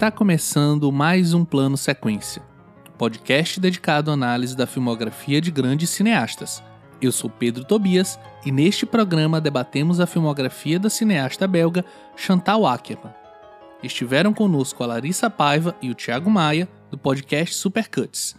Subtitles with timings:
[0.00, 2.42] Está começando mais um Plano Sequência,
[2.96, 6.62] podcast dedicado à análise da filmografia de grandes cineastas.
[7.02, 11.84] Eu sou Pedro Tobias e neste programa debatemos a filmografia da cineasta belga
[12.16, 13.12] Chantal Akerman.
[13.82, 18.34] Estiveram conosco a Larissa Paiva e o Thiago Maia, do podcast Supercuts.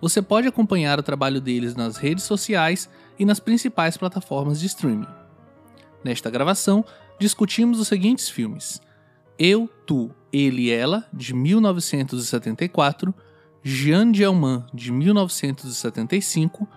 [0.00, 2.88] Você pode acompanhar o trabalho deles nas redes sociais
[3.18, 5.08] e nas principais plataformas de streaming.
[6.02, 6.82] Nesta gravação,
[7.20, 8.80] discutimos os seguintes filmes:
[9.44, 13.12] Eu, Tu, Ele Ela, de 1974,
[13.60, 16.68] Jean Dielman, de 1975,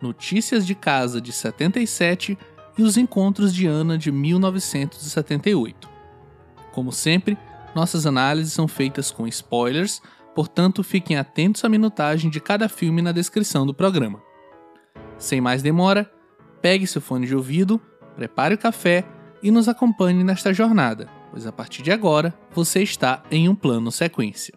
[0.00, 2.38] Notícias de Casa, de 77
[2.78, 5.90] e Os Encontros de Ana, de 1978.
[6.72, 7.36] Como sempre,
[7.74, 10.00] nossas análises são feitas com spoilers,
[10.34, 14.22] portanto fiquem atentos à minutagem de cada filme na descrição do programa.
[15.18, 16.10] Sem mais demora,
[16.62, 17.78] pegue seu fone de ouvido,
[18.14, 19.04] prepare o café
[19.42, 23.90] e nos acompanhe nesta jornada, pois a partir de agora você está em um plano
[23.90, 24.54] sequência.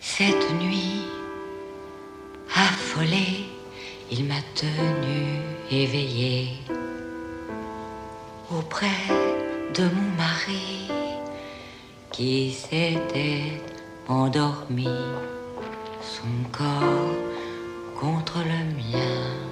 [0.00, 1.06] Cette nuit,
[2.52, 3.46] affolé,
[4.10, 6.54] il m'a tenu éveillé
[8.50, 8.88] auprès
[9.74, 10.88] de mon mari
[12.10, 13.60] qui s'était
[14.08, 14.88] endormi,
[16.02, 17.14] son corps
[18.00, 19.48] contre le mien,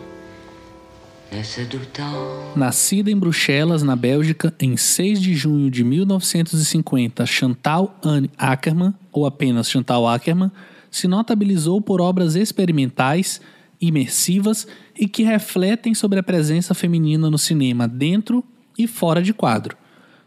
[2.55, 9.27] Nascida em Bruxelas, na Bélgica, em 6 de junho de 1950, Chantal Anne Ackerman, ou
[9.27, 10.51] apenas Chantal Ackerman,
[10.91, 13.41] se notabilizou por obras experimentais,
[13.81, 14.67] imersivas
[14.99, 18.43] e que refletem sobre a presença feminina no cinema dentro
[18.79, 19.77] e fora de quadro.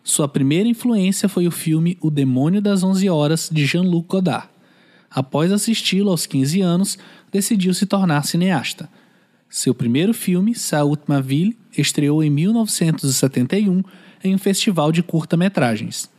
[0.09, 4.49] Sua primeira influência foi o filme O Demônio das Onze Horas, de Jean-Luc Godard.
[5.07, 6.97] Após assisti-lo aos 15 anos,
[7.31, 8.89] decidiu se tornar cineasta.
[9.47, 13.83] Seu primeiro filme, Saúde Ma Ville, estreou em 1971
[14.23, 16.09] em um festival de curta-metragens.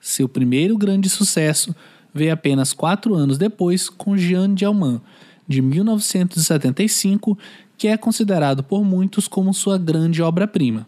[0.00, 1.76] Seu primeiro grande sucesso
[2.14, 5.02] veio apenas quatro anos depois com Jean Dielman,
[5.46, 7.36] de 1975,
[7.76, 10.86] que é considerado por muitos como sua grande obra-prima.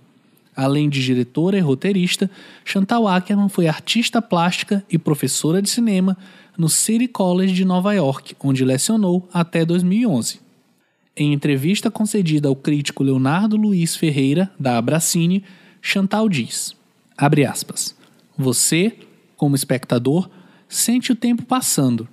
[0.55, 2.31] Além de diretora e roteirista,
[2.65, 6.17] Chantal Ackerman foi artista plástica e professora de cinema
[6.59, 10.41] no City College de Nova York, onde lecionou até 2011.
[11.17, 15.45] Em entrevista concedida ao crítico Leonardo Luiz Ferreira, da Abracine,
[15.81, 16.75] Chantal diz,
[17.17, 17.97] aspas,
[18.37, 18.97] Você,
[19.37, 20.29] como espectador,
[20.69, 22.09] sente o tempo passando,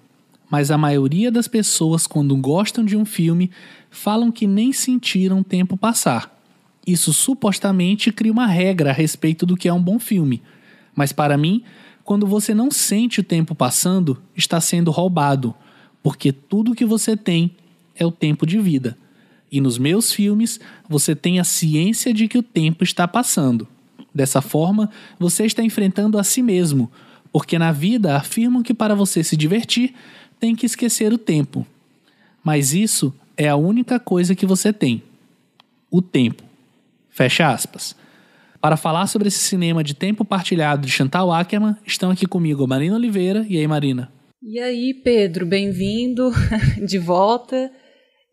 [0.49, 3.51] mas a maioria das pessoas, quando gostam de um filme,
[3.89, 6.36] falam que nem sentiram o tempo passar.
[6.87, 10.41] Isso supostamente cria uma regra a respeito do que é um bom filme.
[10.95, 11.61] Mas para mim,
[12.05, 15.53] quando você não sente o tempo passando, está sendo roubado,
[16.01, 17.51] porque tudo que você tem
[17.93, 18.97] é o tempo de vida.
[19.51, 23.67] E nos meus filmes, você tem a ciência de que o tempo está passando.
[24.15, 26.89] Dessa forma, você está enfrentando a si mesmo,
[27.33, 29.93] porque na vida afirmam que para você se divertir,
[30.39, 31.67] tem que esquecer o tempo.
[32.41, 35.03] Mas isso é a única coisa que você tem:
[35.91, 36.46] o tempo.
[37.17, 37.95] Fecha aspas.
[38.61, 42.67] Para falar sobre esse cinema de tempo partilhado de Chantal Ackerman, estão aqui comigo a
[42.67, 43.43] Marina Oliveira.
[43.49, 44.11] E aí, Marina?
[44.39, 46.31] E aí, Pedro, bem-vindo
[46.85, 47.71] de volta.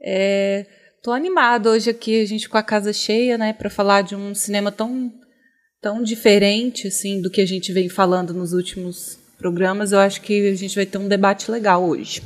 [0.03, 0.67] É,
[1.03, 4.35] tô animado hoje aqui, a gente com a casa cheia, né, para falar de um
[4.35, 5.11] cinema tão,
[5.81, 9.93] tão diferente, assim, do que a gente vem falando nos últimos programas.
[9.93, 12.23] Eu acho que a gente vai ter um debate legal hoje.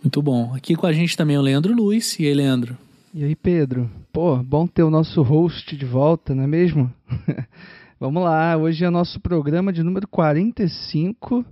[0.00, 0.54] Muito bom.
[0.54, 2.16] Aqui com a gente também é o Leandro Luiz.
[2.20, 2.78] E aí, Leandro?
[3.12, 3.90] E aí, Pedro?
[4.16, 6.90] Pô, bom ter o nosso host de volta, não é mesmo?
[8.00, 11.44] Vamos lá, hoje é nosso programa de número 45.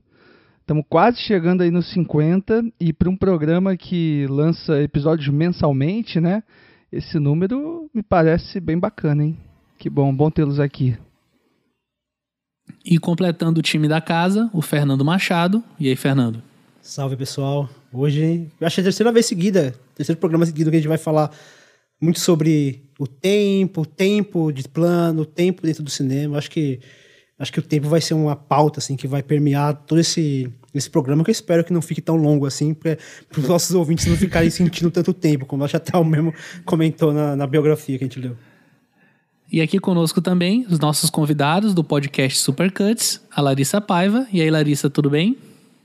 [0.62, 6.42] Estamos quase chegando aí nos 50 e para um programa que lança episódios mensalmente, né?
[6.90, 9.38] Esse número me parece bem bacana, hein?
[9.78, 10.96] Que bom, bom tê-los aqui.
[12.82, 15.62] E completando o time da casa, o Fernando Machado.
[15.78, 16.42] E aí, Fernando?
[16.80, 17.68] Salve, pessoal.
[17.92, 20.88] Hoje, eu acho que é a terceira vez seguida, terceiro programa seguido que a gente
[20.88, 21.30] vai falar
[22.04, 26.38] muito sobre o tempo, o tempo de plano, o tempo dentro do cinema.
[26.38, 26.80] Acho que
[27.38, 30.90] acho que o tempo vai ser uma pauta assim que vai permear todo esse esse
[30.90, 32.98] programa que eu espero que não fique tão longo assim, para
[33.36, 36.34] os nossos ouvintes não ficarem sentindo tanto tempo, como acho até o mesmo
[36.64, 38.36] comentou na, na biografia que a gente leu.
[39.52, 44.26] E aqui conosco também os nossos convidados do podcast Supercuts, a Larissa Paiva.
[44.32, 45.36] E aí, Larissa, tudo bem?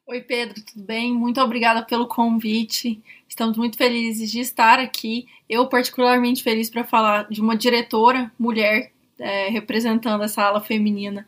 [0.10, 1.14] Oi, Pedro, tudo bem?
[1.14, 3.00] Muito obrigada pelo convite.
[3.28, 5.28] Estamos muito felizes de estar aqui.
[5.48, 11.28] Eu, particularmente feliz para falar de uma diretora mulher é, representando essa ala feminina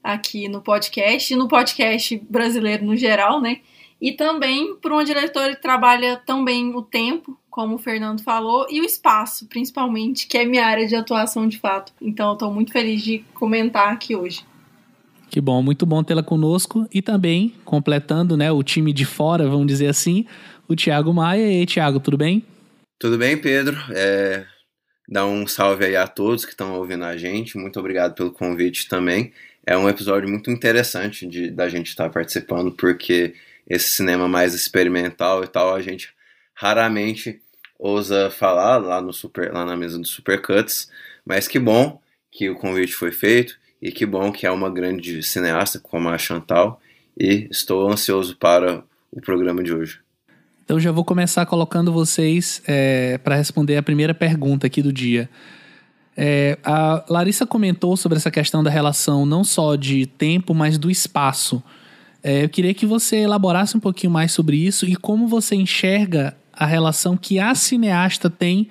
[0.00, 3.62] aqui no podcast e no podcast brasileiro no geral, né?
[4.00, 8.80] E também por uma diretora que trabalha também o tempo, como o Fernando falou, e
[8.80, 11.92] o espaço, principalmente, que é minha área de atuação de fato.
[12.00, 14.48] Então estou muito feliz de comentar aqui hoje.
[15.30, 19.66] Que bom, muito bom tê-la conosco e também completando, né, o time de fora, vamos
[19.66, 20.26] dizer assim,
[20.68, 21.46] o Thiago Maia.
[21.46, 22.44] E aí, Thiago, tudo bem?
[22.98, 23.78] Tudo bem, Pedro.
[23.90, 24.44] É,
[25.10, 27.58] Dá um salve aí a todos que estão ouvindo a gente.
[27.58, 29.32] Muito obrigado pelo convite também.
[29.66, 33.34] É um episódio muito interessante de, da gente estar participando, porque
[33.68, 36.14] esse cinema mais experimental e tal, a gente
[36.54, 37.40] raramente
[37.76, 40.88] ousa falar lá, no super, lá na mesa do Supercuts.
[41.26, 42.00] Mas que bom
[42.30, 46.18] que o convite foi feito e que bom que é uma grande cineasta como a
[46.18, 46.80] Chantal.
[47.18, 50.00] E estou ansioso para o programa de hoje.
[50.64, 55.28] Então já vou começar colocando vocês é, para responder a primeira pergunta aqui do dia.
[56.16, 60.90] É, a Larissa comentou sobre essa questão da relação não só de tempo, mas do
[60.90, 61.62] espaço.
[62.22, 66.36] É, eu queria que você elaborasse um pouquinho mais sobre isso e como você enxerga
[66.52, 68.68] a relação que a cineasta tem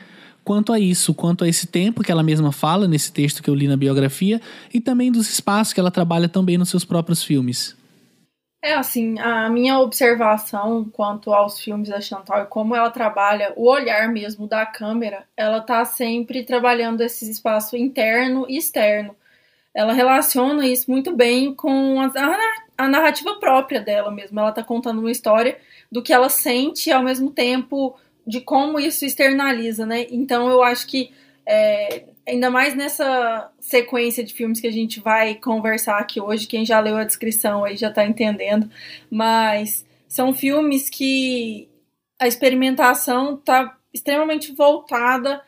[0.49, 3.53] quanto a isso, quanto a esse tempo que ela mesma fala nesse texto que eu
[3.53, 4.41] li na biografia
[4.73, 7.77] e também dos espaços que ela trabalha também nos seus próprios filmes.
[8.59, 13.69] É assim, a minha observação quanto aos filmes da Chantal e como ela trabalha o
[13.69, 19.15] olhar mesmo da câmera, ela tá sempre trabalhando esse espaço interno e externo.
[19.71, 24.39] Ela relaciona isso muito bem com a, narrativa própria dela mesmo.
[24.39, 25.59] Ela tá contando uma história
[25.91, 27.95] do que ela sente e ao mesmo tempo
[28.29, 30.05] de como isso externaliza, né?
[30.11, 31.11] Então eu acho que
[31.47, 36.63] é, ainda mais nessa sequência de filmes que a gente vai conversar aqui hoje, quem
[36.63, 38.69] já leu a descrição aí já está entendendo,
[39.09, 41.67] mas são filmes que
[42.21, 45.41] a experimentação está extremamente voltada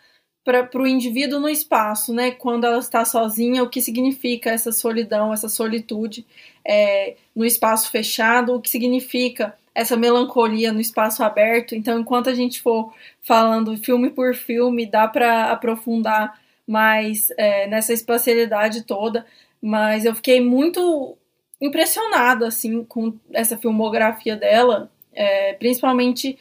[0.44, 2.32] para o indivíduo no espaço, né?
[2.32, 6.26] Quando ela está sozinha, o que significa essa solidão, essa solitude
[6.66, 11.76] é, no espaço fechado, o que significa essa melancolia no espaço aberto.
[11.76, 17.94] Então, enquanto a gente for falando filme por filme, dá para aprofundar mais é, nessa
[17.94, 19.26] espacialidade toda.
[19.62, 21.18] Mas eu fiquei muito
[21.60, 26.38] impressionada assim com essa filmografia dela, é, principalmente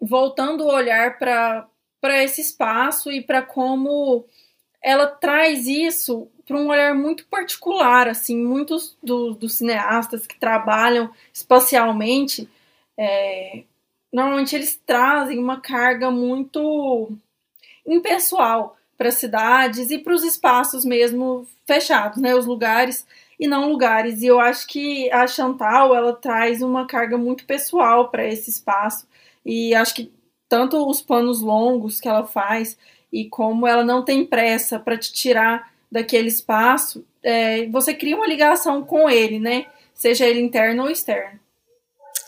[0.00, 1.68] voltando o olhar para
[2.22, 4.24] esse espaço e para como
[4.80, 11.10] ela traz isso para um olhar muito particular, assim, muitos do, dos cineastas que trabalham
[11.30, 12.48] espacialmente,
[12.98, 13.64] é,
[14.10, 17.12] normalmente eles trazem uma carga muito
[17.86, 23.06] impessoal para as cidades e para os espaços mesmo fechados, né, os lugares
[23.38, 24.22] e não lugares.
[24.22, 29.06] E eu acho que a Chantal ela traz uma carga muito pessoal para esse espaço
[29.44, 30.10] e acho que
[30.48, 32.78] tanto os planos longos que ela faz
[33.12, 38.26] e como ela não tem pressa para te tirar daquele espaço, é, você cria uma
[38.26, 39.66] ligação com ele, né?
[39.94, 41.38] Seja ele interno ou externo.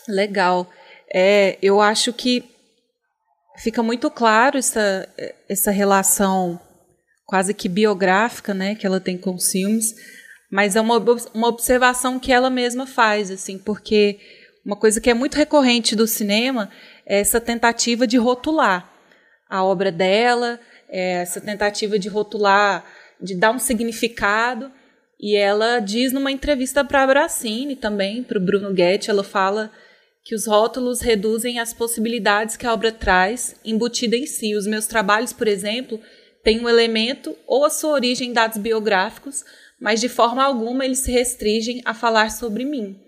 [0.07, 0.69] Legal.
[1.13, 2.43] É, eu acho que
[3.57, 5.07] fica muito claro essa,
[5.47, 6.59] essa relação
[7.25, 9.95] quase que biográfica, né, que ela tem com os filmes,
[10.51, 10.97] mas é uma,
[11.33, 14.19] uma observação que ela mesma faz, assim, porque
[14.65, 16.69] uma coisa que é muito recorrente do cinema
[17.05, 18.91] é essa tentativa de rotular
[19.51, 22.85] a obra dela, é essa tentativa de rotular,
[23.21, 24.71] de dar um significado.
[25.19, 29.71] E ela diz numa entrevista para a Bracine também, para o Bruno Guetti, ela fala
[30.23, 34.55] que os rótulos reduzem as possibilidades que a obra traz embutida em si.
[34.55, 35.99] Os meus trabalhos, por exemplo,
[36.43, 39.43] têm um elemento ou a sua origem em dados biográficos,
[39.79, 42.99] mas de forma alguma eles se restringem a falar sobre mim.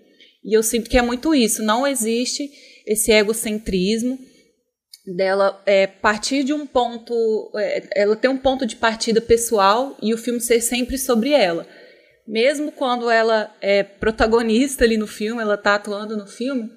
[0.44, 1.62] E eu sinto que é muito isso.
[1.62, 2.50] Não existe
[2.86, 4.18] esse egocentrismo
[5.06, 10.14] dela é, partir de um ponto, é, ela tem um ponto de partida pessoal e
[10.14, 11.66] o filme ser sempre sobre ela.
[12.26, 16.70] Mesmo quando ela é protagonista ali no filme, ela está atuando no filme,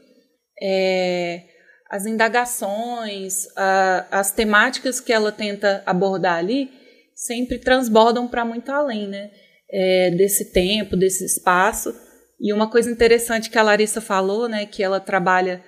[0.61, 1.43] é,
[1.89, 6.69] as indagações, a, as temáticas que ela tenta abordar ali
[7.15, 9.31] sempre transbordam para muito além, né?
[9.69, 11.93] É, desse tempo, desse espaço.
[12.39, 15.61] E uma coisa interessante que a Larissa falou, né, que ela trabalha,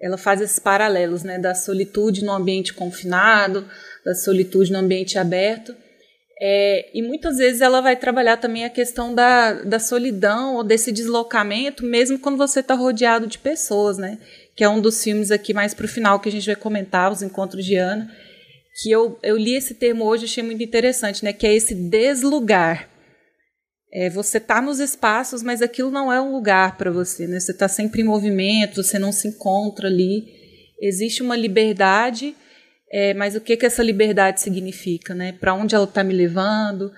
[0.00, 3.68] ela faz esses paralelos, né, da solitude no ambiente confinado,
[4.04, 5.74] da solitude no ambiente aberto.
[6.40, 10.92] É, e muitas vezes ela vai trabalhar também a questão da, da solidão ou desse
[10.92, 14.18] deslocamento, mesmo quando você está rodeado de pessoas, né?
[14.54, 17.10] Que é um dos filmes aqui mais para o final que a gente vai comentar,
[17.10, 18.08] Os Encontros de Ana,
[18.80, 21.32] que eu, eu li esse termo hoje e achei muito interessante, né?
[21.32, 22.88] Que é esse deslugar.
[23.92, 27.40] É, você está nos espaços, mas aquilo não é um lugar para você, né?
[27.40, 30.26] Você está sempre em movimento, você não se encontra ali.
[30.80, 32.36] Existe uma liberdade
[32.90, 35.32] é, mas o que, que essa liberdade significa, né?
[35.32, 36.90] Para onde ela está me levando?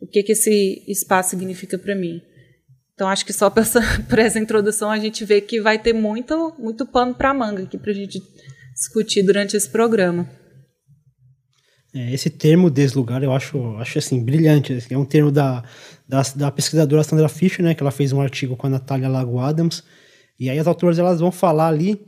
[0.00, 2.22] o que, que esse espaço significa para mim.
[2.94, 5.92] Então acho que só por essa, por essa, introdução a gente vê que vai ter
[5.92, 8.20] muito, muito pano para manga aqui para a gente
[8.74, 10.28] discutir durante esse programa.
[11.98, 14.72] É, esse termo deslugar eu acho, acho assim, brilhante.
[14.72, 15.64] Assim, é um termo da,
[16.06, 19.40] da, da, pesquisadora Sandra Fischer, né, que ela fez um artigo com a Natália Lago
[19.40, 19.82] Adams.
[20.38, 22.00] E aí as autoras elas vão falar ali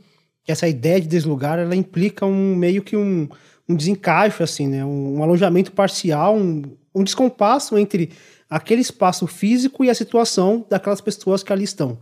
[0.45, 3.27] que essa ideia de deslugar ela implica um meio que um,
[3.67, 6.61] um desencaixo, assim, né, um, um alojamento parcial, um,
[6.95, 8.11] um descompasso entre
[8.49, 11.97] aquele espaço físico e a situação daquelas pessoas que ali estão.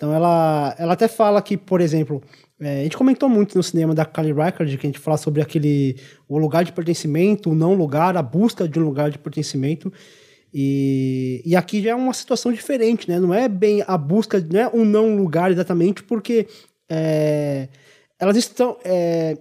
[0.00, 2.22] Então ela, ela até fala que, por exemplo,
[2.58, 5.42] é, a gente comentou muito no cinema da Kali Record, que a gente fala sobre
[5.42, 5.94] aquele
[6.26, 9.92] o lugar de pertencimento, o não lugar, a busca de um lugar de pertencimento.
[10.54, 13.20] E, e aqui já é uma situação diferente, né?
[13.20, 16.48] Não é bem a busca, não é um não lugar exatamente, porque
[16.90, 17.68] é,
[18.18, 18.78] elas estão.
[18.82, 19.36] É,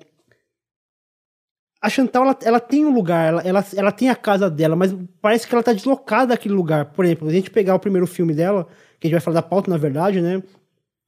[1.81, 4.93] a Chantal, ela, ela tem um lugar, ela, ela, ela tem a casa dela, mas
[5.21, 6.91] parece que ela está deslocada daquele lugar.
[6.91, 8.67] Por exemplo, a gente pegar o primeiro filme dela,
[8.99, 10.41] que a gente vai falar da pauta, na verdade, né?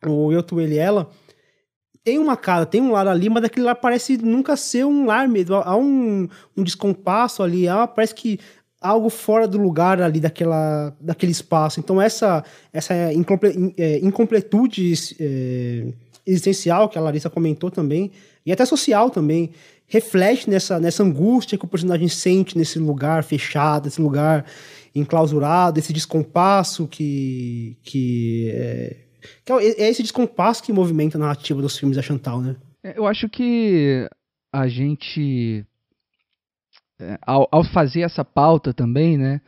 [0.05, 1.10] O Eu, Tu, Ele Ela
[2.03, 5.27] tem uma casa, tem um lar ali, mas aquele lar parece nunca ser um lar
[5.27, 5.55] mesmo.
[5.55, 8.39] Há um, um descompasso ali, há, parece que
[8.81, 11.79] algo fora do lugar ali daquela, daquele espaço.
[11.79, 12.43] Então essa,
[12.74, 13.13] essa é,
[14.01, 15.88] incompletude é,
[16.25, 18.12] existencial que a Larissa comentou também,
[18.43, 19.51] e até social também,
[19.86, 24.45] reflete nessa, nessa angústia que o personagem sente nesse lugar fechado, esse lugar
[24.93, 28.98] enclausurado, esse descompasso que, que é,
[29.45, 32.55] que é, é esse descompasso que movimenta a narrativa dos filmes da Chantal, né?
[32.83, 34.10] É, eu acho que
[34.51, 35.65] a gente,
[37.00, 39.41] é, ao, ao fazer essa pauta também, né,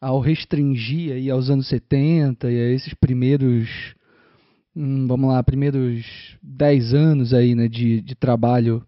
[0.00, 3.94] ao restringir aí aos anos 70 e a esses primeiros,
[4.76, 8.86] hum, vamos lá, primeiros 10 anos aí, né, de, de trabalho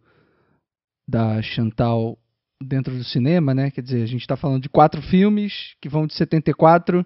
[1.08, 2.18] da Chantal
[2.62, 6.06] dentro do cinema, né, quer dizer, a gente está falando de quatro filmes que vão
[6.06, 7.04] de 74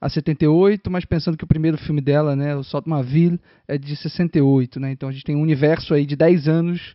[0.00, 3.96] a 78, mas pensando que o primeiro filme dela, né, o Salt Ville, é de
[3.96, 4.92] 68, né?
[4.92, 6.94] Então a gente tem um universo aí de 10 anos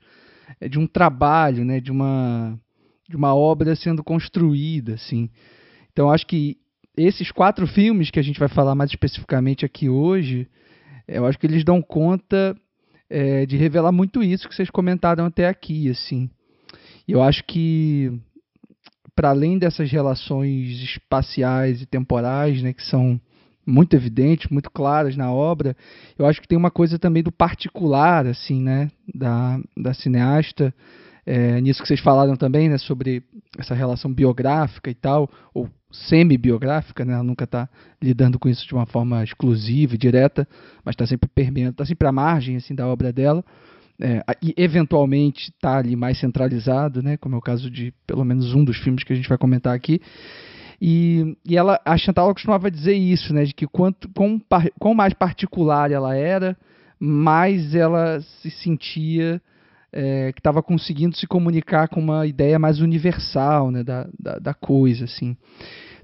[0.61, 2.57] é, de um trabalho, né, de uma
[3.07, 5.27] de uma obra sendo construída, assim.
[5.91, 6.57] Então acho que
[6.95, 10.47] esses quatro filmes que a gente vai falar mais especificamente aqui hoje,
[11.07, 12.55] eu acho que eles dão conta
[13.09, 16.29] é, de revelar muito isso que vocês comentaram até aqui, assim.
[17.11, 18.11] Eu acho que
[19.15, 23.19] para além dessas relações espaciais e temporais, né, que são
[23.65, 25.75] muito evidentes, muito claras na obra,
[26.17, 30.73] eu acho que tem uma coisa também do particular, assim, né, da, da cineasta,
[31.25, 33.21] é, nisso que vocês falaram também, né, sobre
[33.57, 37.67] essa relação biográfica e tal, ou semi-biográfica, né, ela nunca está
[38.01, 40.47] lidando com isso de uma forma exclusiva e direta,
[40.85, 43.43] mas está sempre permeando, está sempre à margem, assim, da obra dela,
[44.01, 48.53] é, e eventualmente está ali mais centralizado, né, como é o caso de pelo menos
[48.53, 50.01] um dos filmes que a gente vai comentar aqui.
[50.81, 55.91] E, e ela, a Chantal costumava dizer isso, né, de que quanto com, mais particular
[55.91, 56.57] ela era,
[56.97, 59.41] mais ela se sentia
[59.91, 64.53] é, que estava conseguindo se comunicar com uma ideia mais universal né, da, da, da,
[64.53, 65.05] coisa.
[65.05, 65.35] Assim.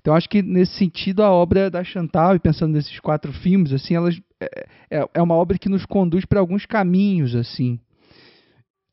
[0.01, 3.95] Então acho que nesse sentido a obra da Chantal, e pensando nesses quatro filmes, assim,
[3.95, 7.35] elas, é, é, é uma obra que nos conduz para alguns caminhos.
[7.35, 7.79] assim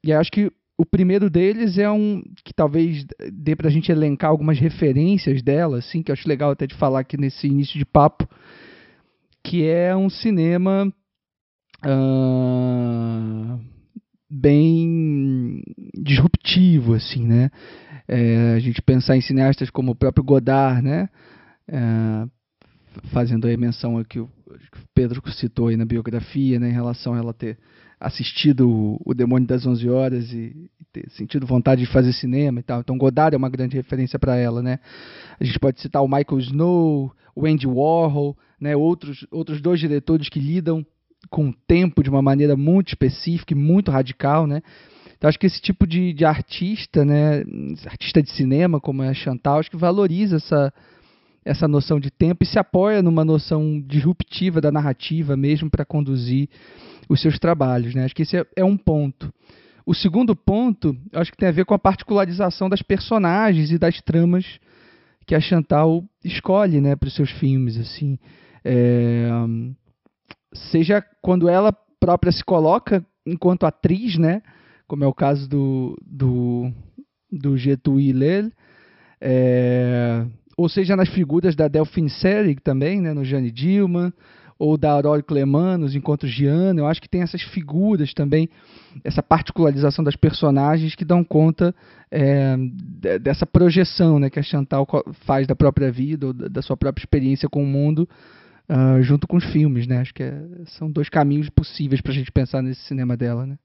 [0.04, 4.30] e acho que o primeiro deles é um que talvez dê para a gente elencar
[4.30, 7.84] algumas referências dela, assim, que eu acho legal até de falar aqui nesse início de
[7.84, 8.28] papo,
[9.44, 10.92] que é um cinema
[11.84, 13.60] uh,
[14.30, 15.62] bem
[15.94, 17.50] disruptivo, assim, né?
[18.08, 21.08] É, a gente pensar em cineastas como o próprio Godard, né?
[21.68, 22.26] É,
[23.12, 24.28] fazendo aí menção aqui o
[24.94, 27.58] Pedro citou aí na biografia, né, em relação a ela ter
[28.02, 32.62] assistido o, Demônio das Onze Horas e, e, ter sentido vontade de fazer cinema e
[32.62, 32.80] tal.
[32.80, 34.80] Então Godard é uma grande referência para ela, né?
[35.38, 38.74] A gente pode citar o Michael Snow, o Andy Warhol, né?
[38.74, 40.84] Outros outros dois diretores que lidam
[41.30, 44.62] com o tempo de uma maneira muito específica e muito radical, né?
[45.16, 47.44] Então acho que esse tipo de, de artista, né,
[47.86, 50.74] artista de cinema como é a Chantal, acho que valoriza essa
[51.44, 56.48] essa noção de tempo e se apoia numa noção disruptiva da narrativa mesmo para conduzir
[57.08, 57.94] os seus trabalhos.
[57.94, 58.04] Né?
[58.04, 59.32] Acho que esse é, é um ponto.
[59.84, 64.00] O segundo ponto, acho que tem a ver com a particularização das personagens e das
[64.00, 64.60] tramas
[65.26, 67.76] que a Chantal escolhe né, para os seus filmes.
[67.78, 68.18] assim
[68.64, 69.28] é,
[70.70, 74.42] Seja quando ela própria se coloca enquanto atriz, né,
[74.86, 76.70] como é o caso do, do,
[77.30, 78.50] do Getui Lel,
[79.20, 84.12] é, ou seja nas figuras da Delphine Seyrig também, né, no Jane Dillman,
[84.58, 86.80] ou da Aurora Cleman nos Encontros de Ana.
[86.80, 88.48] Eu acho que tem essas figuras também,
[89.02, 91.74] essa particularização das personagens que dão conta
[92.10, 92.56] é,
[93.20, 94.86] dessa projeção né, que a Chantal
[95.24, 98.08] faz da própria vida, ou da sua própria experiência com o mundo,
[98.68, 99.86] uh, junto com os filmes.
[99.86, 99.98] Né?
[99.98, 103.44] Acho que é, são dois caminhos possíveis para a gente pensar nesse cinema dela.
[103.44, 103.58] Né?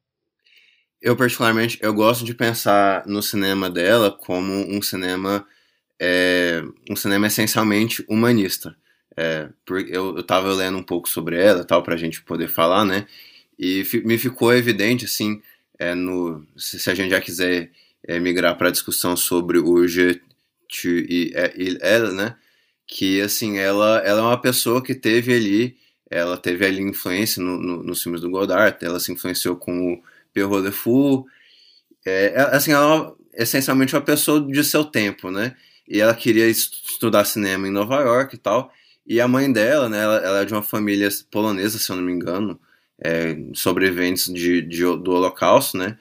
[1.02, 5.46] Eu, particularmente, eu gosto de pensar no cinema dela como um cinema,
[6.00, 8.76] é, um cinema essencialmente humanista.
[9.16, 9.50] É,
[9.90, 13.08] eu, eu tava lendo um pouco sobre ela, tal, pra gente poder falar, né?
[13.58, 15.42] E me ficou evidente, assim,
[15.80, 17.72] é, no, se, se, a gente já quiser
[18.08, 20.22] é, migrar para a discussão sobre o Je,
[20.70, 21.34] tu e
[21.82, 22.36] ela, né?
[22.86, 25.78] Que, assim, ela, ela é uma pessoa que teve ali,
[26.10, 30.04] ela teve ali influência no, no, nos filmes do Godard, ela se influenciou com o
[30.34, 31.26] Pierrot de Fou.
[32.06, 35.56] É, é, assim, ela é essencialmente uma pessoa de seu tempo, né?
[35.88, 38.72] E ela queria estudar cinema em Nova York e tal.
[39.06, 40.02] E a mãe dela, né?
[40.04, 42.60] Ela, ela é de uma família polonesa, se eu não me engano,
[43.00, 45.98] é, sobreviventes de, de, do Holocausto, né?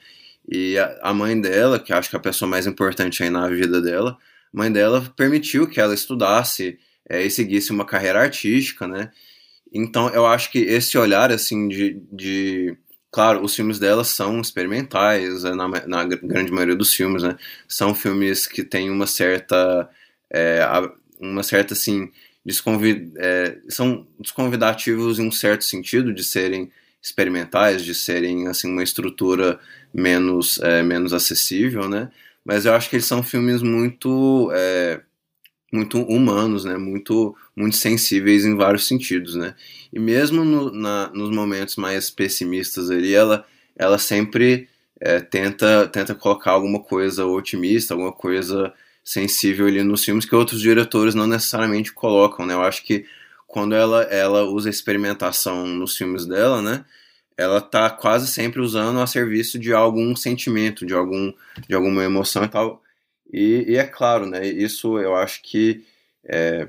[0.47, 3.47] E a, a, mãe dela, que acho que é a pessoa mais importante aí na
[3.49, 4.17] vida dela,
[4.51, 6.79] mãe dela permitiu que ela estudasse
[7.09, 9.11] é, e seguisse uma carreira artística, né?
[9.73, 12.77] Então eu acho que esse olhar, assim, de, de
[13.17, 17.35] Claro, os filmes dela são experimentais, é, na, na grande maioria dos filmes, né?
[17.67, 19.89] São filmes que têm uma certa.
[20.31, 20.61] É,
[21.19, 22.11] uma certa, assim.
[22.45, 26.71] Desconvid, é, são desconvidativos em um certo sentido de serem
[27.01, 29.59] experimentais, de serem assim uma estrutura
[29.91, 32.11] menos é, menos acessível, né?
[32.45, 35.01] Mas eu acho que eles são filmes muito é,
[35.77, 36.77] muito humanos, né?
[36.77, 39.55] Muito muito sensíveis em vários sentidos, né?
[39.93, 44.67] E mesmo no, na, nos momentos mais pessimistas ali, ela ela sempre
[44.99, 50.59] é, tenta tenta colocar alguma coisa otimista, alguma coisa sensível ali nos filmes que outros
[50.61, 52.53] diretores não necessariamente colocam, né?
[52.53, 53.05] Eu acho que
[53.47, 56.85] quando ela ela usa experimentação nos filmes dela, né?
[57.37, 61.31] Ela tá quase sempre usando a serviço de algum sentimento, de algum
[61.67, 62.83] de alguma emoção e tal
[63.31, 64.45] e, e, é claro, né?
[64.47, 65.85] Isso eu acho que
[66.23, 66.67] é,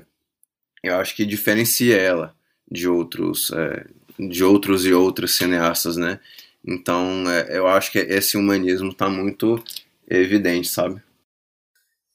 [0.83, 2.35] eu acho que diferencia ela
[2.69, 3.85] de outros é,
[4.19, 6.19] de outros e outras cineastas, né?
[6.65, 9.63] Então é, eu acho que esse humanismo está muito
[10.09, 11.01] evidente, sabe?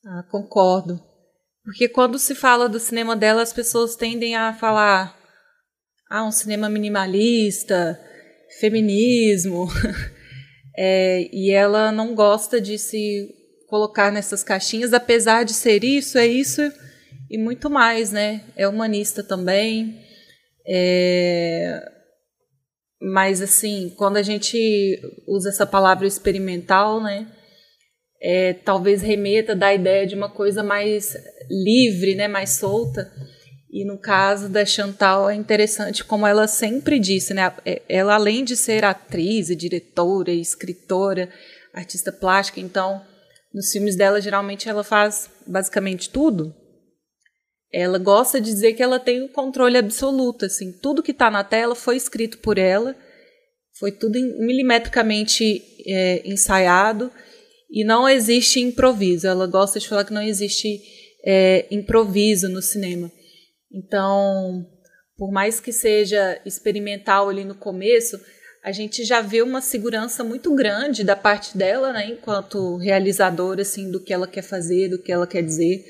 [0.04, 1.00] Ah, concordo.
[1.64, 5.18] Porque quando se fala do cinema dela, as pessoas tendem a falar
[6.10, 7.98] ah, um cinema minimalista,
[8.60, 9.66] feminismo.
[10.76, 13.34] é, e ela não gosta de se
[13.74, 16.62] colocar nessas caixinhas, apesar de ser isso, é isso
[17.28, 18.44] e muito mais, né?
[18.54, 20.00] É humanista também.
[20.64, 21.82] É...
[23.02, 24.56] Mas, assim, quando a gente
[25.26, 27.26] usa essa palavra experimental, né?
[28.22, 31.12] É, talvez remeta da ideia de uma coisa mais
[31.50, 32.28] livre, né?
[32.28, 33.10] Mais solta.
[33.72, 37.52] E no caso da Chantal é interessante como ela sempre disse, né?
[37.66, 41.28] É, ela além de ser atriz, diretora, escritora,
[41.74, 43.02] artista plástica, então
[43.54, 46.52] nos filmes dela, geralmente, ela faz basicamente tudo.
[47.72, 51.44] Ela gosta de dizer que ela tem o controle absoluto, assim, tudo que está na
[51.44, 52.96] tela foi escrito por ela,
[53.78, 57.10] foi tudo milimetricamente é, ensaiado
[57.70, 59.26] e não existe improviso.
[59.26, 60.80] Ela gosta de falar que não existe
[61.24, 63.10] é, improviso no cinema.
[63.72, 64.64] Então,
[65.16, 68.20] por mais que seja experimental ali no começo,
[68.64, 73.90] a gente já vê uma segurança muito grande da parte dela, né, enquanto realizadora, assim,
[73.90, 75.84] do que ela quer fazer, do que ela quer dizer.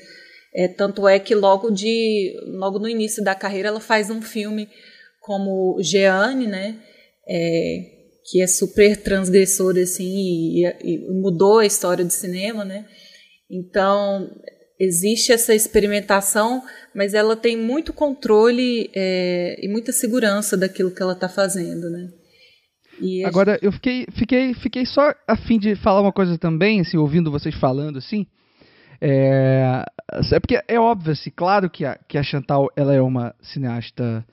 [0.53, 4.67] É, tanto é que logo de, logo no início da carreira, ela faz um filme
[5.21, 6.75] como Jeanne, né,
[7.25, 7.77] é,
[8.25, 12.85] que é super transgressor, assim, e, e mudou a história do cinema, né.
[13.49, 14.29] Então,
[14.77, 16.61] existe essa experimentação,
[16.93, 22.09] mas ela tem muito controle é, e muita segurança daquilo que ela está fazendo, né.
[23.25, 27.31] Agora, eu fiquei, fiquei, fiquei só a fim de falar uma coisa também, assim, ouvindo
[27.31, 28.25] vocês falando, assim.
[29.01, 29.83] É,
[30.31, 34.25] é porque é óbvio, assim, claro que a, que a Chantal ela é uma cineasta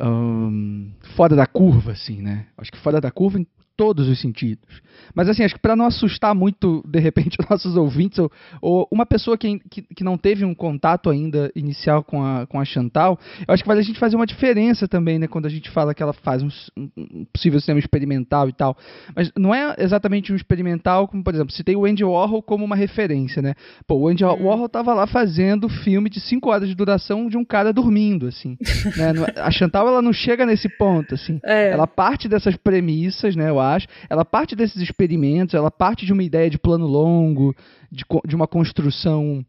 [0.00, 2.46] um, fora da curva, assim, né?
[2.56, 3.46] Acho que fora da curva em
[3.78, 4.82] todos os sentidos.
[5.14, 9.06] Mas assim, acho que para não assustar muito, de repente, nossos ouvintes, ou, ou uma
[9.06, 13.16] pessoa que, que, que, não teve um contato ainda inicial com a, com a Chantal,
[13.46, 15.94] eu acho que vale a gente fazer uma diferença também, né, quando a gente fala
[15.94, 18.76] que ela faz um, um possível cinema experimental e tal.
[19.14, 22.76] Mas não é exatamente um experimental, como, por exemplo, citei o Andy Warhol como uma
[22.76, 23.54] referência, né?
[23.86, 24.46] Pô, o Andy hum.
[24.46, 28.58] Warhol tava lá fazendo filme de 5 horas de duração de um cara dormindo, assim.
[28.96, 29.12] né?
[29.38, 31.38] A Chantal, ela não chega nesse ponto, assim.
[31.44, 31.70] É.
[31.70, 33.60] Ela parte dessas premissas, né, eu
[34.08, 37.54] ela parte desses experimentos, ela parte de uma ideia de plano longo,
[37.90, 39.44] de, de uma construção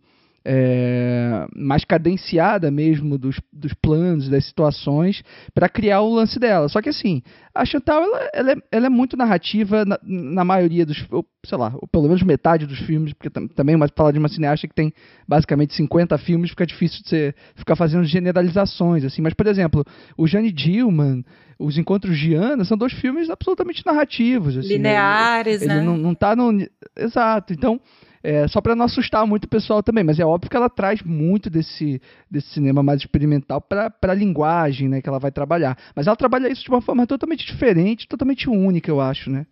[0.46, 5.24] é, mais cadenciada mesmo dos, dos planos, das situações,
[5.54, 6.70] para criar o lance dela.
[6.70, 7.22] Só que assim,
[7.54, 11.06] a Chantal ela, ela, é, ela é muito narrativa na, na, maioria dos,
[11.46, 14.74] sei lá, pelo menos metade dos filmes, porque também mas falar de uma cineasta que
[14.74, 14.94] tem
[15.28, 19.22] basicamente 50 filmes, fica difícil de você ficar fazendo generalizações assim.
[19.22, 19.86] Mas por exemplo,
[20.18, 21.24] o Jane Dillman,
[21.58, 25.78] os Encontros de Ana são dois filmes absolutamente narrativos, assim, lineares, ele, né?
[25.78, 26.66] Ele não, não tá no
[26.98, 27.54] exato.
[27.54, 27.80] Então
[28.24, 31.02] é, só para não assustar muito o pessoal também, mas é óbvio que ela traz
[31.02, 35.78] muito desse, desse cinema mais experimental para a linguagem né, que ela vai trabalhar.
[35.96, 39.46] Mas ela trabalha isso de uma forma totalmente diferente, totalmente única, eu acho, né?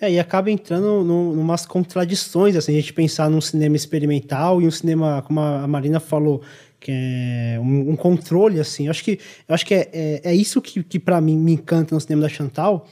[0.00, 4.66] É, e acaba entrando num, numas contradições, assim, a gente pensar num cinema experimental e
[4.66, 6.42] um cinema, como a Marina falou,
[6.80, 8.86] que é um, um controle, assim.
[8.86, 11.52] Eu acho que, eu acho que é, é, é isso que, que para mim me
[11.52, 12.86] encanta no cinema da Chantal,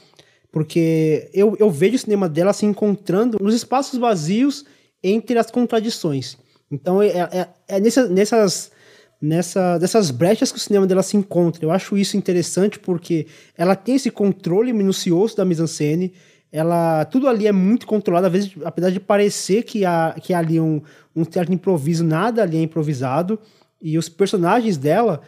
[0.53, 4.63] porque eu, eu vejo o cinema dela se encontrando nos espaços vazios
[5.03, 6.37] entre as contradições.
[6.71, 8.71] Então é, é, é nessa, nessas,
[9.19, 11.65] nessa, brechas que o cinema dela se encontra.
[11.65, 13.25] Eu acho isso interessante porque
[13.57, 16.13] ela tem esse controle minucioso da mise-en-scène,
[16.51, 20.37] ela tudo ali é muito controlado, às vezes, apesar de parecer que há, que há
[20.37, 20.83] ali um,
[21.15, 23.39] um certo improviso, nada ali é improvisado,
[23.81, 25.19] e os personagens dela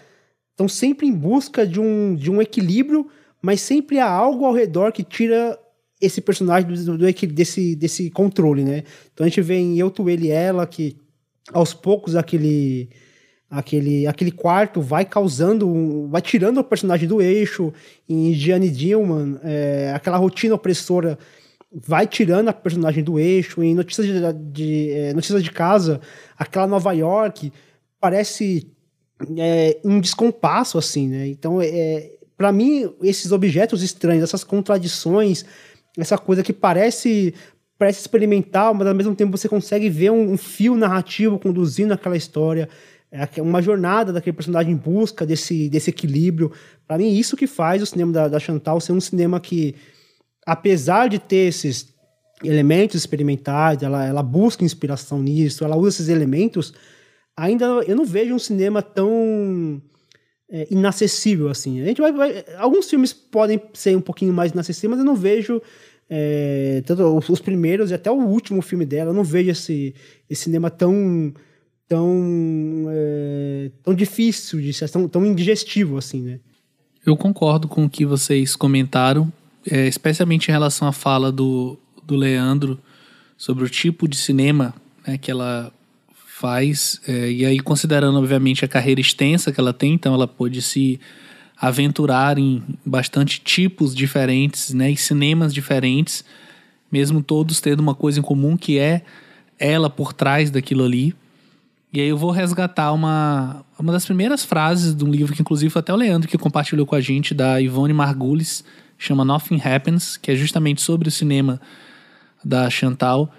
[0.51, 3.09] estão sempre em busca de um, de um equilíbrio
[3.45, 5.55] mas sempre há algo ao redor que tira
[6.01, 8.83] esse personagem do, do, desse, desse controle, né?
[9.13, 10.97] Então a gente vê em Eu, Tu, Ele Ela que
[11.53, 12.89] aos poucos aquele
[13.47, 17.71] aquele, aquele quarto vai causando, vai tirando o personagem do eixo.
[18.09, 21.15] Em Gianni Dillman, é, aquela rotina opressora
[21.71, 23.61] vai tirando a personagem do eixo.
[23.61, 26.01] Em Notícias de, de é, Notícias de Casa,
[26.35, 27.53] aquela Nova York
[28.01, 28.71] parece
[29.37, 31.27] é, um descompasso, assim, né?
[31.27, 35.45] Então, é, para mim, esses objetos estranhos, essas contradições,
[35.97, 37.33] essa coisa que parece
[37.77, 42.15] parece experimental, mas ao mesmo tempo você consegue ver um, um fio narrativo conduzindo aquela
[42.15, 42.69] história,
[43.11, 46.51] é uma jornada daquele personagem em busca desse, desse equilíbrio.
[46.87, 49.75] Para mim, isso que faz o cinema da, da Chantal ser um cinema que,
[50.45, 51.93] apesar de ter esses
[52.43, 56.73] elementos experimentais, ela, ela busca inspiração nisso, ela usa esses elementos,
[57.37, 59.81] ainda eu não vejo um cinema tão
[60.55, 61.81] é, inacessível, assim.
[61.81, 65.15] A gente vai, vai, Alguns filmes podem ser um pouquinho mais inacessíveis, mas eu não
[65.15, 65.61] vejo.
[66.09, 69.93] É, tanto os, os, primeiros e até o último filme dela, eu não vejo esse,
[70.29, 71.33] esse cinema tão
[71.87, 76.39] tão é, tão difícil de ser, tão, tão indigestivo assim, né?
[77.05, 79.33] Eu concordo com o que vocês comentaram,
[79.69, 82.79] é, especialmente em relação à fala do, do Leandro
[83.35, 84.73] sobre o tipo de cinema
[85.05, 85.73] né, que ela
[86.37, 86.99] faz.
[87.07, 90.99] É, e aí, considerando, obviamente, a carreira extensa que ela tem, então ela pôde se
[91.57, 96.25] aventurar em bastante tipos diferentes, né, e cinemas diferentes,
[96.91, 99.03] mesmo todos tendo uma coisa em comum que é
[99.57, 101.15] ela por trás daquilo ali.
[101.93, 105.69] E aí eu vou resgatar uma, uma das primeiras frases de um livro que inclusive
[105.69, 108.65] foi até o Leandro que compartilhou com a gente, da Ivone Margulis,
[108.97, 111.61] chama Nothing Happens, que é justamente sobre o cinema
[112.43, 113.31] da Chantal.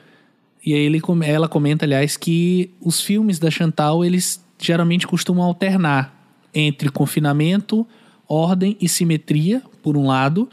[0.67, 6.13] E aí ele, ela comenta, aliás, que os filmes da Chantal, eles geralmente costumam alternar
[6.53, 7.87] entre confinamento,
[8.29, 10.51] ordem e simetria, por um lado,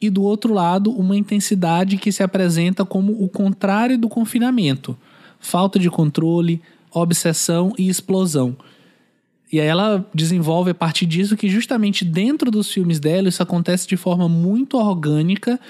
[0.00, 4.96] e do outro lado, uma intensidade que se apresenta como o contrário do confinamento.
[5.38, 8.56] Falta de controle, obsessão e explosão.
[9.52, 13.86] E aí ela desenvolve a partir disso que justamente dentro dos filmes dela isso acontece
[13.86, 15.60] de forma muito orgânica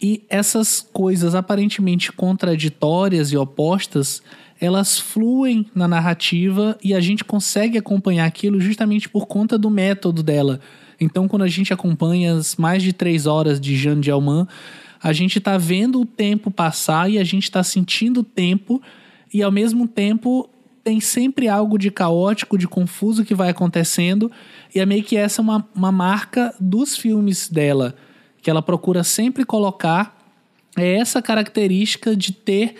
[0.00, 4.22] e essas coisas aparentemente contraditórias e opostas,
[4.60, 10.22] elas fluem na narrativa e a gente consegue acompanhar aquilo justamente por conta do método
[10.22, 10.60] dela.
[11.00, 14.46] Então, quando a gente acompanha as mais de três horas de Jeanne Dielman,
[15.02, 18.80] a gente está vendo o tempo passar e a gente está sentindo o tempo
[19.32, 20.48] e ao mesmo tempo
[20.82, 24.30] tem sempre algo de caótico, de confuso que vai acontecendo
[24.74, 27.94] e é meio que essa uma, uma marca dos filmes dela
[28.44, 30.14] que ela procura sempre colocar
[30.76, 32.74] é essa característica de ter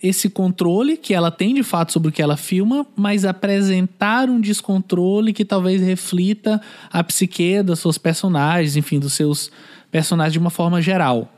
[0.00, 4.40] esse controle que ela tem de fato sobre o que ela filma, mas apresentar um
[4.40, 9.50] descontrole que talvez reflita a psique das suas personagens, enfim, dos seus
[9.90, 11.28] personagens de uma forma geral.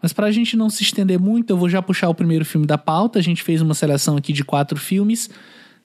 [0.00, 2.66] Mas para a gente não se estender muito, eu vou já puxar o primeiro filme
[2.66, 3.18] da pauta.
[3.18, 5.28] A gente fez uma seleção aqui de quatro filmes.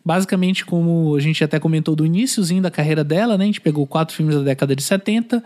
[0.06, 3.44] Basicamente, como a gente até comentou do iníciozinho da carreira dela, né?
[3.44, 5.44] A gente pegou quatro filmes da década de 70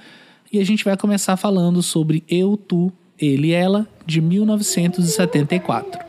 [0.51, 5.99] e a gente vai começar falando sobre Eu, Tu, Ele e Ela, de 1974.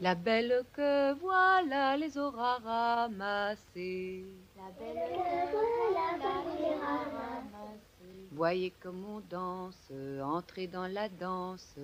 [0.00, 4.24] La belle que voilà les aura ramassés.
[4.56, 6.16] La belle que voilà
[6.60, 7.88] les ramassés.
[8.30, 11.74] Voyez comme on danse, entrez dans la danse.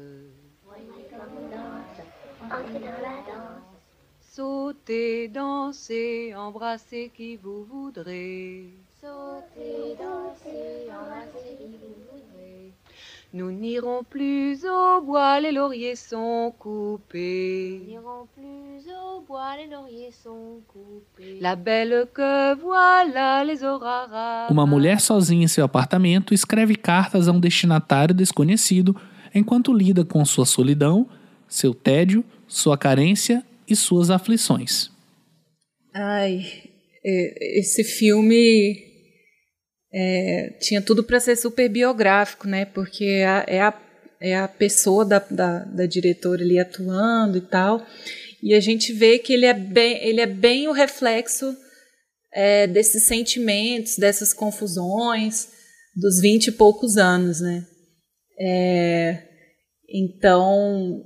[0.64, 2.00] Voyez comme on danse,
[2.44, 3.74] entrez dans la danse.
[4.20, 8.68] Sautez, dansez, embrassez qui vous voudrez.
[10.90, 12.72] Embrassez qui vous voudrez.
[13.32, 17.80] Nous n'irons plus au bois, les lauriers sont coupés.
[17.80, 21.38] Nous n'irons plus au bois, les lauriers sont coupés.
[21.40, 24.52] La belle que voilà les aura ramassés.
[24.52, 28.96] Uma mulher sozinha em seu apartamento escreve cartas a um destinatário desconhecido
[29.34, 31.06] enquanto lida com sua solidão,
[31.48, 34.90] seu tédio, sua carência e suas aflições.
[35.92, 36.46] Ai,
[37.04, 38.93] esse filme
[39.96, 42.64] é, tinha tudo para ser super biográfico, né?
[42.64, 43.82] Porque é a, é a,
[44.20, 47.86] é a pessoa da, da, da, diretora ali atuando e tal.
[48.42, 51.56] E a gente vê que ele é bem, ele é bem o reflexo
[52.32, 55.48] é, desses sentimentos, dessas confusões
[55.94, 57.64] dos vinte e poucos anos, né?
[58.36, 59.22] É,
[59.88, 61.04] então,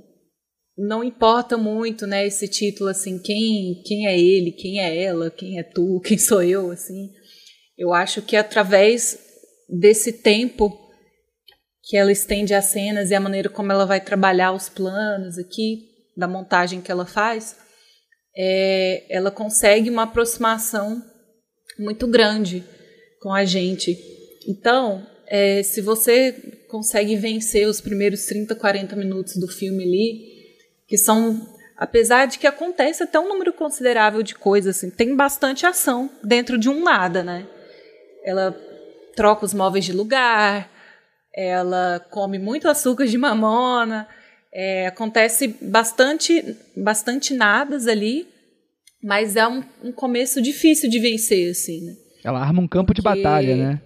[0.75, 5.59] não importa muito, né, esse título assim, quem, quem é ele, quem é ela, quem
[5.59, 7.11] é tu, quem sou eu, assim.
[7.79, 9.17] Eu acho que através
[9.69, 10.77] desse tempo
[11.81, 15.87] que ela estende as cenas e a maneira como ela vai trabalhar os planos aqui,
[16.17, 17.55] da montagem que ela faz,
[18.35, 21.01] é, ela consegue uma aproximação
[21.79, 22.65] muito grande
[23.21, 23.97] com a gente.
[24.45, 26.33] Então, é, se você
[26.67, 30.29] consegue vencer os primeiros 30, 40 minutos do filme ali,
[30.85, 35.65] que são, apesar de que acontece até um número considerável de coisas, assim, tem bastante
[35.65, 37.47] ação dentro de um nada, né?
[38.23, 38.55] Ela
[39.15, 40.69] troca os móveis de lugar,
[41.35, 44.07] ela come muito açúcar de mamona,
[44.53, 48.27] é, acontece bastante, bastante nadas ali,
[49.03, 51.93] mas é um, um, começo difícil de vencer, assim, né?
[52.23, 53.01] Ela arma um campo Porque...
[53.01, 53.81] de batalha, né?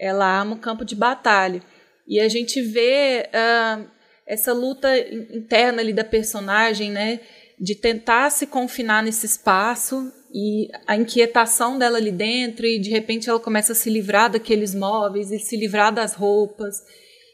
[0.00, 1.62] ela arma um campo de batalha.
[2.08, 3.86] E a gente vê uh,
[4.26, 7.20] essa luta interna ali da personagem, né?
[7.60, 13.28] De tentar se confinar nesse espaço e a inquietação dela ali dentro, e de repente
[13.28, 16.76] ela começa a se livrar daqueles móveis e se livrar das roupas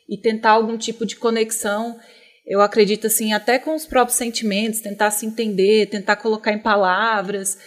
[0.08, 1.98] e tentar algum tipo de conexão.
[2.46, 7.58] Eu acredito assim, até com os próprios sentimentos, tentar se entender, tentar colocar em palavras,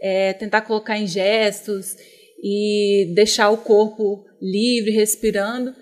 [0.00, 1.96] é, tentar colocar em gestos
[2.42, 5.74] e deixar o corpo livre, respirando,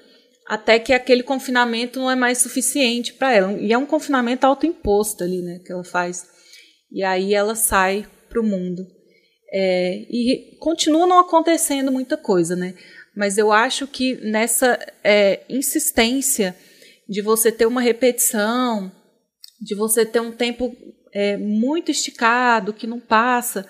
[0.47, 3.53] até que aquele confinamento não é mais suficiente para ela.
[3.53, 6.27] E é um confinamento autoimposto ali, né, que ela faz.
[6.90, 8.96] E aí ela sai para o mundo.
[9.59, 12.75] É, e continua não acontecendo muita coisa, né?
[13.16, 16.55] Mas eu acho que nessa é, insistência
[17.09, 18.92] de você ter uma repetição,
[19.59, 20.77] de você ter um tempo
[21.11, 23.66] é, muito esticado, que não passa,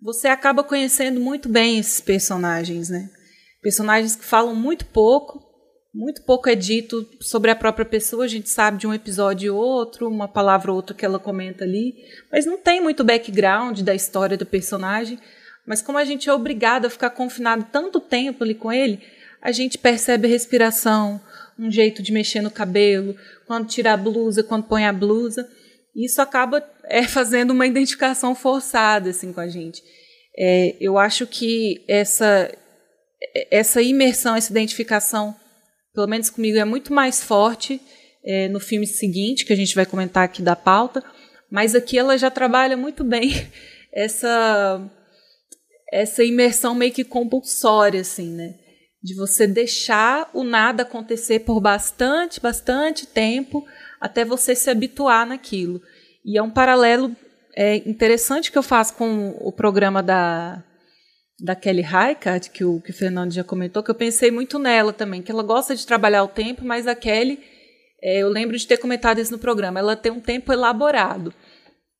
[0.00, 3.08] você acaba conhecendo muito bem esses personagens, né?
[3.62, 5.40] Personagens que falam muito pouco,
[5.94, 9.62] muito pouco é dito sobre a própria pessoa, a gente sabe de um episódio ou
[9.62, 11.94] outro, uma palavra ou outra que ela comenta ali,
[12.30, 15.18] mas não tem muito background da história do personagem.
[15.66, 19.00] Mas como a gente é obrigado a ficar confinado tanto tempo ali com ele,
[19.40, 21.20] a gente percebe a respiração,
[21.58, 23.14] um jeito de mexer no cabelo,
[23.46, 25.48] quando tira a blusa, quando põe a blusa.
[25.94, 29.82] Isso acaba é, fazendo uma identificação forçada assim com a gente.
[30.36, 32.50] É, eu acho que essa
[33.50, 35.34] essa imersão, essa identificação,
[35.94, 37.80] pelo menos comigo, é muito mais forte
[38.24, 41.02] é, no filme seguinte, que a gente vai comentar aqui da pauta,
[41.50, 43.32] mas aqui ela já trabalha muito bem
[43.92, 44.90] essa
[45.92, 48.54] essa imersão meio que compulsória, assim, né?
[49.02, 53.62] De você deixar o nada acontecer por bastante, bastante tempo
[54.00, 55.82] até você se habituar naquilo.
[56.24, 57.14] E é um paralelo
[57.54, 60.64] é, interessante que eu faço com o programa da
[61.42, 64.92] da Kelly Reichardt, que o, que o Fernando já comentou, que eu pensei muito nela
[64.92, 67.40] também, que ela gosta de trabalhar o tempo, mas a Kelly,
[68.00, 71.34] é, eu lembro de ter comentado isso no programa, ela tem um tempo elaborado.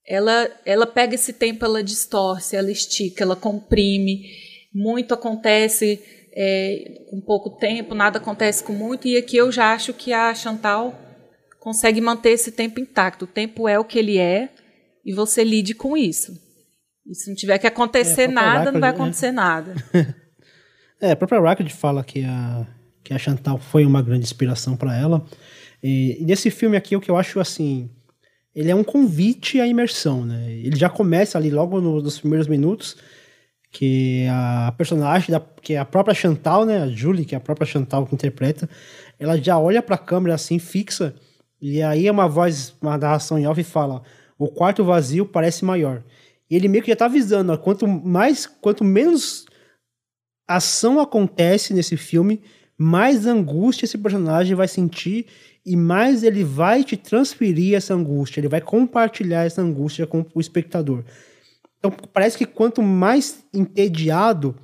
[0.07, 4.31] Ela, ela pega esse tempo, ela distorce, ela estica, ela comprime,
[4.73, 6.01] muito acontece
[6.35, 10.33] é, com pouco tempo, nada acontece com muito, e aqui eu já acho que a
[10.35, 10.97] Chantal
[11.59, 13.25] consegue manter esse tempo intacto.
[13.25, 14.51] O tempo é o que ele é,
[15.05, 16.33] e você lide com isso.
[17.07, 19.33] E se não tiver que acontecer é, nada, não vai acontecer é.
[19.33, 19.75] nada.
[21.01, 22.67] é, a própria Rackard fala que a,
[23.03, 25.25] que a Chantal foi uma grande inspiração para ela.
[25.83, 27.91] E, e, nesse filme aqui, o que eu acho assim.
[28.55, 30.53] Ele é um convite à imersão, né?
[30.53, 32.99] Ele já começa ali logo no, nos primeiros minutos,
[33.71, 36.83] que a personagem, da, que é a própria Chantal, né?
[36.83, 38.69] A Julie, que é a própria Chantal que interpreta,
[39.19, 41.15] ela já olha para a câmera assim, fixa,
[41.63, 44.03] e aí é uma voz, uma narração em off e fala:
[44.37, 46.03] o quarto vazio parece maior.
[46.53, 49.47] E ele meio que já tá avisando, ó, quanto mais, quanto menos
[50.47, 52.43] ação acontece nesse filme,
[52.77, 55.29] mais angústia esse personagem vai sentir
[55.65, 60.41] e mais ele vai te transferir essa angústia, ele vai compartilhar essa angústia com o
[60.41, 61.03] espectador.
[61.79, 64.55] Então parece que quanto mais entediado,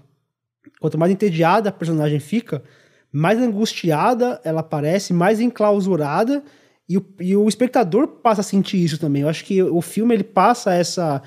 [0.81, 2.63] quanto mais entediada a personagem fica,
[3.11, 6.45] mais angustiada ela parece, mais enclausurada,
[6.87, 9.23] e o, e o espectador passa a sentir isso também.
[9.23, 11.23] Eu acho que o filme ele passa essa,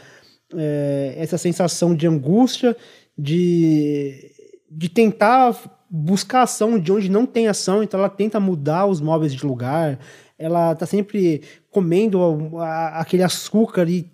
[0.56, 2.76] é, essa sensação de angústia,
[3.18, 4.32] de,
[4.70, 5.56] de tentar
[5.90, 10.00] buscar ação de onde não tem ação, então ela tenta mudar os móveis de lugar,
[10.40, 14.10] ela tá sempre comendo a, a, aquele açúcar e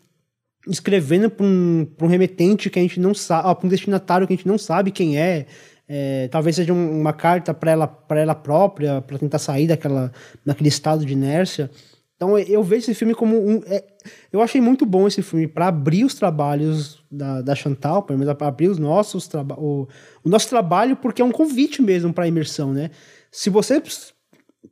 [0.68, 4.36] escrevendo para um, um remetente que a gente não sabe, para um destinatário que a
[4.36, 5.46] gente não sabe quem é.
[5.90, 10.12] É, talvez seja um, uma carta para ela, para ela própria, para tentar sair daquela,
[10.46, 11.72] daquele estado de inércia.
[12.18, 13.62] Então eu vejo esse filme como um.
[13.68, 13.84] É,
[14.32, 18.34] eu achei muito bom esse filme para abrir os trabalhos da, da Chantal, pelo menos
[18.36, 19.88] para abrir os nossos o,
[20.24, 22.92] o nosso trabalho, porque é um convite mesmo para imersão, né?
[23.32, 23.82] Se você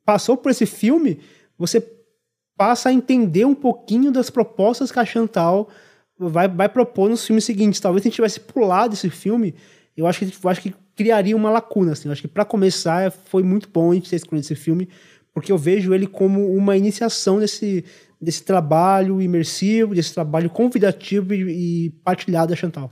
[0.06, 1.20] passou por esse filme,
[1.58, 1.86] você
[2.58, 5.70] passa a entender um pouquinho das propostas que a Chantal
[6.18, 7.80] vai, vai propor nos filmes seguintes.
[7.80, 9.54] Talvez se a gente tivesse pulado esse filme,
[9.96, 11.92] eu acho que, eu acho que criaria uma lacuna.
[11.92, 12.08] Assim.
[12.08, 14.90] Eu acho que para começar foi muito bom a gente ter escolhido esse filme,
[15.34, 17.84] porque eu vejo ele como uma iniciação desse,
[18.22, 22.92] desse trabalho imersivo, desse trabalho convidativo e, e partilhado da Chantal.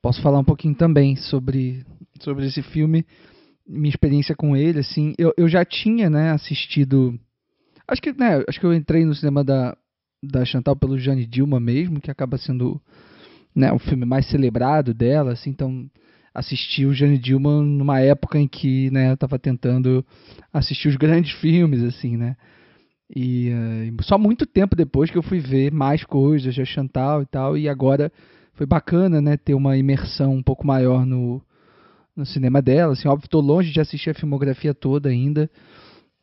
[0.00, 1.84] Posso falar um pouquinho também sobre,
[2.20, 3.04] sobre esse filme,
[3.66, 7.18] minha experiência com ele, assim, eu, eu já tinha, né, assistido,
[7.86, 9.76] acho que, né, acho que eu entrei no cinema da,
[10.22, 12.80] da Chantal pelo Jane Dilma mesmo, que acaba sendo,
[13.54, 15.90] né, o filme mais celebrado dela, assim, então
[16.32, 20.04] assisti o Jane Dilma numa época em que, né, eu tava tentando
[20.52, 22.36] assistir os grandes filmes, assim, né,
[23.14, 27.26] e uh, só muito tempo depois que eu fui ver mais coisas de Chantal e
[27.26, 28.12] tal, e agora
[28.54, 31.40] foi bacana, né, ter uma imersão um pouco maior no,
[32.14, 32.92] no cinema dela.
[32.92, 35.50] Assim, óbvio, estou longe de assistir a filmografia toda ainda,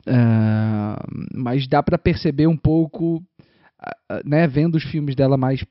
[0.07, 3.23] uh, mas dá para perceber um pouco,
[4.23, 5.65] né, vendo os filmes dela mais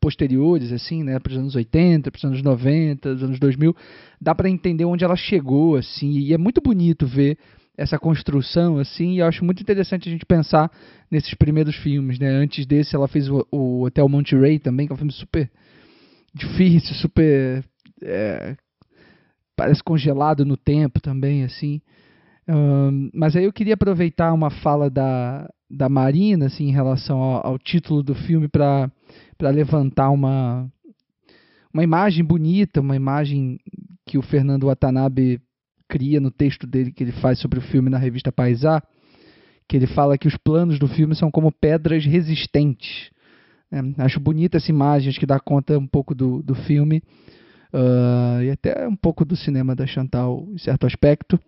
[0.00, 3.74] posteriores, assim, né, para os anos 80, para os anos 90, os anos 2000,
[4.20, 7.36] dá para entender onde ela chegou, assim, e é muito bonito ver
[7.76, 10.70] essa construção, assim, e eu acho muito interessante a gente pensar
[11.10, 12.28] nesses primeiros filmes, né?
[12.28, 15.50] Antes desse, ela fez o, o Hotel Monterey também, que é um filme super
[16.34, 17.64] difícil, super.
[18.02, 18.56] É,
[19.54, 21.80] parece congelado no tempo também, assim.
[22.48, 27.46] Um, mas aí eu queria aproveitar uma fala da, da Marina, assim, em relação ao,
[27.46, 28.90] ao título do filme, para
[29.40, 30.70] levantar uma,
[31.74, 33.58] uma imagem bonita, uma imagem
[34.06, 35.40] que o Fernando Watanabe
[35.88, 38.82] cria no texto dele que ele faz sobre o filme na revista Paisá,
[39.68, 43.10] que ele fala que os planos do filme são como pedras resistentes.
[43.70, 47.02] É, acho bonita essa imagem, acho que dá conta um pouco do, do filme
[47.72, 51.38] uh, e até um pouco do cinema da Chantal em certo aspecto.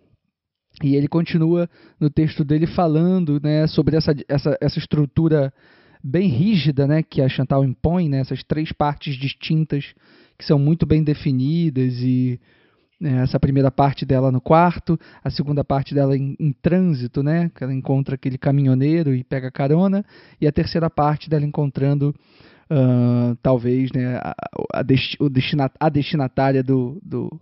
[0.83, 5.51] E ele continua no texto dele falando né, sobre essa, essa, essa estrutura
[6.03, 9.93] bem rígida né, que a Chantal impõe, né, essas três partes distintas
[10.37, 12.39] que são muito bem definidas e
[13.01, 17.63] essa primeira parte dela no quarto, a segunda parte dela em, em, trânsito, né, que
[17.63, 20.03] ela encontra aquele caminhoneiro e pega carona,
[20.39, 22.13] e a terceira parte dela encontrando
[22.69, 24.35] uh, talvez né, a,
[24.73, 27.39] a, desti o destina a destinatária do, do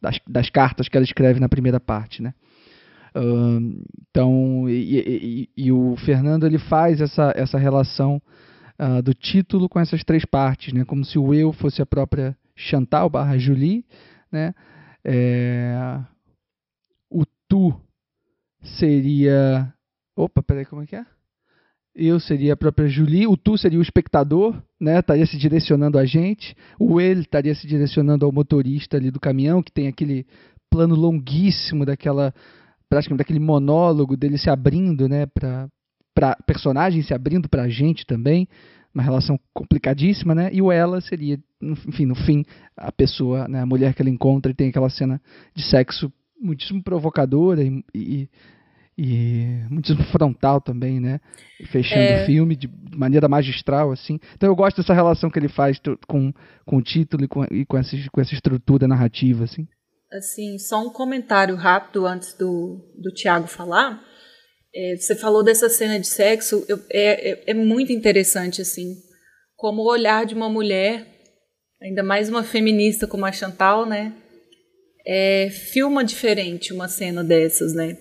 [0.00, 2.34] das, das, cartas que ela escreve na primeira parte, né.
[3.14, 8.22] Uh, então, e, e, e, o Fernando ele faz essa, essa relação
[8.80, 12.36] uh, do título com essas três partes, né, como se o eu fosse a própria
[12.56, 13.84] Chantal barra Julie,
[14.30, 14.54] né,
[15.04, 16.00] é,
[17.10, 17.74] o tu
[18.62, 19.72] seria.
[20.16, 21.04] Opa, peraí, como é que é?
[21.94, 24.98] Eu seria a própria Julie, o tu seria o espectador, né?
[24.98, 26.56] Estaria se direcionando a gente.
[26.78, 30.26] O ele estaria se direcionando ao motorista ali do caminhão, que tem aquele
[30.70, 32.32] plano longuíssimo daquela
[32.88, 35.68] praticamente daquele monólogo dele se abrindo, né, para
[36.14, 38.46] para personagem se abrindo para a gente também,
[38.94, 40.50] uma relação complicadíssima, né?
[40.52, 42.44] E o ela seria, enfim, no fim,
[42.76, 45.20] a pessoa, né, a mulher que ele encontra e tem aquela cena
[45.54, 48.28] de sexo muitíssimo provocadora e, e,
[48.98, 51.20] e muitíssimo frontal também, né?
[51.70, 52.22] Fechando é...
[52.22, 54.18] o filme de maneira magistral, assim.
[54.34, 56.32] Então eu gosto dessa relação que ele faz com,
[56.66, 59.66] com o título e com, e com, essa, com essa estrutura narrativa, assim.
[60.12, 64.02] Assim, só um comentário rápido antes do, do Tiago falar
[64.74, 68.96] é, você falou dessa cena de sexo, eu, é, é, é, muito interessante, assim,
[69.54, 71.06] como o olhar de uma mulher,
[71.80, 74.14] ainda mais uma feminista como a Chantal, né,
[75.06, 77.98] é, filma diferente uma cena dessas, né,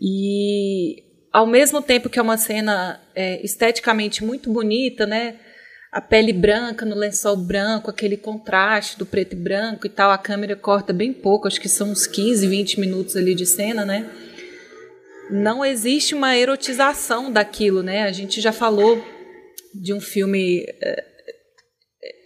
[0.00, 5.36] e ao mesmo tempo que é uma cena é, esteticamente muito bonita, né,
[5.92, 10.18] a pele branca no lençol branco, aquele contraste do preto e branco e tal, a
[10.18, 14.10] câmera corta bem pouco, acho que são uns 15, 20 minutos ali de cena, né,
[15.30, 18.02] não existe uma erotização daquilo, né?
[18.02, 19.02] A gente já falou
[19.74, 21.04] de um filme, eh,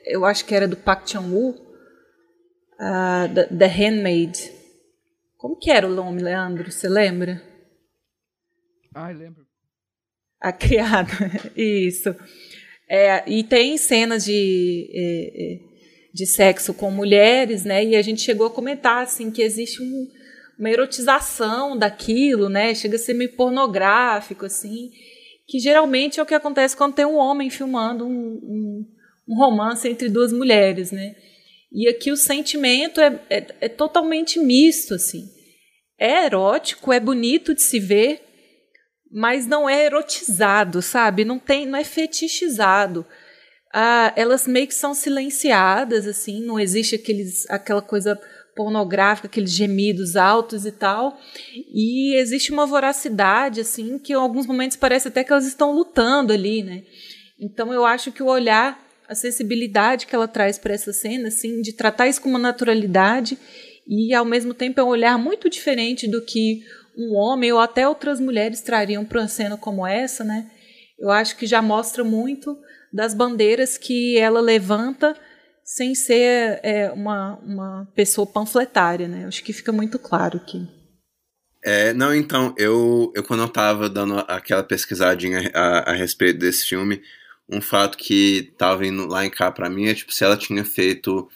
[0.06, 1.60] eu acho que era do Park Chan-wook,
[2.78, 4.52] uh, The, The Handmaid.
[5.36, 6.70] Como que era o nome, Leandro?
[6.70, 7.42] Você lembra?
[8.94, 9.46] Ai, lembro.
[10.40, 11.12] A criada,
[11.56, 12.14] isso.
[12.88, 15.58] É, e tem cenas de, é,
[16.12, 17.84] de sexo com mulheres, né?
[17.84, 20.08] E a gente chegou a comentar assim que existe um,
[20.58, 22.74] uma erotização daquilo, né?
[22.74, 24.90] Chega a ser meio pornográfico, assim,
[25.46, 28.86] que geralmente é o que acontece quando tem um homem filmando um, um,
[29.28, 31.14] um romance entre duas mulheres, né?
[31.70, 35.28] E aqui o sentimento é, é, é totalmente misto, assim.
[35.98, 38.20] É erótico, é bonito de se ver,
[39.10, 41.24] mas não é erotizado, sabe?
[41.24, 43.06] Não tem, não é fetichizado.
[43.72, 48.18] Ah, elas meio que são silenciadas, assim, não existe aqueles, aquela coisa
[48.58, 51.16] pornográfica, aqueles gemidos altos e tal.
[51.72, 56.32] E existe uma voracidade, assim, que em alguns momentos parece até que elas estão lutando
[56.32, 56.82] ali, né?
[57.38, 58.76] Então eu acho que o olhar,
[59.08, 63.38] a sensibilidade que ela traz para essa cena, assim, de tratar isso com uma naturalidade
[63.86, 66.64] e ao mesmo tempo é um olhar muito diferente do que
[66.96, 70.50] um homem ou até outras mulheres trariam para uma cena como essa, né?
[70.98, 72.58] Eu acho que já mostra muito
[72.92, 75.14] das bandeiras que ela levanta
[75.68, 79.26] sem ser é, uma, uma pessoa panfletária, né?
[79.26, 80.66] Acho que fica muito claro aqui.
[81.62, 86.66] É, não, então, eu, eu quando eu tava dando aquela pesquisadinha a, a respeito desse
[86.66, 87.02] filme,
[87.46, 90.64] um fato que tava indo lá em cá pra mim é, tipo, se ela tinha
[90.64, 91.28] feito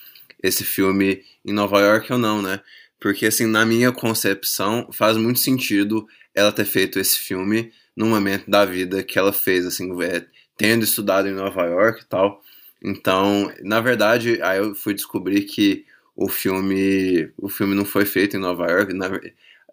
[0.43, 2.61] esse filme em Nova York ou não, né?
[2.99, 8.51] Porque, assim, na minha concepção, faz muito sentido ela ter feito esse filme no momento
[8.51, 10.25] da vida que ela fez, assim, é,
[10.57, 12.41] tendo estudado em Nova York e tal.
[12.83, 18.37] Então, na verdade, aí eu fui descobrir que o filme, o filme não foi feito
[18.37, 18.93] em Nova York.
[18.93, 19.09] Na,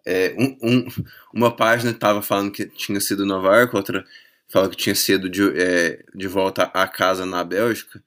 [0.06, 0.86] é, um, um,
[1.34, 4.04] uma página estava falando que tinha sido em Nova York, outra
[4.48, 8.02] falou que tinha sido de, é, de volta à casa na Bélgica.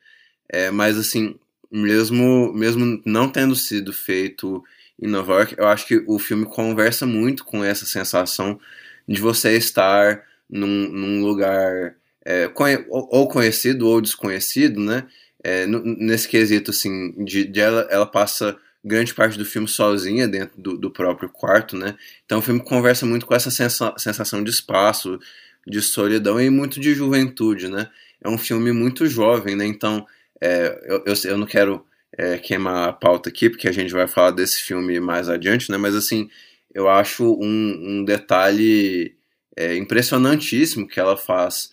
[0.49, 1.39] É, mas, assim,
[1.71, 4.63] mesmo, mesmo não tendo sido feito
[5.01, 8.59] em Nova York, eu acho que o filme conversa muito com essa sensação
[9.07, 11.95] de você estar num, num lugar
[12.25, 12.49] é,
[12.89, 15.05] ou conhecido ou desconhecido, né?
[15.43, 20.61] É, nesse quesito, assim, de, de, ela, ela passa grande parte do filme sozinha dentro
[20.61, 21.95] do, do, próprio quarto, né?
[22.25, 25.19] Então o filme conversa muito com essa sensa sensação de espaço,
[25.65, 27.89] de solidão e muito de juventude, né?
[28.21, 29.65] É um filme muito jovem, né?
[29.65, 30.05] Então
[30.41, 31.85] é, eu, eu, eu, não quero
[32.17, 35.77] é, queimar a pauta aqui, porque a gente vai falar desse filme mais adiante, né?
[35.77, 36.29] Mas assim,
[36.73, 39.15] eu acho um, um detalhe
[39.55, 41.71] é, impressionantíssimo que ela faz.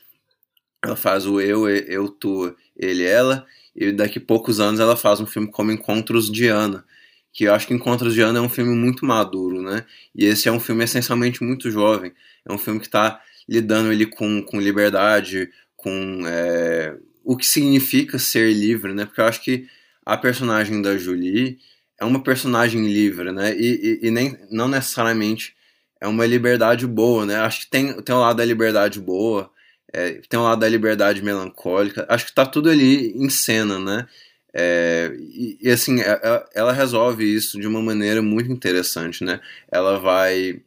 [0.83, 5.20] Ela faz o eu, eu, tu, ele, ela, e daqui a poucos anos ela faz
[5.20, 6.85] um filme como Encontros de Ana,
[7.33, 9.85] que eu acho que Encontros de Ana é um filme muito maduro, né?
[10.14, 12.12] E esse é um filme essencialmente muito jovem.
[12.45, 18.18] É um filme que está lidando ele com, com liberdade, com é, o que significa
[18.18, 19.05] ser livre, né?
[19.05, 19.66] Porque eu acho que
[20.05, 21.59] a personagem da Julie
[21.99, 23.55] é uma personagem livre, né?
[23.55, 25.55] E, e, e, nem, não necessariamente
[26.01, 27.37] é uma liberdade boa, né?
[27.37, 29.51] Acho que tem, tem um lado da liberdade boa,
[29.93, 32.07] é, tem um lado da liberdade melancólica.
[32.09, 34.07] Acho que tá tudo ali em cena, né?
[34.53, 39.24] É, e, e, assim, ela, é, é, ela resolve isso de uma maneira muito interessante,
[39.24, 39.41] né?
[39.70, 40.61] Ela vai.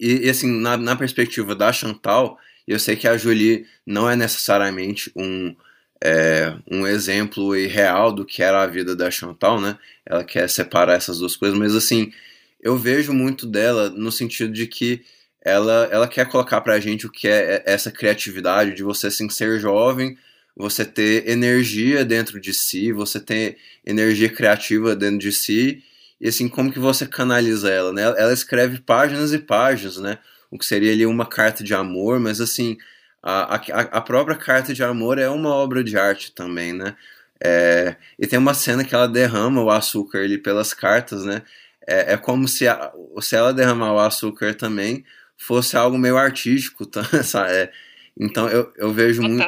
[0.00, 4.16] E, e assim, na, na perspectiva da Chantal, eu sei que a Julie não é
[4.16, 5.54] necessariamente um
[6.02, 9.78] é, um exemplo real do que era a vida da Chantal, né?
[10.04, 12.12] Ela quer separar essas duas coisas, mas assim,
[12.60, 15.04] eu vejo muito dela no sentido de que
[15.44, 19.58] ela, ela quer colocar pra gente o que é essa criatividade de você assim, ser
[19.58, 20.16] jovem,
[20.56, 25.82] você ter energia dentro de si, você ter energia criativa dentro de si,
[26.20, 28.02] e assim, como que você canaliza ela, né?
[28.02, 30.18] Ela escreve páginas e páginas, né?
[30.50, 32.76] O que seria ali uma carta de amor, mas assim,
[33.20, 36.94] a, a, a própria carta de amor é uma obra de arte também, né?
[37.42, 41.42] É, e tem uma cena que ela derrama o açúcar ali pelas cartas, né?
[41.86, 45.04] É, é como se, a, se ela derramar o açúcar também
[45.42, 47.02] fosse algo meio artístico, tá?
[47.48, 47.70] É,
[48.18, 49.44] então eu, eu vejo muito,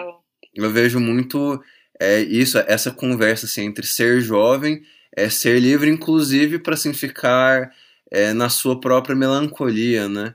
[0.54, 1.62] eu vejo muito
[2.00, 4.82] é, isso, essa conversa assim, entre ser jovem,
[5.16, 7.72] é, ser livre, inclusive para assim, ficar
[8.10, 10.34] é, na sua própria melancolia, né?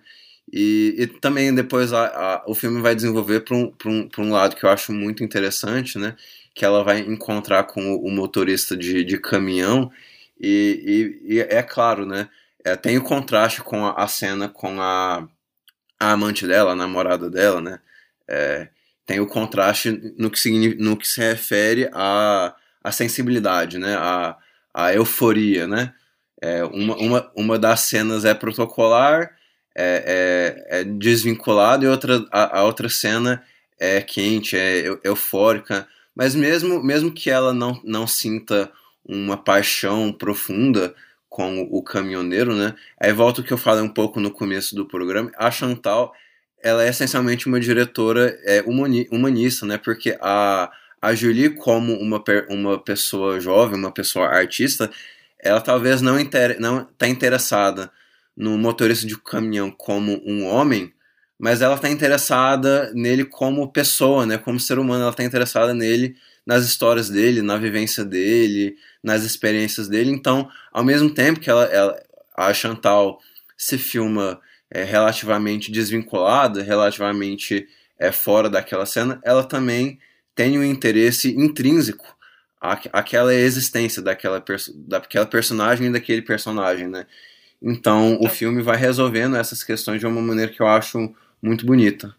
[0.51, 4.55] E, e também depois a, a, o filme vai desenvolver para um, um, um lado
[4.55, 6.16] que eu acho muito interessante, né?
[6.55, 9.91] Que ela vai encontrar com o, o motorista de, de caminhão
[10.39, 12.30] e, e, e, é claro, né?
[12.64, 15.28] É, tem o contraste com a, a, cena com a,
[15.99, 17.79] a amante dela, a namorada dela, né?
[18.27, 18.69] É,
[19.05, 23.95] tem o contraste no que se, no que se refere à, à sensibilidade, né?
[23.95, 24.37] A,
[24.73, 25.93] a euforia, né?
[26.41, 29.31] É, uma, uma, uma das cenas é protocolar
[29.75, 33.43] é, é, é desvinculado e outra, a, a, outra cena
[33.79, 35.87] é quente, é eufórica.
[36.15, 38.71] Mas mesmo, mesmo que ela não, não sinta
[39.05, 40.93] uma paixão profunda
[41.39, 42.75] com o caminhoneiro, né?
[42.99, 45.31] Aí volta o que eu falei um pouco no começo do programa.
[45.37, 46.13] A Chantal,
[46.61, 48.61] ela é essencialmente uma diretora é,
[49.09, 49.77] humanista, né?
[49.77, 50.69] Porque a,
[51.01, 54.91] a Julie, como uma, uma pessoa jovem, uma pessoa artista,
[55.39, 57.89] ela talvez não está não tá interessada
[58.35, 60.93] no motorista de caminhão como um homem,
[61.39, 64.37] mas ela está interessada nele como pessoa, né?
[64.37, 69.87] Como ser humano, ela está interessada nele, nas histórias dele, na vivência dele, nas experiências
[69.87, 70.11] dele.
[70.11, 71.97] Então, ao mesmo tempo que ela, ela
[72.35, 73.19] a Chantal
[73.57, 77.67] se filma é, relativamente desvinculada, relativamente
[77.97, 79.99] é, fora daquela cena, ela também
[80.35, 82.17] tem um interesse intrínseco
[82.61, 87.05] àquela existência daquela, perso daquela personagem e daquele personagem, né?
[87.61, 92.13] Então, o filme vai resolvendo essas questões de uma maneira que eu acho muito bonita.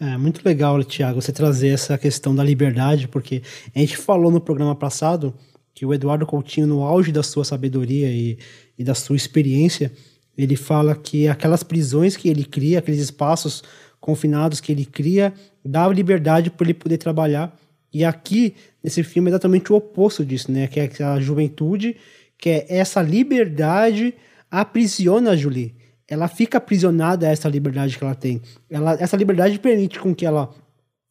[0.00, 3.42] É muito legal, Tiago, você trazer essa questão da liberdade, porque
[3.74, 5.32] a gente falou no programa passado
[5.72, 8.38] que o Eduardo Coutinho, no auge da sua sabedoria e,
[8.78, 9.92] e da sua experiência,
[10.36, 13.62] ele fala que aquelas prisões que ele cria, aqueles espaços
[14.00, 15.32] confinados que ele cria,
[15.64, 17.56] dá liberdade para ele poder trabalhar.
[17.92, 20.66] E aqui, nesse filme, é exatamente o oposto disso, né?
[20.66, 21.96] Que é a juventude,
[22.36, 24.12] que é essa liberdade
[24.50, 25.74] aprisiona a Julie.
[26.08, 28.42] Ela fica aprisionada a essa liberdade que ela tem.
[28.70, 30.50] Ela, essa liberdade permite com que ela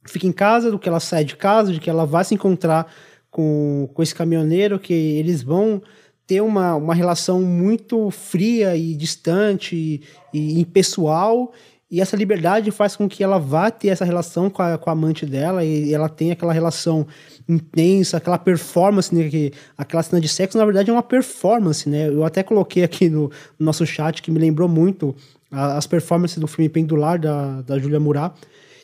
[0.05, 2.91] fique em casa, do que ela saia de casa, de que ela vá se encontrar
[3.31, 5.81] com, com esse caminhoneiro, que eles vão
[6.27, 10.01] ter uma, uma relação muito fria e distante e,
[10.33, 11.51] e impessoal.
[11.89, 14.93] E essa liberdade faz com que ela vá ter essa relação com a, com a
[14.93, 17.05] amante dela e ela tenha aquela relação
[17.47, 22.07] intensa, aquela performance, né, que, aquela cena de sexo, na verdade, é uma performance, né?
[22.07, 25.15] Eu até coloquei aqui no, no nosso chat que me lembrou muito
[25.51, 28.33] a, as performances do filme Pendular, da, da Julia Murat.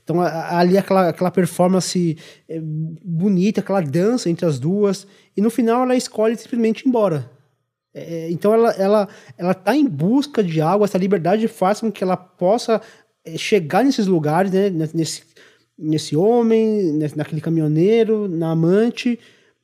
[0.03, 5.05] Então, ali aquela, aquela performance é, bonita, aquela dança entre as duas,
[5.37, 7.29] e no final ela escolhe simplesmente ir embora.
[7.93, 9.07] É, então, ela, ela,
[9.37, 12.81] ela tá em busca de algo, essa liberdade faz com que ela possa
[13.25, 15.21] é, chegar nesses lugares, né, nesse,
[15.79, 19.17] nesse homem, naquele caminhoneiro, na amante,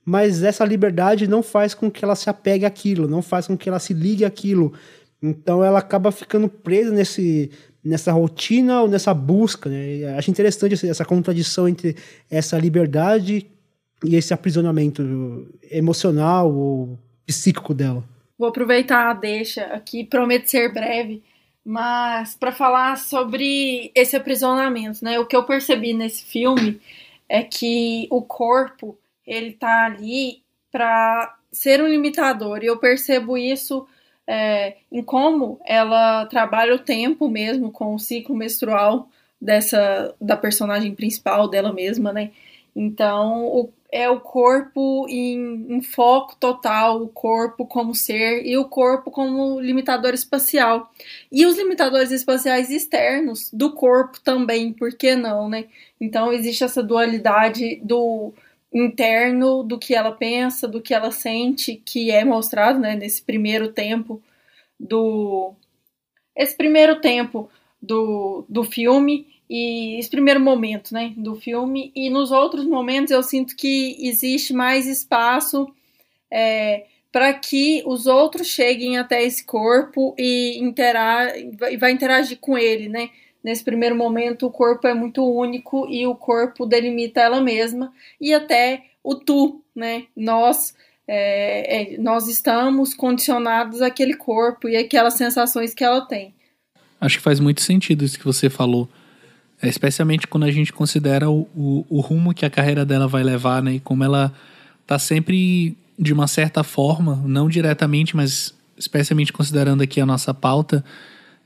[0.04, 3.68] mas essa liberdade não faz com que ela se apegue àquilo, não faz com que
[3.68, 4.74] ela se ligue àquilo.
[5.22, 7.52] Então ela acaba ficando presa nesse,
[7.84, 9.70] nessa rotina ou nessa busca.
[9.70, 10.16] Né?
[10.18, 11.96] Acho interessante essa contradição entre
[12.30, 13.48] essa liberdade
[14.04, 18.04] e esse aprisionamento emocional ou psíquico dela.
[18.38, 21.24] Vou aproveitar a deixa aqui, prometo ser breve
[21.66, 25.20] mas para falar sobre esse aprisionamento, né?
[25.20, 26.80] O que eu percebi nesse filme
[27.28, 28.96] é que o corpo
[29.26, 33.88] ele tá ali para ser um limitador e eu percebo isso
[34.28, 39.10] é, em como ela trabalha o tempo mesmo com o ciclo menstrual
[39.42, 42.32] dessa da personagem principal dela mesma, né?
[42.76, 48.66] Então o, é o corpo em, em, foco total, o corpo como ser e o
[48.66, 50.92] corpo como limitador espacial.
[51.32, 55.68] E os limitadores espaciais externos do corpo também, por que não, né?
[56.00, 58.34] Então existe essa dualidade do
[58.74, 63.70] interno, do que ela pensa, do que ela sente, que é mostrado, né, nesse primeiro
[63.72, 64.22] tempo
[64.78, 65.54] do
[66.36, 67.50] esse primeiro tempo
[67.82, 73.22] do, do filme e esse primeiro momento, né, do filme e nos outros momentos eu
[73.22, 75.68] sinto que existe mais espaço
[76.32, 82.90] é, para que os outros cheguem até esse corpo e interag vai interagir com ele,
[82.90, 83.10] né?
[83.44, 88.34] Nesse primeiro momento o corpo é muito único e o corpo delimita ela mesma e
[88.34, 90.06] até o tu, né?
[90.16, 90.76] Nós
[91.08, 96.34] é, é, nós estamos condicionados àquele corpo e aquelas sensações que ela tem.
[97.00, 98.90] Acho que faz muito sentido isso que você falou
[99.62, 103.62] especialmente quando a gente considera o, o, o, rumo que a carreira dela vai levar,
[103.64, 103.76] né?
[103.76, 104.34] E como ela
[104.86, 110.84] tá sempre, de uma certa forma, não diretamente, mas especialmente considerando aqui a nossa pauta,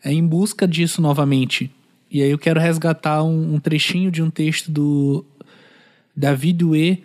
[0.03, 1.71] é em busca disso novamente.
[2.11, 5.23] E aí eu quero resgatar um, um trechinho de um texto do
[6.15, 7.03] David Douet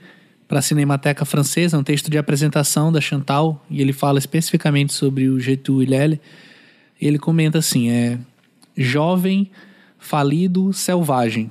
[0.49, 5.29] para a Cinemateca Francesa, um texto de apresentação da Chantal, e ele fala especificamente sobre
[5.29, 6.21] o Getu Ilele.
[7.01, 8.19] Ele comenta assim, é
[8.77, 9.51] jovem
[10.05, 11.51] Falido Selvagem.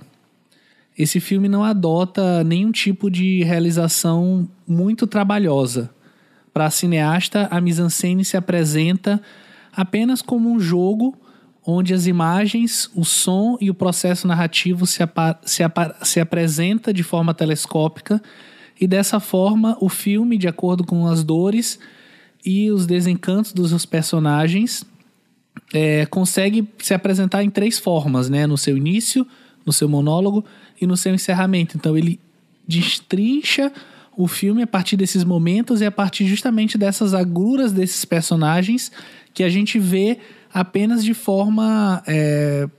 [0.95, 5.89] Esse filme não adota nenhum tipo de realização muito trabalhosa.
[6.53, 9.19] Para a cineasta, a mise-en-scène se apresenta
[9.75, 11.17] apenas como um jogo
[11.65, 14.99] onde as imagens, o som e o processo narrativo se,
[15.45, 15.63] se,
[16.03, 18.21] se apresenta de forma telescópica
[18.79, 21.79] e dessa forma o filme, de acordo com as dores
[22.45, 24.85] e os desencantos dos personagens,
[25.73, 28.45] é, consegue se apresentar em três formas, né?
[28.45, 29.25] No seu início,
[29.65, 30.45] no seu monólogo
[30.79, 31.77] e no seu encerramento.
[31.77, 32.19] Então ele
[32.67, 33.71] destrincha
[34.15, 38.91] o filme a partir desses momentos e a partir justamente dessas agruras desses personagens
[39.33, 40.19] que a gente vê
[40.53, 42.69] apenas de forma é,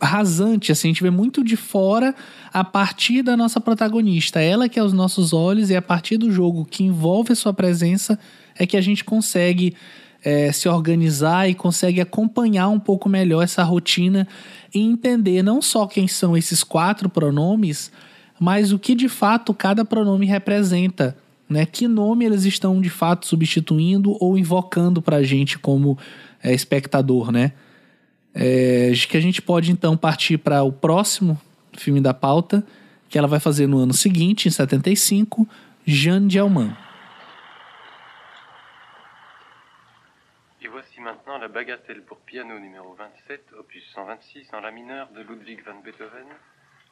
[0.00, 2.14] rasante, assim, a gente vê muito de fora
[2.52, 4.40] a partir da nossa protagonista.
[4.40, 7.52] Ela que é os nossos olhos e a partir do jogo que envolve a sua
[7.52, 8.18] presença
[8.54, 9.74] é que a gente consegue
[10.26, 14.26] é, se organizar e consegue acompanhar um pouco melhor essa rotina
[14.74, 17.92] e entender não só quem são esses quatro pronomes,
[18.36, 21.16] mas o que de fato cada pronome representa.
[21.48, 21.64] Né?
[21.64, 25.96] Que nome eles estão de fato substituindo ou invocando para a gente como
[26.42, 27.52] é, espectador, né?
[28.34, 31.40] É, que a gente pode então partir para o próximo
[31.72, 32.66] filme da pauta,
[33.08, 35.48] que ela vai fazer no ano seguinte, em 75,
[35.86, 36.72] Jeanne Dielman.
[36.72, 36.85] Et
[41.06, 45.78] maintenant la bagatelle pour piano numéro 27, opus 126 en la mineure de Ludwig van
[45.84, 46.26] Beethoven,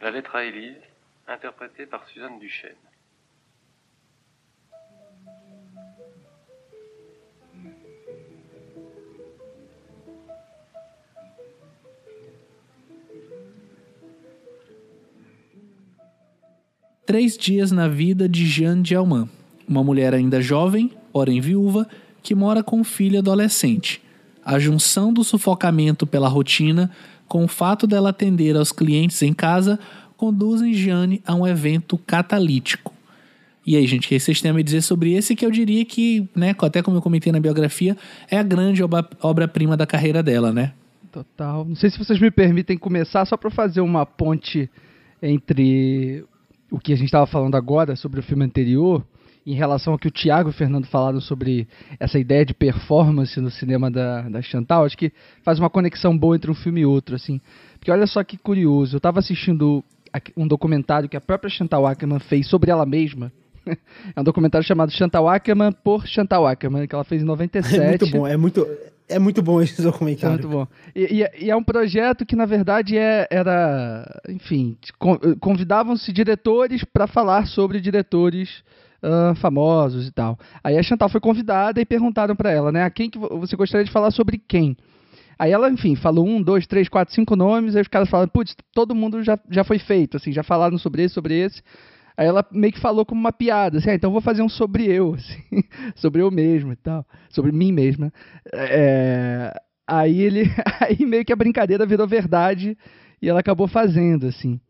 [0.00, 0.76] la lettre à Élise,
[1.26, 2.76] interprétée par Suzanne Duchesne.
[17.04, 19.28] Três dias na vida de Jeanne Dielman,
[19.68, 21.88] uma mulher ainda jovem, porém viúva,
[22.24, 24.02] que mora com um filho adolescente.
[24.42, 26.90] A junção do sufocamento pela rotina
[27.28, 29.78] com o fato dela atender aos clientes em casa
[30.16, 32.94] conduzem Jeanne a um evento catalítico.
[33.66, 35.84] E aí, gente, o que vocês têm a me dizer sobre esse que eu diria
[35.84, 37.96] que, né, até como eu comentei na biografia,
[38.30, 38.82] é a grande
[39.20, 40.72] obra-prima da carreira dela, né?
[41.12, 41.64] Total.
[41.64, 44.70] Não sei se vocês me permitem começar só para fazer uma ponte
[45.22, 46.24] entre
[46.70, 49.04] o que a gente estava falando agora sobre o filme anterior,
[49.46, 51.68] em relação ao que o Tiago e o Fernando falaram sobre
[52.00, 56.34] essa ideia de performance no cinema da, da Chantal, acho que faz uma conexão boa
[56.34, 57.40] entre um filme e outro, assim.
[57.78, 59.84] Porque olha só que curioso, eu estava assistindo
[60.36, 63.32] um documentário que a própria Chantal Ackerman fez sobre ela mesma.
[64.14, 67.74] é um documentário chamado Chantal Ackerman por Chantal Ackerman, que ela fez em 97.
[67.84, 68.68] É muito bom, é muito,
[69.08, 70.38] é muito bom esse documentário.
[70.38, 70.66] É muito bom.
[70.94, 74.22] E, e, e, é um projeto que, na verdade, é, era.
[74.28, 74.76] Enfim,
[75.40, 78.62] convidavam-se diretores para falar sobre diretores
[79.04, 80.38] uh, famosos e tal.
[80.62, 82.82] Aí a Chantal foi convidada e perguntaram para ela, né?
[82.82, 84.76] A quem que você gostaria de falar sobre quem?
[85.38, 88.56] Aí ela, enfim, falou um, dois, três, quatro, cinco nomes, aí os caras falaram, putz,
[88.72, 91.60] todo mundo já, já foi feito, assim, já falaram sobre esse, sobre esse.
[92.16, 94.86] Aí ela meio que falou como uma piada, assim, ah, então vou fazer um sobre
[94.86, 95.64] eu, assim,
[95.96, 98.12] sobre eu mesmo e tal, sobre mim mesma.
[98.52, 99.52] É,
[99.86, 100.44] aí ele,
[100.80, 102.78] aí meio que a brincadeira virou verdade
[103.20, 104.60] e ela acabou fazendo, assim.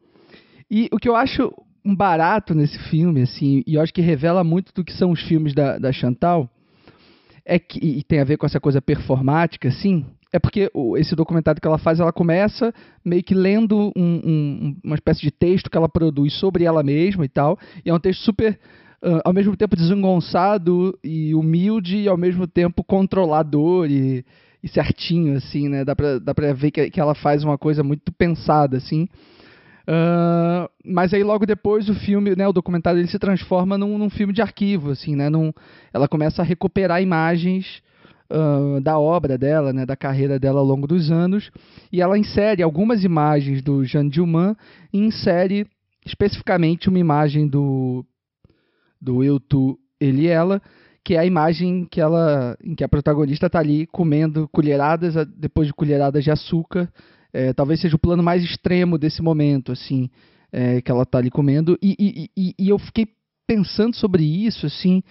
[0.70, 1.52] E o que eu acho
[1.84, 5.20] um barato nesse filme, assim, e eu acho que revela muito do que são os
[5.20, 6.48] filmes da, da Chantal,
[7.44, 11.60] é que, e tem a ver com essa coisa performática, assim, é porque esse documentário
[11.60, 12.74] que ela faz, ela começa
[13.04, 17.24] meio que lendo um, um, uma espécie de texto que ela produz sobre ela mesma
[17.24, 17.56] e tal.
[17.84, 18.58] E é um texto super,
[19.00, 24.24] uh, ao mesmo tempo desengonçado e humilde, e ao mesmo tempo controlador e,
[24.60, 25.84] e certinho, assim, né?
[25.84, 29.06] Dá pra, dá pra ver que, que ela faz uma coisa muito pensada, assim.
[29.86, 34.08] Uh, mas aí logo depois o filme, né, o documentário, ele se transforma num, num
[34.08, 35.28] filme de arquivo, assim, né?
[35.28, 35.52] Num,
[35.92, 37.82] ela começa a recuperar imagens
[38.30, 41.50] uh, da obra dela, né, da carreira dela ao longo dos anos,
[41.92, 44.56] e ela insere algumas imagens do Jean Dilman
[44.92, 45.66] e insere
[46.04, 48.04] especificamente uma imagem do,
[49.00, 50.62] do Eu, Tu, Ele e Ela,
[51.04, 55.68] que é a imagem que ela, em que a protagonista está ali comendo colheradas, depois
[55.68, 56.90] de colheradas de açúcar,
[57.34, 60.08] é, talvez seja o plano mais extremo desse momento, assim,
[60.52, 63.08] é, que ela está ali comendo, e, e, e, e eu fiquei
[63.44, 65.02] pensando sobre isso, assim,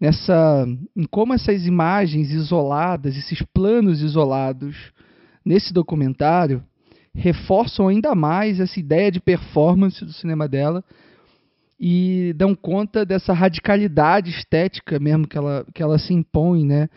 [0.00, 0.66] nessa
[0.96, 4.76] em como essas imagens isoladas, esses planos isolados
[5.44, 6.62] nesse documentário
[7.14, 10.84] reforçam ainda mais essa ideia de performance do cinema dela
[11.78, 16.88] e dão conta dessa radicalidade estética mesmo que ela, que ela se impõe, né?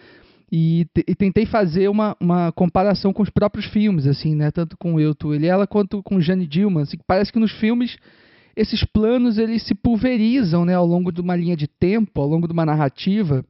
[0.55, 4.51] E, e tentei fazer uma, uma comparação com os próprios filmes, assim, né?
[4.51, 6.83] Tanto com Eu, Tu, Ele Ela, quanto com Jane Dillman.
[6.83, 7.97] Assim, parece que nos filmes
[8.55, 12.45] esses planos eles se pulverizam né, ao longo de uma linha de tempo, ao longo
[12.45, 13.43] de uma narrativa,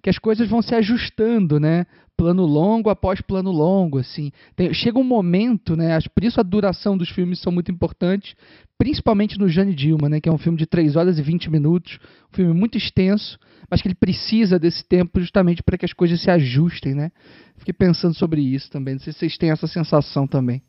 [0.00, 1.86] que as coisas vão se ajustando, né?
[2.16, 4.30] Plano longo após plano longo, assim.
[4.54, 5.98] Tem, chega um momento, né?
[6.14, 8.34] Por isso a duração dos filmes são muito importantes,
[8.78, 10.20] principalmente no Jane Dilma, né?
[10.20, 11.98] Que é um filme de 3 horas e 20 minutos,
[12.32, 13.38] um filme muito extenso,
[13.70, 17.10] mas que ele precisa desse tempo justamente para que as coisas se ajustem, né?
[17.56, 18.94] Fiquei pensando sobre isso também.
[18.94, 20.62] Não sei se vocês têm essa sensação também.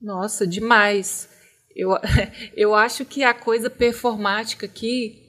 [0.00, 1.28] Nossa, demais.
[1.74, 1.90] Eu,
[2.56, 5.25] eu acho que a coisa performática aqui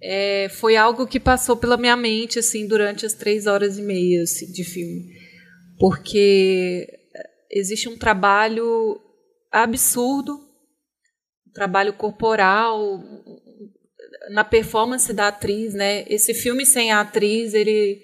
[0.00, 4.22] é, foi algo que passou pela minha mente assim durante as três horas e meia
[4.22, 5.12] assim, de filme.
[5.78, 6.86] porque
[7.50, 9.00] existe um trabalho
[9.50, 10.34] absurdo,
[11.48, 13.02] um trabalho corporal,
[14.30, 16.04] na performance da atriz, né?
[16.08, 18.02] Esse filme sem a atriz, ele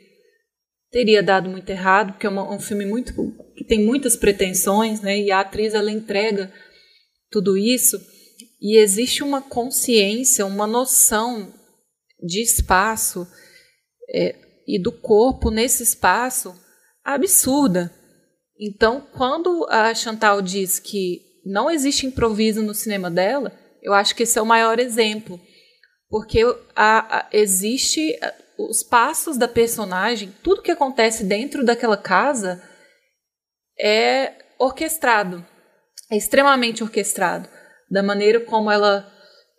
[0.90, 3.12] teria dado muito errado, porque é um, um filme muito
[3.56, 5.18] que tem muitas pretensões, né?
[5.18, 6.52] E a atriz ela entrega
[7.30, 8.00] tudo isso
[8.60, 11.52] e existe uma consciência, uma noção
[12.24, 13.26] de espaço
[14.08, 14.34] é,
[14.66, 16.54] e do corpo nesse espaço
[17.04, 17.92] absurda.
[18.58, 23.52] Então, quando a Chantal diz que não existe improviso no cinema dela,
[23.82, 25.38] eu acho que esse é o maior exemplo,
[26.08, 26.40] porque
[26.74, 28.18] a, a, existe
[28.58, 32.62] os passos da personagem, tudo que acontece dentro daquela casa
[33.78, 35.44] é orquestrado,
[36.10, 37.48] é extremamente orquestrado,
[37.90, 39.12] da maneira como ela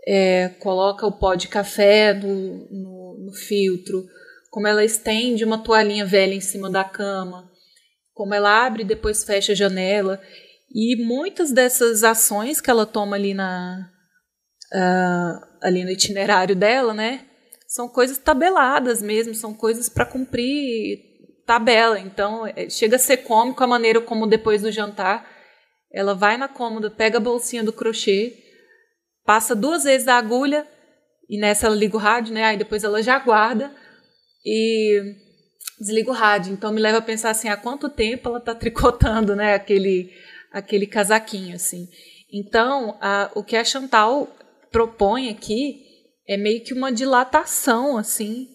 [0.08, 4.06] é, coloca o pó de café no, no, no filtro,
[4.52, 7.50] como ela estende uma toalhinha velha em cima da cama,
[8.14, 10.22] como ela abre e depois fecha a janela.
[10.74, 13.90] E muitas dessas ações que ela toma ali, na,
[14.74, 17.26] uh, ali no itinerário dela, né?
[17.68, 21.00] São coisas tabeladas mesmo, são coisas para cumprir
[21.46, 22.00] tabela.
[22.00, 25.36] Então, é, chega a ser cômico a maneira como depois do jantar
[25.96, 28.34] ela vai na cômoda, pega a bolsinha do crochê,
[29.26, 30.68] passa duas vezes a agulha
[31.30, 32.44] e nessa ela liga o rádio, né?
[32.44, 33.74] Aí depois ela já guarda
[34.46, 35.16] e
[35.80, 36.54] desliga o rádio.
[36.54, 39.56] Então me leva a pensar assim, há quanto tempo ela está tricotando, né?
[39.56, 40.12] Aquele
[40.52, 41.90] aquele casaquinho assim.
[42.32, 44.34] Então, a, o que a Chantal
[44.72, 45.84] propõe aqui
[46.28, 48.48] é meio que uma dilatação assim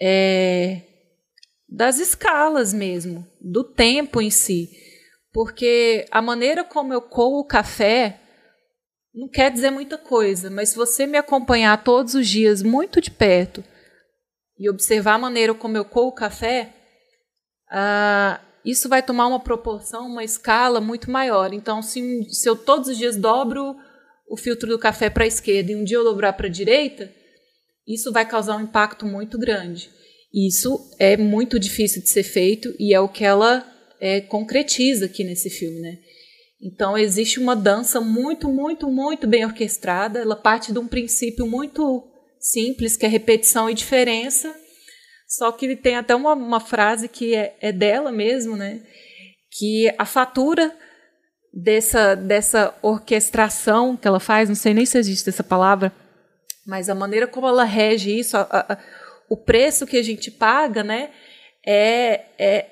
[0.00, 0.82] é,
[1.68, 4.70] das escalas mesmo, do tempo em si.
[5.32, 8.20] Porque a maneira como eu coo o café
[9.16, 13.10] não quer dizer muita coisa, mas se você me acompanhar todos os dias muito de
[13.10, 13.64] perto
[14.58, 16.74] e observar a maneira como eu coo o café,
[17.70, 21.54] ah, isso vai tomar uma proporção, uma escala muito maior.
[21.54, 23.74] Então, se, se eu todos os dias dobro
[24.28, 27.10] o filtro do café para a esquerda e um dia eu dobrar para a direita,
[27.88, 29.88] isso vai causar um impacto muito grande.
[30.34, 33.66] Isso é muito difícil de ser feito e é o que ela
[33.98, 35.98] é, concretiza aqui nesse filme, né?
[36.60, 40.20] Então existe uma dança muito, muito, muito bem orquestrada.
[40.20, 42.08] Ela parte de um princípio muito
[42.40, 44.54] simples, que é repetição e diferença.
[45.28, 48.82] Só que tem até uma, uma frase que é, é dela mesmo, né?
[49.50, 50.74] Que a fatura
[51.52, 55.92] dessa, dessa orquestração que ela faz, não sei nem se existe essa palavra,
[56.66, 58.78] mas a maneira como ela rege isso, a, a,
[59.28, 61.10] o preço que a gente paga, né,
[61.66, 62.66] é, é,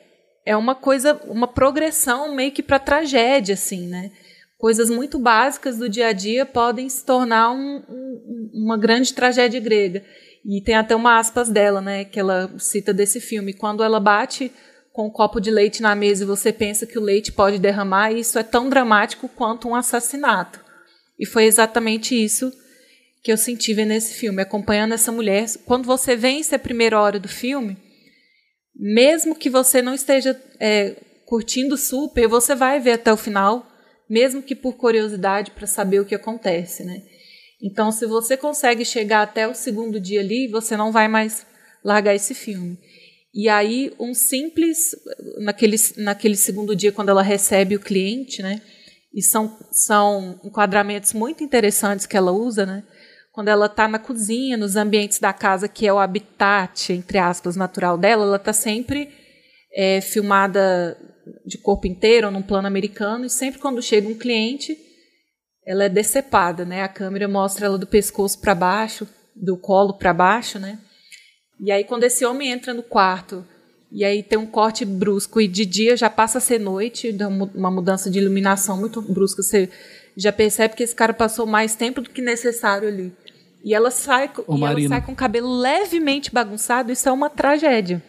[0.44, 4.10] é uma coisa, uma progressão meio que para tragédia, assim, né?
[4.58, 9.60] Coisas muito básicas do dia a dia podem se tornar um, um, uma grande tragédia
[9.60, 10.04] grega.
[10.44, 13.54] E tem até uma aspas dela, né, que ela cita desse filme.
[13.54, 14.52] Quando ela bate
[14.92, 18.12] com um copo de leite na mesa e você pensa que o leite pode derramar,
[18.12, 20.60] isso é tão dramático quanto um assassinato.
[21.18, 22.52] E foi exatamente isso
[23.22, 25.46] que eu senti nesse filme, acompanhando essa mulher.
[25.64, 27.76] Quando você vence a primeira hora do filme,
[28.74, 30.96] mesmo que você não esteja é,
[31.26, 33.66] curtindo super, você vai ver até o final,
[34.08, 37.02] mesmo que por curiosidade para saber o que acontece, né?
[37.62, 41.46] Então, se você consegue chegar até o segundo dia ali, você não vai mais
[41.82, 42.78] largar esse filme.
[43.32, 44.90] E aí, um simples,
[45.38, 48.60] naquele, naquele segundo dia, quando ela recebe o cliente, né?
[49.14, 52.84] E são, são enquadramentos muito interessantes que ela usa, né?
[53.34, 57.56] Quando ela está na cozinha, nos ambientes da casa, que é o habitat, entre aspas,
[57.56, 59.10] natural dela, ela está sempre
[59.74, 60.96] é, filmada
[61.44, 64.78] de corpo inteiro, num plano americano, e sempre quando chega um cliente,
[65.66, 66.82] ela é decepada, né?
[66.82, 69.04] A câmera mostra ela do pescoço para baixo,
[69.34, 70.78] do colo para baixo, né?
[71.58, 73.44] E aí, quando esse homem entra no quarto,
[73.90, 77.26] e aí tem um corte brusco, e de dia já passa a ser noite, dá
[77.26, 79.68] uma mudança de iluminação muito brusca, você
[80.16, 83.12] já percebe que esse cara passou mais tempo do que necessário ali.
[83.64, 87.30] E ela sai, Ô, e ela sai com o cabelo levemente bagunçado, isso é uma
[87.30, 88.02] tragédia.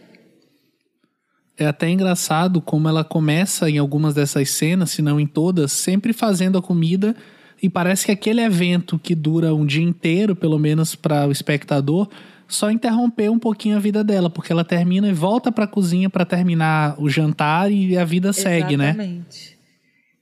[1.57, 6.11] É até engraçado como ela começa em algumas dessas cenas, se não em todas, sempre
[6.11, 7.15] fazendo a comida
[7.63, 12.09] e parece que aquele evento que dura um dia inteiro, pelo menos para o espectador,
[12.49, 16.09] só interromper um pouquinho a vida dela, porque ela termina e volta para a cozinha
[16.09, 18.89] para terminar o jantar e a vida segue, né?
[18.89, 19.57] Exatamente.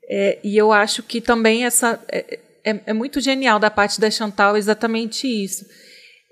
[0.08, 4.10] É, e eu acho que também essa é, é, é, muito genial da parte da
[4.10, 5.66] Chantal exatamente isso.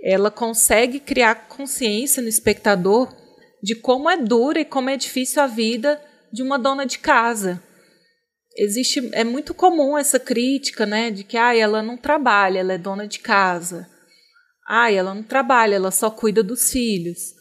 [0.04, 3.14] Ela consegue criar consciência no espectador
[3.62, 6.02] de como é dura e como é difícil a vida
[6.32, 7.62] de uma dona de casa.
[8.58, 12.78] Existe é muito comum essa crítica, né, de que ah, ela não trabalha, ela é
[12.78, 13.88] dona de casa.
[14.68, 17.41] Ah, ela não trabalha, ela só cuida dos filhos.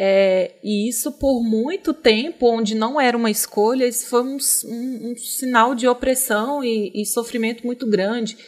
[0.00, 5.10] É, e isso por muito tempo, onde não era uma escolha, isso foi um, um,
[5.10, 8.38] um sinal de opressão e, e, sofrimento muito grande.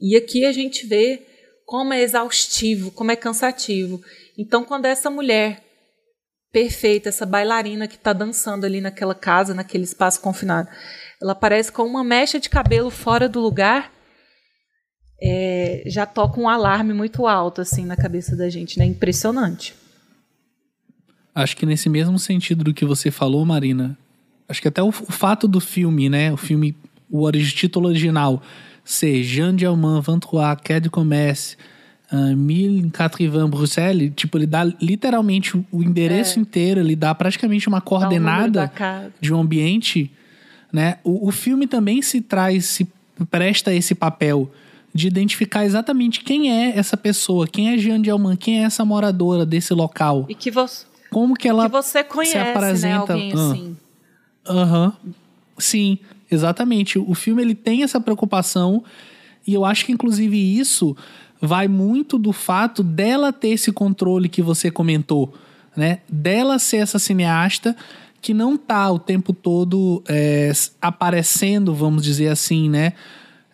[0.00, 1.20] E aqui a gente vê
[1.66, 4.00] como é exaustivo, como é cansativo.
[4.38, 5.64] Então, quando essa mulher
[6.52, 10.68] perfeita, essa bailarina que está dançando ali naquela casa, naquele espaço confinado,
[11.20, 13.92] ela aparece com uma mecha de cabelo fora do lugar,
[15.20, 18.84] é, já toca um alarme muito alto assim na cabeça da gente, né?
[18.84, 19.82] Impressionante.
[21.34, 23.98] Acho que nesse mesmo sentido do que você falou, Marina,
[24.48, 26.32] acho que até o, o fato do filme, né?
[26.32, 26.76] O filme,
[27.10, 28.40] o título original
[28.84, 31.56] ser Jean Diamant, Vantrois, Quai de Commerce,
[32.12, 36.42] uh, Mille Catrivan, Bruxelles, tipo, ele dá literalmente o endereço é.
[36.42, 38.70] inteiro, ele dá praticamente uma coordenada
[39.20, 40.12] de um ambiente,
[40.72, 40.98] né?
[41.02, 42.86] O, o filme também se traz, se
[43.28, 44.50] presta esse papel
[44.94, 49.44] de identificar exatamente quem é essa pessoa, quem é Jean Diamant, quem é essa moradora
[49.44, 50.26] desse local.
[50.28, 53.14] E que você como que ela que você conhece, se apresenta.
[53.14, 53.50] Né, alguém ah.
[53.50, 53.76] assim.
[54.44, 54.92] Aham.
[55.04, 55.12] Uhum.
[55.56, 55.98] Sim,
[56.28, 56.98] exatamente.
[56.98, 58.82] O filme ele tem essa preocupação
[59.46, 60.96] e eu acho que inclusive isso
[61.40, 65.32] vai muito do fato dela ter esse controle que você comentou,
[65.76, 66.00] né?
[66.08, 67.76] Dela ser essa cineasta
[68.20, 70.50] que não tá o tempo todo é,
[70.82, 72.94] aparecendo, vamos dizer assim, né?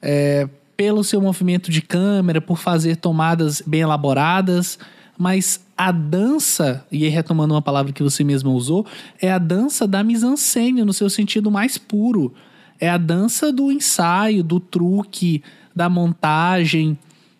[0.00, 0.48] É,
[0.78, 4.78] pelo seu movimento de câmera, por fazer tomadas bem elaboradas,
[5.18, 8.84] mas a dança, e aí retomando uma palavra que você mesma usou,
[9.18, 12.34] é a dança da mise-en-scène no seu sentido mais puro.
[12.78, 15.42] É a dança do ensaio, do truque,
[15.74, 16.98] da montagem,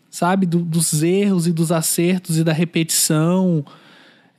[0.09, 0.47] sabe?
[0.47, 3.63] Do, dos erros e dos acertos e da repetição.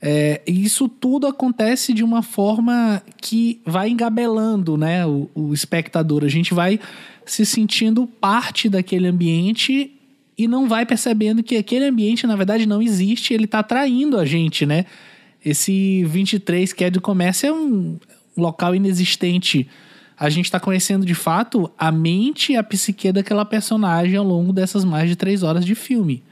[0.00, 6.24] É, isso tudo acontece de uma forma que vai engabelando né, o, o espectador.
[6.24, 6.80] A gente vai
[7.24, 9.92] se sentindo parte daquele ambiente
[10.36, 14.24] e não vai percebendo que aquele ambiente, na verdade, não existe, ele está atraindo a
[14.24, 14.86] gente, né?
[15.44, 17.98] Esse 23 que é de comércio é um
[18.36, 19.68] local inexistente.
[20.16, 24.52] A gente está conhecendo de fato a mente e a psique daquela personagem ao longo
[24.52, 26.22] dessas mais de três horas de filme.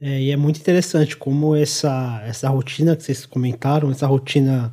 [0.00, 4.72] É, e é muito interessante como essa, essa rotina que vocês comentaram, essa rotina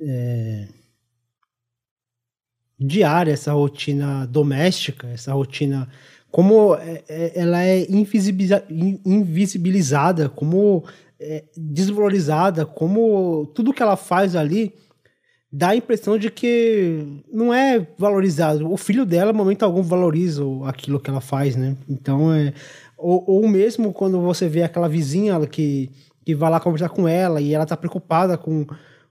[0.00, 0.68] é,
[2.78, 5.88] diária, essa rotina doméstica, essa rotina
[6.30, 7.86] como é, é, ela é
[9.04, 10.84] invisibilizada, como
[11.18, 14.72] é desvalorizada, como tudo que ela faz ali
[15.52, 18.70] dá a impressão de que não é valorizado.
[18.70, 21.76] O filho dela, momento algum, valoriza aquilo que ela faz, né?
[21.88, 22.54] Então, é,
[22.96, 25.90] ou, ou mesmo quando você vê aquela vizinha que,
[26.24, 28.64] que vai lá conversar com ela e ela tá preocupada com,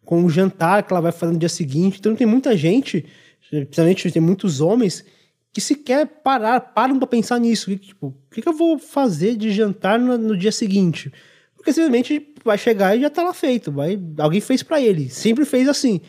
[0.06, 2.00] com o jantar que ela vai fazer no dia seguinte.
[2.00, 3.06] Então, tem muita gente,
[3.50, 5.04] principalmente tem muitos homens
[5.52, 7.76] que sequer parar, param para pensar nisso.
[7.78, 11.12] tipo, o que, que, eu vou fazer de jantar no, no, dia seguinte?
[11.56, 13.72] Porque simplesmente vai chegar e já tá lá feito.
[13.72, 15.10] Vai, alguém fez para ele.
[15.10, 16.02] Sempre fez assim.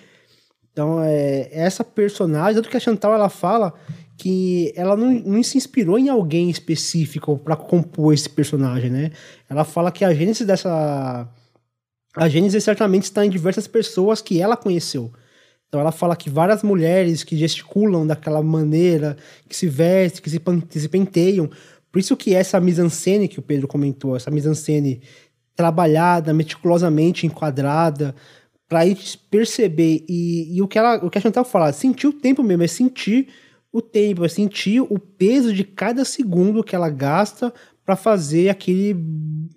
[0.73, 3.75] Então, é, essa personagem, tanto que a Chantal ela fala
[4.17, 9.11] que ela não, não se inspirou em alguém específico para compor esse personagem, né?
[9.49, 11.27] Ela fala que a gênese dessa.
[12.15, 15.11] A gênese certamente está em diversas pessoas que ela conheceu.
[15.71, 19.17] Então ela fala que várias mulheres que gesticulam daquela maneira,
[19.49, 21.49] que se vestem, que se, que se penteiam.
[21.93, 25.01] Por isso que essa mise-en-scène que o Pedro comentou, essa mise-en-scène
[25.55, 28.17] trabalhada, meticulosamente enquadrada,
[28.69, 28.81] para
[29.31, 32.65] perceber e, e, o que ela, o que a Chantal fala, sentir o tempo mesmo,
[32.65, 33.29] é sentir
[33.73, 37.55] o tempo, é sentir o peso de cada segundo que ela gasta
[37.85, 38.95] para fazer aquele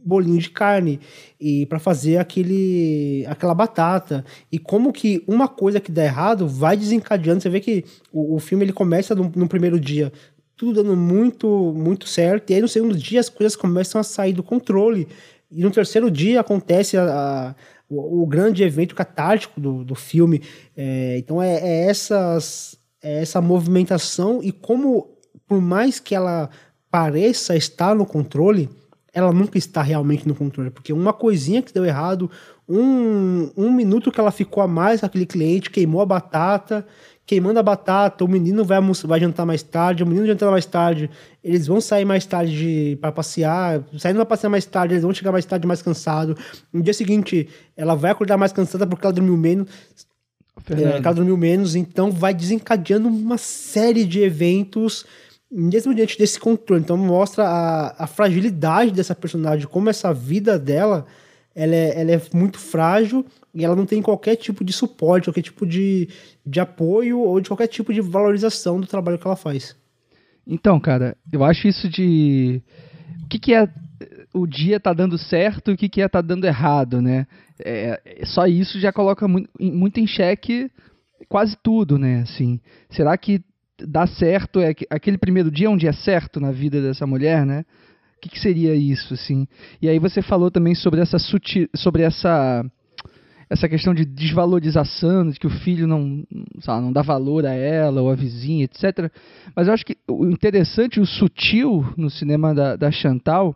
[0.05, 0.99] bolinho de carne
[1.39, 4.25] e para fazer aquele aquela batata.
[4.51, 7.41] E como que uma coisa que dá errado vai desencadeando.
[7.41, 10.11] Você vê que o, o filme ele começa no, no, primeiro dia
[10.55, 12.51] tudo dando muito muito certo.
[12.51, 15.07] E aí no segundo dia as coisas começam a sair do controle.
[15.51, 17.55] E no terceiro dia acontece a, a
[17.89, 20.41] o, o, grande evento catártico do, do filme.
[20.75, 24.41] É, então é, é essas é essa movimentação.
[24.41, 25.13] E como
[25.47, 26.49] por mais que ela
[26.93, 28.69] pareça estar no controle,
[29.11, 30.69] ela nunca está realmente no controle.
[30.69, 32.29] Porque uma coisinha que deu errado,
[32.69, 36.85] um, um minuto que ela ficou a mais com aquele cliente, queimou a batata,
[37.25, 41.09] queimando a batata, o menino vai, vai jantar mais tarde, o menino jantar mais tarde,
[41.43, 45.31] eles vão sair mais tarde para passear, saindo para passear mais tarde, eles vão chegar
[45.31, 46.37] mais tarde mais cansado.
[46.71, 49.67] No dia seguinte, ela vai acordar mais cansada porque ela dormiu menos.
[50.69, 55.03] É, ela dormiu menos, então vai desencadeando uma série de eventos
[55.53, 56.81] mesmo diante desse controle.
[56.81, 61.05] Então mostra a, a fragilidade dessa personagem, como essa vida dela
[61.55, 65.43] ela é, ela é muito frágil e ela não tem qualquer tipo de suporte, qualquer
[65.43, 66.09] tipo de,
[66.45, 69.75] de apoio ou de qualquer tipo de valorização do trabalho que ela faz.
[70.45, 72.61] Então, cara, eu acho isso de.
[73.23, 73.69] O que, que é.
[74.33, 77.27] o dia tá dando certo e o que, que é tá dando errado, né?
[77.63, 80.69] É, é, só isso já coloca muito, muito em xeque
[81.29, 82.21] quase tudo, né?
[82.21, 83.41] Assim, será que
[83.81, 84.59] dá certo?
[84.59, 87.65] É aquele primeiro dia é um dia certo na vida dessa mulher, né?
[88.17, 89.47] O que, que seria isso, assim?
[89.81, 92.63] E aí você falou também sobre essa sutil, sobre essa
[93.49, 96.25] essa questão de desvalorização, de que o filho não,
[96.61, 99.11] sabe, não dá valor a ela ou a vizinha, etc.
[99.55, 103.55] Mas eu acho que o interessante, o sutil no cinema da, da Chantal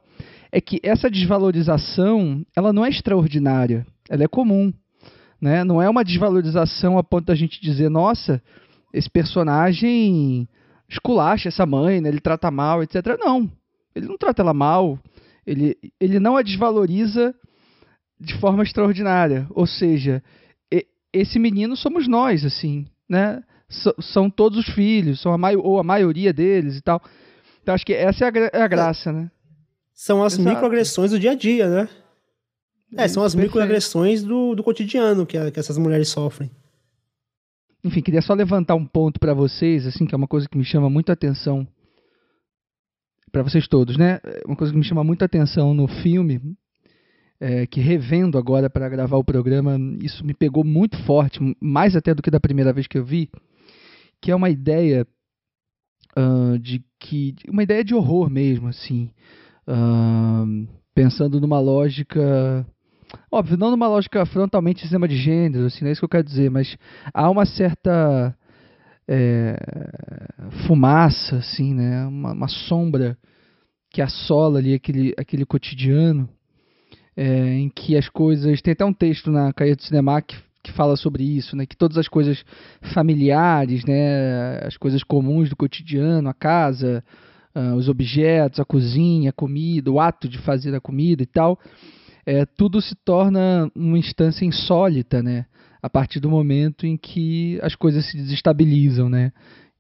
[0.52, 4.72] é que essa desvalorização ela não é extraordinária, ela é comum.
[5.42, 5.64] Né?
[5.64, 8.42] Não é uma desvalorização a ponto da gente dizer, nossa,
[8.98, 10.48] esse personagem
[10.90, 12.10] esculacha essa mãe, né?
[12.10, 13.18] ele trata mal, etc.
[13.20, 13.52] Não,
[13.96, 15.00] ele não trata ela mal,
[15.46, 17.36] ele, ele não a desvaloriza
[18.20, 19.48] de forma extraordinária.
[19.52, 20.24] Ou seja,
[21.14, 23.44] esse menino somos nós, assim, né?
[23.70, 27.02] S são todos os filhos, são a ou a maioria deles e tal.
[27.62, 29.30] Então acho que essa é a, gra é a graça, né?
[29.94, 30.50] São as Exato.
[30.50, 31.90] microagressões do dia a dia, né?
[32.96, 33.50] É, são as Perfeito.
[33.50, 36.50] microagressões do, do cotidiano que, a, que essas mulheres sofrem.
[37.84, 40.66] Enfim, queria só levantar um ponto para vocês, assim, que é uma coisa que me
[40.66, 41.68] chama muito atenção
[43.32, 44.20] para vocês todos, né?
[44.46, 46.42] Uma coisa que me chama muito atenção no filme
[47.40, 52.14] é, que revendo agora para gravar o programa, isso me pegou muito forte, mais até
[52.14, 53.30] do que da primeira vez que eu vi,
[54.22, 55.06] que é uma ideia
[56.18, 59.12] uh, de que uma ideia de horror mesmo, assim,
[59.68, 62.66] uh, pensando numa lógica
[63.32, 66.10] óbvio, não numa lógica frontalmente de cinema de gênero, assim, não é isso que eu
[66.10, 66.78] quero dizer, mas
[67.14, 68.36] há uma certa
[69.08, 69.56] é,
[70.68, 73.18] fumaça, assim, né, uma, uma sombra
[73.92, 76.30] que assola ali aquele, aquele cotidiano
[77.18, 78.62] é, em que as coisas.
[78.62, 81.66] Tem até um texto na Caia do Cinema que, que fala sobre isso, né?
[81.66, 82.44] Que todas as coisas
[82.94, 84.60] familiares, né?
[84.60, 87.04] As coisas comuns do cotidiano, a casa,
[87.56, 91.60] uh, os objetos, a cozinha, a comida, o ato de fazer a comida e tal,
[92.28, 95.46] é, tudo se torna uma instância insólita, né?
[95.82, 99.32] A partir do momento em que as coisas se desestabilizam, né?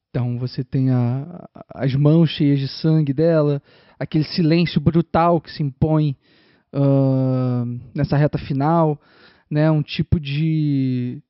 [0.09, 3.61] Então você tem a, as mãos cheias de sangue dela,
[3.99, 6.15] aquele silêncio brutal que se impõe
[6.73, 8.97] uh, nessa reta final,
[9.51, 9.69] né?
[9.69, 11.21] Um tipo de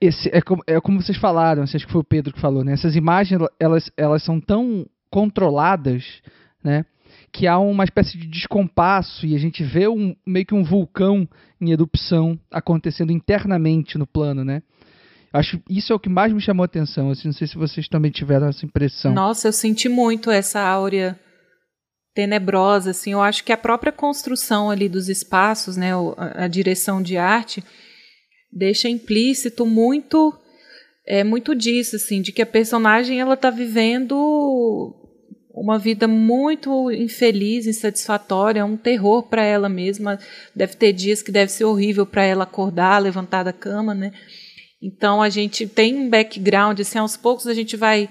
[0.00, 2.74] esse é como, é como vocês falaram, acho que foi o Pedro que falou, né?
[2.74, 6.22] Essas imagens elas, elas são tão controladas,
[6.62, 6.86] né?
[7.32, 11.28] Que há uma espécie de descompasso e a gente vê um, meio que um vulcão
[11.60, 14.62] em erupção acontecendo internamente no plano, né?
[15.32, 17.10] Acho isso é o que mais me chamou a atenção.
[17.10, 19.12] Assim, não sei se vocês também tiveram essa impressão.
[19.12, 21.18] Nossa, eu senti muito essa áurea
[22.14, 23.12] tenebrosa, assim.
[23.12, 27.62] Eu acho que a própria construção ali dos espaços, né, a, direção de arte,
[28.52, 30.36] deixa implícito muito
[31.06, 34.94] é muito disso, assim, de que a personagem ela está vivendo
[35.52, 40.18] uma vida muito infeliz, insatisfatória, um terror para ela mesma.
[40.54, 44.12] Deve ter dias que deve ser horrível para ela acordar, levantar da cama, né?
[44.82, 48.08] Então a gente tem um background, assim, aos poucos a gente vai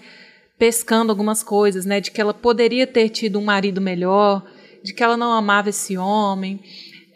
[0.57, 2.01] pescando algumas coisas, né?
[2.01, 4.45] De que ela poderia ter tido um marido melhor,
[4.83, 6.59] de que ela não amava esse homem,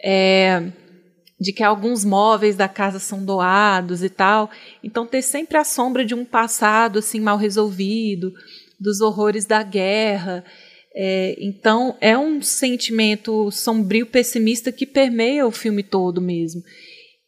[0.02, 0.70] é,
[1.38, 4.50] de que alguns móveis da casa são doados e tal.
[4.82, 8.32] Então ter sempre a sombra de um passado assim mal resolvido,
[8.80, 10.44] dos horrores da guerra.
[10.94, 16.62] É, então é um sentimento sombrio, pessimista que permeia o filme todo mesmo.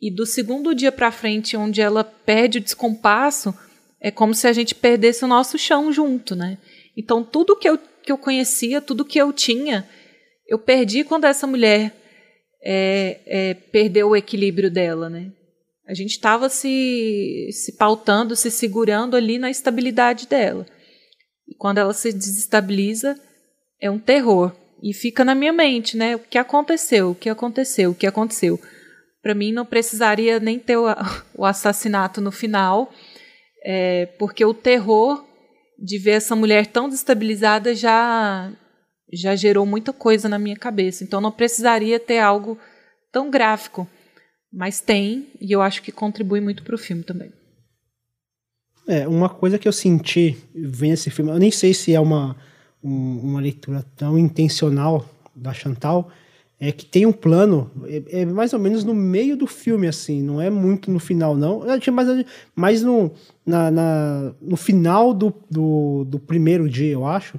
[0.01, 3.55] E do segundo dia para frente, onde ela perde o descompasso,
[4.01, 6.59] é como se a gente perdesse o nosso chão junto, né?
[6.97, 9.89] Então tudo que eu, que eu conhecia, tudo que eu tinha,
[10.47, 11.95] eu perdi quando essa mulher
[12.63, 15.33] é, é, perdeu o equilíbrio dela, né?
[15.89, 20.67] A gente estava se, se pautando, se segurando ali na estabilidade dela.
[21.49, 23.19] E quando ela se desestabiliza,
[23.81, 24.53] é um terror.
[24.83, 26.17] E fica na minha mente, né?
[26.17, 27.11] O que aconteceu?
[27.11, 27.91] O que aconteceu?
[27.91, 28.61] O que aconteceu?
[29.23, 30.77] Para mim, não precisaria nem ter
[31.35, 32.93] o, assassinato no final
[33.65, 35.25] é, porque o terror
[35.79, 38.53] de ver essa mulher tão destabilizada já
[39.13, 41.05] já gerou muita coisa na minha cabeça.
[41.05, 42.59] Então não precisaria ter algo
[43.13, 43.89] tão gráfico,
[44.53, 47.33] mas tem e eu acho que contribui muito para o filme também.
[48.89, 52.37] É, uma coisa que eu senti vendo esse filme, eu nem sei se é uma,
[52.83, 56.09] um, uma leitura tão intencional da Chantal,
[56.59, 60.23] é que tem um plano, é, é, mais ou menos no meio do filme, assim,
[60.23, 61.63] não é muito no final, não.
[61.93, 62.09] Mais,
[62.55, 63.11] mais no,
[63.45, 67.39] na, na, no final do, do, do, primeiro dia, eu acho,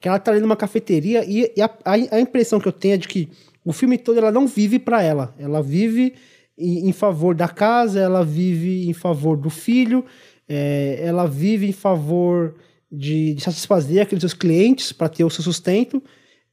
[0.00, 2.98] que ela tá ali numa cafeteria e, e a, a, impressão que eu tenho é
[2.98, 3.28] de que
[3.64, 6.14] o filme todo ela não vive para ela, ela vive
[6.56, 10.04] em, em, favor da casa, ela vive em favor do filho,
[10.48, 12.54] é, ela vive em favor
[12.90, 16.02] de, de satisfazer aqueles seus clientes para ter o seu sustento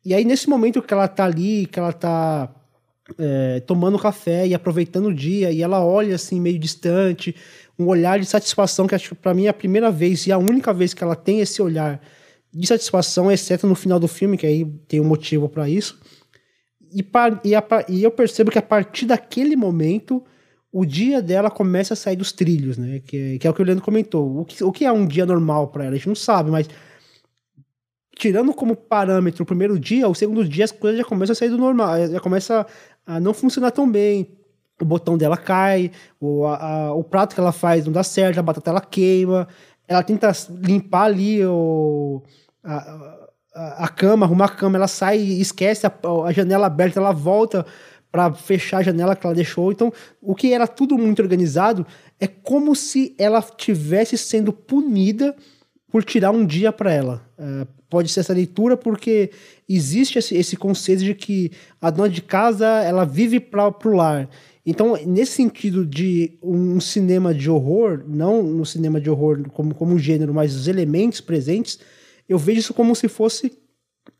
[0.03, 2.53] E aí, nesse momento que ela tá ali, que ela tá
[3.17, 7.35] é, tomando café e aproveitando o dia, e ela olha assim, meio distante,
[7.77, 10.37] um olhar de satisfação, que acho que pra mim é a primeira vez e a
[10.37, 12.01] única vez que ela tem esse olhar
[12.53, 15.99] de satisfação, exceto no final do filme, que aí tem um motivo para isso.
[16.93, 17.05] E,
[17.45, 20.23] e, a, e eu percebo que a partir daquele momento
[20.71, 22.99] o dia dela começa a sair dos trilhos, né?
[22.99, 24.39] Que, que é o que o Leandro comentou.
[24.39, 25.93] O que, o que é um dia normal para ela?
[25.93, 26.67] A gente não sabe, mas
[28.15, 31.49] tirando como parâmetro o primeiro dia, o segundo dia as coisas já começam a sair
[31.49, 32.65] do normal, já começa
[33.05, 34.37] a não funcionar tão bem.
[34.81, 38.43] O botão dela cai, o, a, o prato que ela faz não dá certo, a
[38.43, 39.47] batata ela queima,
[39.87, 42.23] ela tenta limpar ali o,
[42.63, 45.93] a, a, a cama, arrumar a cama, ela sai esquece a,
[46.25, 47.65] a janela aberta, ela volta
[48.11, 49.71] para fechar a janela que ela deixou.
[49.71, 49.91] Então,
[50.21, 51.85] o que era tudo muito organizado
[52.19, 55.35] é como se ela tivesse sendo punida
[55.89, 57.21] por tirar um dia para ela.
[57.37, 59.31] É, pode ser essa leitura porque
[59.67, 61.51] existe esse, esse, conceito de que
[61.81, 64.29] a dona de casa ela vive para o lar.
[64.65, 69.99] Então, nesse sentido de um cinema de horror, não no cinema de horror como, como
[69.99, 71.79] gênero, mas os elementos presentes,
[72.29, 73.51] eu vejo isso como se fosse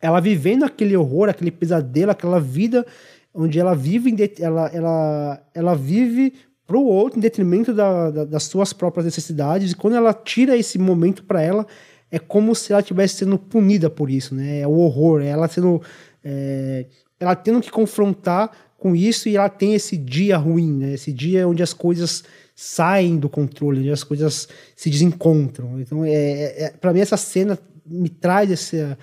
[0.01, 2.85] ela vivendo aquele horror, aquele pesadelo, aquela vida
[3.33, 6.33] onde ela vive, ela, ela, ela vive
[6.65, 9.71] para o outro em detrimento da, da, das suas próprias necessidades.
[9.71, 11.67] E quando ela tira esse momento para ela,
[12.09, 14.59] é como se ela estivesse sendo punida por isso, né?
[14.59, 15.81] É o horror, é ela sendo,
[16.23, 16.85] é,
[17.19, 20.93] ela tendo que confrontar com isso e ela tem esse dia ruim, né?
[20.93, 22.23] Esse dia onde as coisas
[22.55, 25.79] saem do controle, onde as coisas se desencontram.
[25.79, 28.97] Então, é, é, é para mim essa cena me traz essa,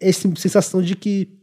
[0.00, 1.35] essa sensação de que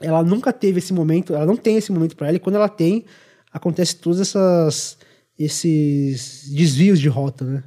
[0.00, 2.68] ela nunca teve esse momento, ela não tem esse momento para ela, e quando ela
[2.68, 3.04] tem,
[3.52, 4.98] acontece todos essas,
[5.38, 7.64] esses desvios de rota, né?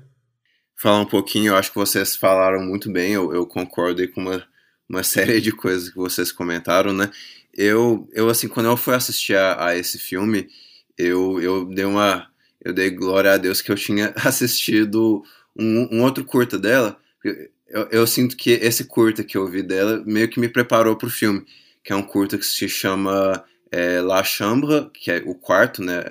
[0.76, 4.44] Falar um pouquinho, eu acho que vocês falaram muito bem, eu, eu concordo com uma,
[4.90, 7.10] uma série de coisas que vocês comentaram, né?
[7.54, 10.48] Eu, eu assim, quando eu fui assistir a, a esse filme,
[10.98, 12.30] eu, eu dei uma.
[12.64, 15.24] Eu dei glória a Deus que eu tinha assistido
[15.58, 16.98] um, um outro curta dela.
[17.68, 21.08] Eu, eu, sinto que esse curta que eu vi dela meio que me preparou para
[21.08, 21.44] o filme
[21.84, 26.04] que é um curta que se chama é, La Chambre, que é o quarto, né?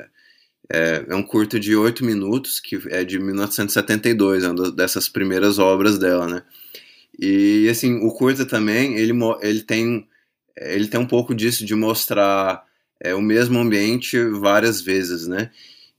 [0.73, 5.59] É, é um curta de oito minutos, que é de 1972, é uma dessas primeiras
[5.59, 6.43] obras dela, né?
[7.19, 9.13] E, assim, o curta também, ele,
[9.43, 10.09] ele, tem,
[10.57, 12.65] ele tem um pouco disso de mostrar
[13.01, 15.51] é, o mesmo ambiente várias vezes, né?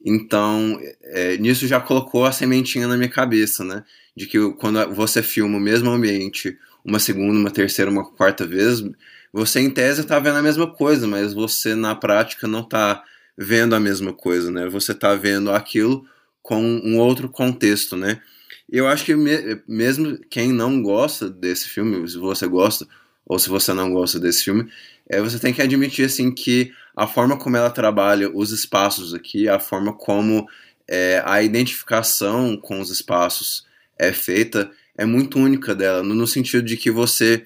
[0.03, 3.83] Então, é, nisso já colocou a sementinha na minha cabeça, né?
[4.15, 8.81] De que quando você filma o mesmo ambiente uma segunda, uma terceira, uma quarta vez,
[9.33, 13.03] você em tese está vendo a mesma coisa, mas você na prática não está
[13.37, 14.67] vendo a mesma coisa, né?
[14.69, 16.05] Você está vendo aquilo
[16.41, 18.21] com um outro contexto, né?
[18.69, 22.87] Eu acho que me, mesmo quem não gosta desse filme, se você gosta
[23.25, 24.69] ou se você não gosta desse filme,
[25.09, 29.47] é, você tem que admitir assim que a forma como ela trabalha os espaços aqui,
[29.47, 30.47] a forma como
[30.87, 33.65] é, a identificação com os espaços
[33.97, 37.45] é feita, é muito única dela, no, no sentido de que você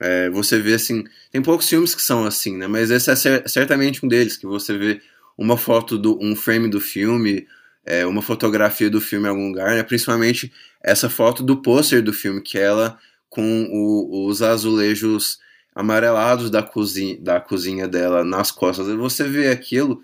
[0.00, 2.66] é, você vê assim, tem poucos filmes que são assim, né?
[2.66, 5.00] Mas esse é certamente um deles, que você vê
[5.36, 7.46] uma foto do um frame do filme,
[7.84, 9.82] é, uma fotografia do filme em algum lugar, né?
[9.82, 15.38] Principalmente essa foto do pôster do filme, que é ela com o, os azulejos
[15.74, 18.88] amarelados da cozinha, da cozinha dela nas costas.
[18.88, 20.00] Você vê aquilo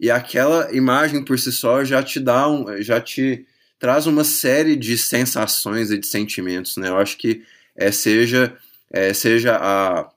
[0.00, 3.46] e aquela imagem por si só já te dá um, já te
[3.78, 6.88] traz uma série de sensações e de sentimentos, né?
[6.88, 7.42] Eu acho que
[7.76, 8.56] é, seja
[8.92, 10.10] é, seja a,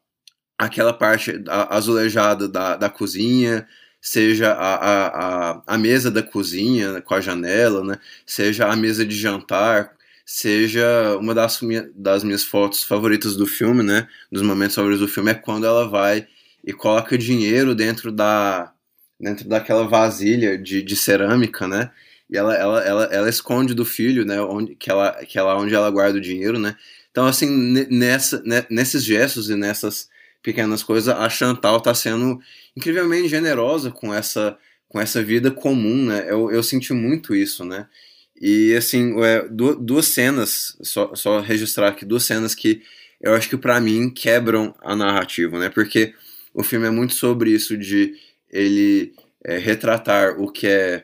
[0.58, 3.68] aquela parte azulejada da, da cozinha,
[4.02, 8.00] seja a, a, a, mesa da cozinha com a janela, né?
[8.26, 9.94] seja a mesa de jantar,
[10.26, 14.08] seja uma das, minha, das minhas fotos favoritas do filme, né?
[14.32, 16.28] dos momentos favoritos do filme, é quando ela vai
[16.64, 18.74] e coloca dinheiro dentro da
[19.20, 21.92] dentro daquela vasilha de, de cerâmica, né?
[22.30, 24.42] E ela, ela, ela, ela esconde do filho, né?
[24.42, 26.76] Onde, que, ela, que ela, onde ela guarda o dinheiro, né?
[27.14, 27.48] Então, assim,
[27.92, 30.10] nessa, nesses gestos e nessas
[30.42, 32.40] pequenas coisas, a Chantal está sendo
[32.76, 34.58] incrivelmente generosa com essa,
[34.90, 36.26] com essa vida comum, né?
[36.28, 37.88] Eu, eu senti muito isso, né?
[38.42, 42.82] E, assim, é, duas cenas, só, só registrar aqui, duas cenas que
[43.22, 45.70] eu acho que para mim quebram a narrativa, né?
[45.70, 46.16] Porque
[46.52, 48.16] o filme é muito sobre isso de
[48.50, 49.14] ele
[49.46, 51.04] é, retratar o que é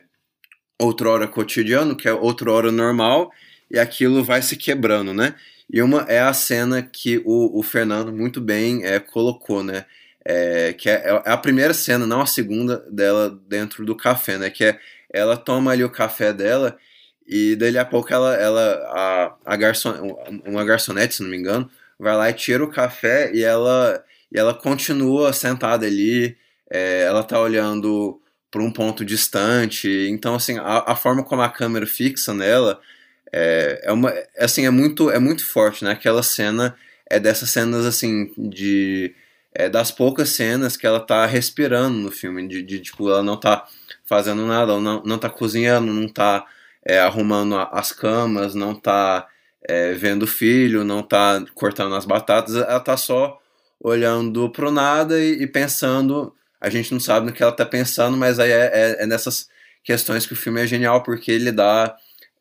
[0.76, 3.30] outrora cotidiano, que é outrora normal,
[3.70, 5.36] e aquilo vai se quebrando, né?
[5.72, 9.86] E uma é a cena que o, o Fernando muito bem é, colocou, né?
[10.24, 14.50] É, que é, é, a primeira cena, não a segunda, dela dentro do café, né?
[14.50, 14.80] Que é
[15.12, 16.76] ela toma ali o café dela
[17.26, 21.70] e dali a pouco ela, ela a, a garçon, uma garçonete, se não me engano,
[21.98, 26.36] vai lá e tira o café e ela e ela continua sentada ali,
[26.70, 28.20] é, ela tá olhando
[28.50, 29.88] para um ponto distante.
[30.10, 32.80] Então, assim, a, a, forma como a câmera fixa nela
[33.32, 35.92] é, é uma, assim, é muito, é muito forte, né?
[35.92, 36.76] Aquela cena
[37.06, 39.14] é dessas cenas, assim, de
[39.54, 43.36] é, das poucas cenas que ela tá respirando no filme, de, de tipo, ela não
[43.38, 43.66] tá
[44.04, 46.46] fazendo nada, ela não, não tá cozinhando, não tá
[46.84, 49.28] é, arrumando as camas, não tá
[49.62, 53.40] é, vendo o filho, não tá cortando as batatas, ela tá só
[53.80, 56.34] olhando pro nada e, e, pensando.
[56.60, 59.48] A gente não sabe no que ela tá pensando, mas aí é, é, é nessas
[59.82, 61.96] questões que o filme é genial, porque ele dá,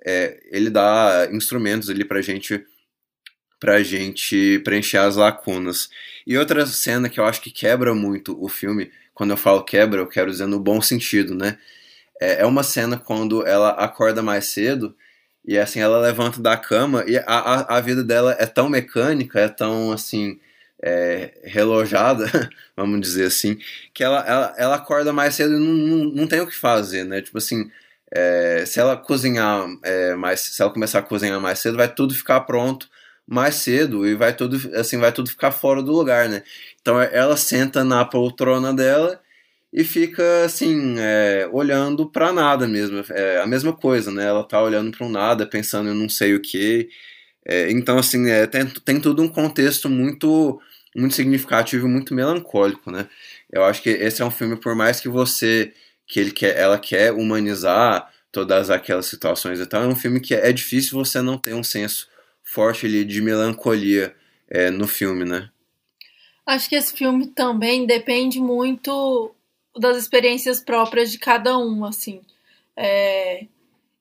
[0.05, 2.63] é, ele dá instrumentos ali pra gente
[3.59, 5.89] pra gente preencher as lacunas.
[6.25, 9.99] E outra cena que eu acho que quebra muito o filme, quando eu falo quebra,
[9.99, 11.57] eu quero dizer no bom sentido, né?
[12.21, 14.95] É, é uma cena quando ela acorda mais cedo
[15.45, 19.39] e assim ela levanta da cama e a, a, a vida dela é tão mecânica,
[19.39, 20.39] é tão assim
[20.81, 22.25] é, relojada,
[22.75, 23.57] vamos dizer assim,
[23.93, 27.03] que ela, ela, ela acorda mais cedo e não, não, não tem o que fazer,
[27.03, 27.21] né?
[27.21, 27.69] Tipo assim,
[28.11, 32.13] é, se ela cozinhar é, mais, se ela começar a cozinhar mais cedo, vai tudo
[32.13, 32.87] ficar pronto
[33.27, 36.43] mais cedo e vai tudo assim vai tudo ficar fora do lugar, né?
[36.81, 39.21] Então ela senta na poltrona dela
[39.71, 44.25] e fica assim é, olhando para nada mesmo, é a mesma coisa, né?
[44.25, 46.89] Ela tá olhando para um nada, pensando em não sei o que.
[47.45, 50.59] É, então assim é, tem, tem tudo um contexto muito
[50.95, 53.07] muito significativo, muito melancólico, né?
[53.51, 55.73] Eu acho que esse é um filme por mais que você
[56.09, 60.33] que ele quer, ela quer humanizar todas aquelas situações e tal, é um filme que
[60.33, 62.09] é difícil você não ter um senso
[62.43, 64.15] forte ali de melancolia
[64.49, 65.49] é, no filme, né?
[66.45, 69.33] Acho que esse filme também depende muito
[69.77, 72.21] das experiências próprias de cada um, assim.
[72.75, 73.45] É,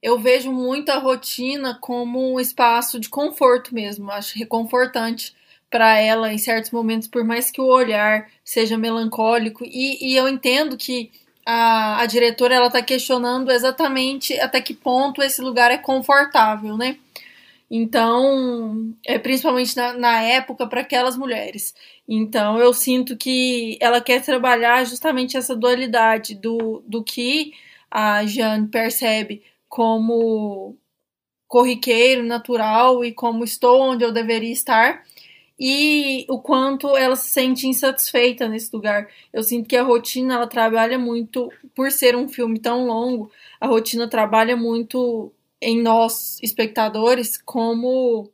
[0.02, 5.36] eu vejo muito a rotina como um espaço de conforto mesmo, acho reconfortante
[5.70, 9.62] para ela em certos momentos, por mais que o olhar seja melancólico.
[9.64, 11.10] E, e eu entendo que
[11.50, 16.98] a, a diretora ela está questionando exatamente até que ponto esse lugar é confortável, né?
[17.70, 21.74] Então, é principalmente na, na época para aquelas mulheres.
[22.06, 27.54] Então, eu sinto que ela quer trabalhar justamente essa dualidade do, do que
[27.90, 30.76] a Jeanne percebe como
[31.46, 35.02] corriqueiro, natural e como estou onde eu deveria estar,
[35.58, 39.08] e o quanto ela se sente insatisfeita nesse lugar.
[39.32, 43.30] Eu sinto que a rotina ela trabalha muito, por ser um filme tão longo,
[43.60, 48.30] a rotina trabalha muito em nós espectadores como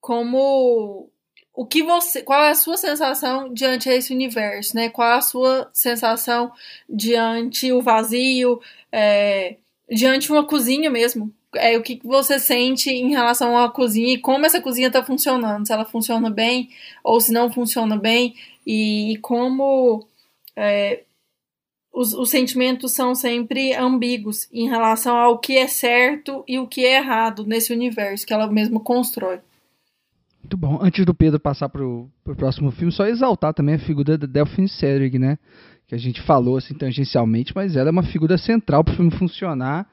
[0.00, 1.10] como
[1.54, 5.20] o que você qual é a sua sensação diante esse universo né qual é a
[5.20, 6.52] sua sensação
[6.88, 8.60] diante o vazio
[8.92, 9.56] é,
[9.90, 14.44] diante uma cozinha mesmo é o que você sente em relação à cozinha e como
[14.44, 16.68] essa cozinha está funcionando se ela funciona bem
[17.02, 18.34] ou se não funciona bem
[18.66, 20.06] e, e como
[20.54, 21.04] é,
[21.92, 26.84] os, os sentimentos são sempre ambíguos em relação ao que é certo e o que
[26.84, 29.40] é errado nesse universo que ela mesma constrói.
[30.42, 30.78] Muito bom.
[30.80, 34.68] Antes do Pedro passar para o próximo filme, só exaltar também a figura da Delphine
[34.68, 35.38] Seyrig, né?
[35.86, 39.10] Que a gente falou assim tangencialmente, mas ela é uma figura central para o filme
[39.10, 39.90] funcionar.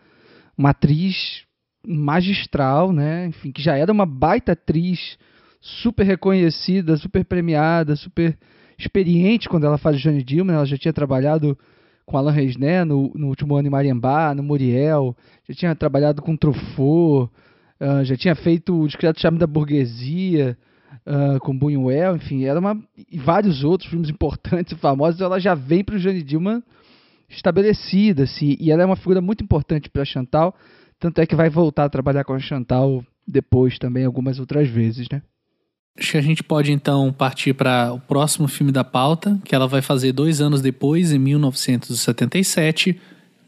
[0.57, 1.44] Uma atriz
[1.87, 3.27] magistral, né?
[3.27, 5.17] Enfim, que já era uma baita atriz,
[5.61, 8.37] super reconhecida, super premiada, super
[8.77, 10.55] experiente quando ela faz Johnny Dillman.
[10.55, 11.57] Ela já tinha trabalhado
[12.05, 15.15] com Alain Resné no, no último ano em Mariambá, no Muriel,
[15.47, 17.31] já tinha trabalhado com Truffaut,
[17.81, 20.55] uh, já tinha feito o Discreto Charme da Burguesia,
[21.05, 22.79] uh, com Buñuel, enfim, era uma
[23.11, 26.61] e vários outros filmes importantes e famosos, ela já vem para o Jane Dillman
[27.27, 30.55] estabelecida, assim, e ela é uma figura muito importante para Chantal,
[30.99, 35.07] tanto é que vai voltar a trabalhar com a Chantal depois também algumas outras vezes,
[35.11, 35.21] né?
[35.97, 39.67] Acho que a gente pode então partir para o próximo filme da pauta, que ela
[39.67, 42.99] vai fazer dois anos depois, em 1977,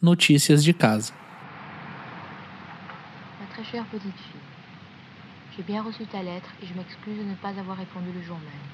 [0.02, 1.14] Notícias de Casa.
[3.40, 4.42] Ma très chère petite fille,
[5.58, 8.38] j'ai bien reçu ta lettre et je m'excuse de ne pas avoir répondu le jour
[8.38, 8.68] même.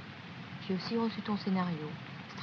[0.68, 1.90] J'ai aussi reçu ton scénario.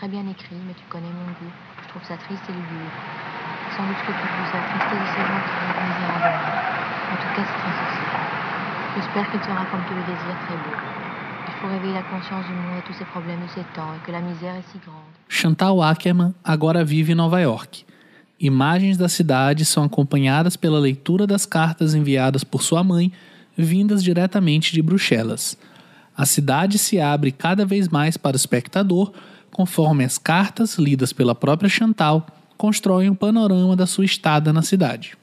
[0.00, 1.52] Très bien écrit, mais tu connais mon goût.
[1.84, 2.88] Je trouve ça triste et lugubre.
[3.76, 6.56] Sans doute que tu plus attristé de ces gens qui vivent misérablement.
[7.12, 8.96] En tout cas, c'est.
[8.96, 10.72] J'espère qu'il sera comme tu le désires très beau.
[11.60, 14.10] pour réveiller la conscience du monde et tous ces problèmes de ces temps et que
[14.10, 15.12] la misère est si grande.
[15.28, 17.84] Chantal Ackerman agora vive em Nova York.
[18.40, 23.12] Imagens da cidade são acompanhadas pela leitura das cartas enviadas por sua mãe,
[23.54, 25.58] vindas diretamente de Bruxelas.
[26.16, 29.12] A cidade se abre cada vez mais para o espectador,
[29.52, 35.16] conforme as cartas, lidas pela própria Chantal, constroem um panorama da sua estada na cidade.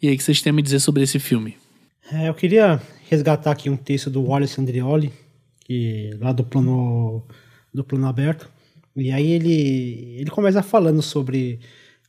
[0.00, 1.56] E aí, o que vocês têm a me dizer sobre esse filme?
[2.12, 5.12] É, eu queria resgatar aqui um texto do Wallace Andrioli,
[5.60, 7.24] que lá do plano
[7.72, 8.48] do plano aberto.
[8.96, 11.60] E aí ele, ele começa falando sobre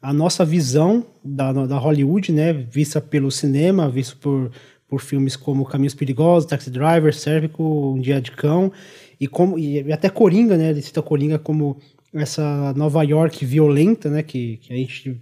[0.01, 4.51] a nossa visão da, da Hollywood, né, vista pelo cinema, visto por,
[4.87, 8.71] por filmes como Caminhos Perigosos, Taxi Driver, Cérvico, Um Dia de Cão,
[9.19, 11.77] e, como, e até Coringa, né, ele cita Coringa como
[12.13, 15.19] essa Nova York violenta, né, que, que a gente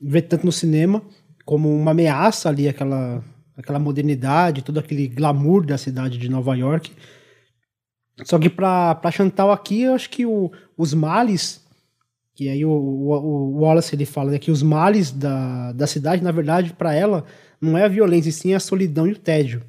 [0.00, 1.02] vê tanto no cinema,
[1.44, 3.22] como uma ameaça ali, aquela,
[3.56, 6.92] aquela modernidade, todo aquele glamour da cidade de Nova York.
[8.24, 11.62] Só que para Chantal aqui, eu acho que o, os males
[12.34, 16.22] que aí o, o, o, Wallace ele fala né, que os males da, da cidade,
[16.22, 17.24] na verdade, para ela,
[17.60, 19.62] não é a violência, e sim a solidão e o tédio.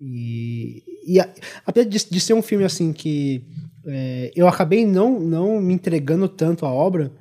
[0.00, 1.28] E, e a,
[1.64, 3.44] apesar de, de, ser um filme assim que
[3.86, 7.12] é, eu acabei não, não me entregando tanto à obra,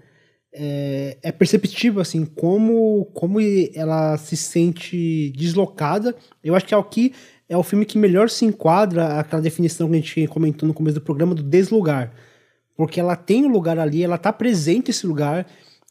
[0.54, 3.40] é, é, perceptível assim como, como
[3.74, 6.16] ela se sente deslocada.
[6.44, 7.14] Eu acho que é o que
[7.48, 10.96] é o filme que melhor se enquadra aquela definição que a gente comentou no começo
[10.96, 12.14] do programa do deslugar
[12.76, 15.46] porque ela tem um lugar ali, ela tá presente nesse lugar,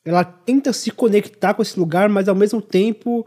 [0.05, 3.27] ela tenta se conectar com esse lugar, mas ao mesmo tempo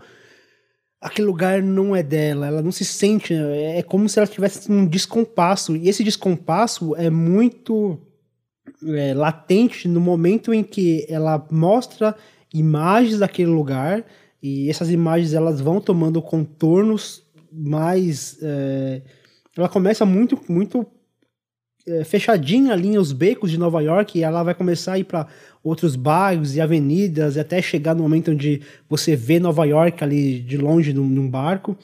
[1.06, 4.88] aquele lugar não é dela, ela não se sente, é como se ela tivesse um
[4.88, 8.00] descompasso, e esse descompasso é muito
[8.88, 12.16] é, latente no momento em que ela mostra
[12.52, 14.04] imagens daquele lugar,
[14.42, 18.40] e essas imagens elas vão tomando contornos mais...
[18.42, 19.04] É,
[19.56, 20.88] ela começa muito, muito
[21.88, 25.28] é, fechadinha ali os becos de Nova York e ela vai começar a ir para
[25.66, 30.58] outros bairros e avenidas até chegar no momento onde você vê Nova York ali de
[30.58, 31.76] longe num, num barco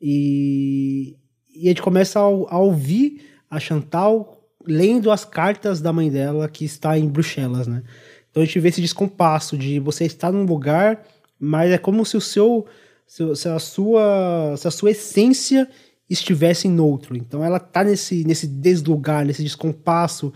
[0.00, 1.16] e,
[1.54, 6.48] e a gente começa a, a, ouvir a Chantal lendo as cartas da mãe dela
[6.48, 7.84] que está em Bruxelas, né?
[8.30, 11.04] Então a gente vê esse descompasso de você estar num lugar,
[11.38, 12.66] mas é como se o seu,
[13.06, 15.70] se, se a sua, se a sua essência
[16.10, 17.16] estivessem no outro.
[17.16, 20.32] Então ela tá nesse, nesse deslugar, nesse descompasso,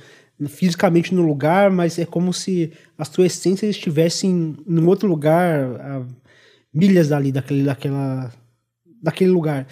[0.46, 5.64] fisicamente no lugar, mas é como se a sua essência estivesse em, em outro lugar,
[5.80, 6.02] a
[6.72, 8.32] milhas dali, daquele, daquela,
[9.02, 9.66] daquele lugar.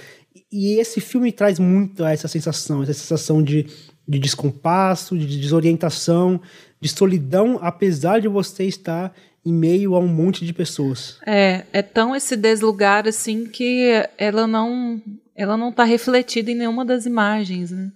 [0.51, 3.67] E esse filme traz muito essa sensação, essa sensação de,
[4.09, 6.41] de descompasso, de desorientação,
[6.81, 9.15] de solidão, apesar de você estar
[9.45, 11.19] em meio a um monte de pessoas.
[11.25, 15.01] É, é tão esse deslugar assim que ela não
[15.37, 17.71] ela não está refletida em nenhuma das imagens.
[17.71, 17.93] Né?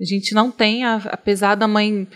[0.00, 2.06] A gente não tem, apesar da mãe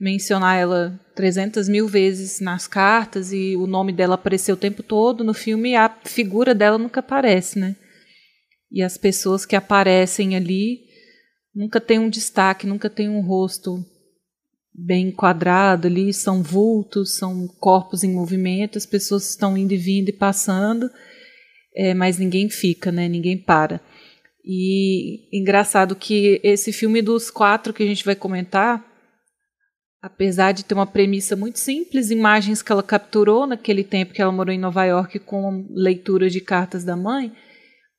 [0.00, 5.24] mencionar ela 300 mil vezes nas cartas e o nome dela aparecer o tempo todo,
[5.24, 7.76] no filme a figura dela nunca aparece, né?
[8.70, 10.80] E as pessoas que aparecem ali
[11.54, 13.82] nunca tem um destaque, nunca tem um rosto
[14.74, 20.10] bem enquadrado ali, são vultos, são corpos em movimento, as pessoas estão indo e vindo
[20.10, 20.90] e passando,
[21.74, 23.08] é, mas ninguém fica, né?
[23.08, 23.80] Ninguém para.
[24.46, 28.84] E engraçado que esse filme dos quatro que a gente vai comentar,
[30.00, 34.30] apesar de ter uma premissa muito simples, imagens que ela capturou naquele tempo que ela
[34.30, 37.32] morou em Nova York com leitura de cartas da mãe,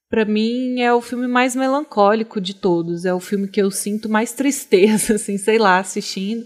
[0.09, 3.03] para mim é o filme mais melancólico de todos.
[3.03, 6.45] É o filme que eu sinto mais tristeza, assim, sei lá, assistindo.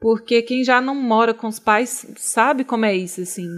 [0.00, 3.48] Porque quem já não mora com os pais sabe como é isso, assim.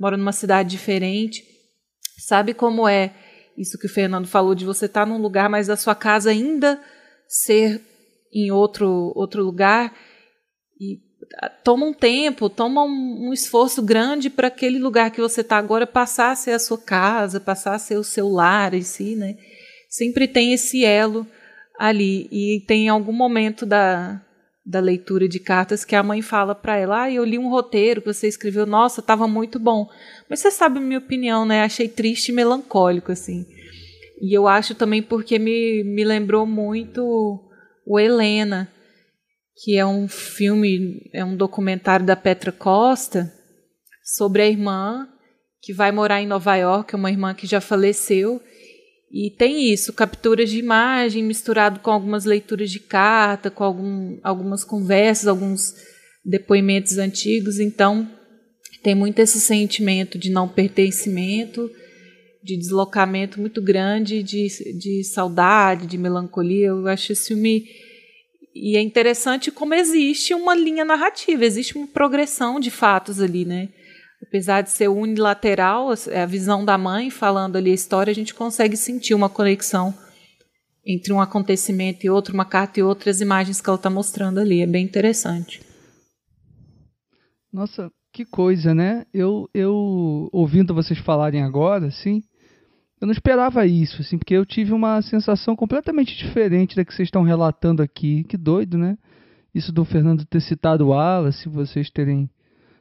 [0.00, 1.44] Mora numa cidade diferente,
[2.18, 3.14] sabe como é
[3.56, 6.30] isso que o Fernando falou de você estar tá num lugar, mas a sua casa
[6.30, 6.80] ainda
[7.28, 7.80] ser
[8.32, 9.94] em outro, outro lugar.
[10.80, 10.98] E
[11.38, 15.56] ah, toma um tempo, toma um, um esforço grande para aquele lugar que você está
[15.56, 19.14] agora passar a ser a sua casa, passar a ser o seu lar em si,
[19.14, 19.36] né?
[19.88, 21.26] Sempre tem esse elo
[21.78, 22.28] ali.
[22.32, 24.20] E tem algum momento da,
[24.64, 28.00] da leitura de cartas que a mãe fala para ela: Ah, eu li um roteiro
[28.00, 29.88] que você escreveu, nossa, estava muito bom.
[30.28, 31.62] Mas você sabe a minha opinião, né?
[31.62, 33.46] Achei triste e melancólico, assim.
[34.20, 37.40] E eu acho também porque me, me lembrou muito
[37.86, 38.70] o Helena,
[39.62, 43.32] que é um filme, é um documentário da Petra Costa
[44.02, 45.08] sobre a irmã
[45.60, 48.40] que vai morar em Nova York, uma irmã que já faleceu.
[49.16, 54.64] E tem isso, capturas de imagem misturado com algumas leituras de carta, com algum, algumas
[54.64, 55.72] conversas, alguns
[56.24, 57.60] depoimentos antigos.
[57.60, 58.10] Então,
[58.82, 61.70] tem muito esse sentimento de não pertencimento,
[62.42, 66.66] de deslocamento muito grande, de, de saudade, de melancolia.
[66.66, 67.68] Eu acho esse filme.
[68.52, 73.68] E é interessante como existe uma linha narrativa, existe uma progressão de fatos ali, né?
[74.26, 78.34] Apesar de ser unilateral, é a visão da mãe falando ali a história, a gente
[78.34, 79.94] consegue sentir uma conexão
[80.86, 84.60] entre um acontecimento e outro, uma carta e outras imagens que ela está mostrando ali.
[84.60, 85.60] É bem interessante.
[87.52, 89.06] Nossa, que coisa, né?
[89.12, 92.22] Eu, eu ouvindo vocês falarem agora, assim,
[93.00, 97.08] eu não esperava isso, assim, porque eu tive uma sensação completamente diferente da que vocês
[97.08, 98.24] estão relatando aqui.
[98.24, 98.96] Que doido, né?
[99.54, 102.28] isso do Fernando ter citado Wallace, vocês terem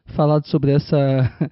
[0.06, 0.98] falado sobre essa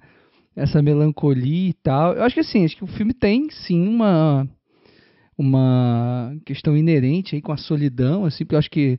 [0.54, 2.14] essa melancolia e tal.
[2.14, 4.48] Eu acho que assim, acho que o filme tem sim uma
[5.36, 8.98] uma questão inerente aí com a solidão, assim, porque eu acho que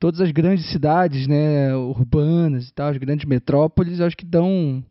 [0.00, 4.84] todas as grandes cidades, né, urbanas e tal, as grandes metrópoles, eu acho que dão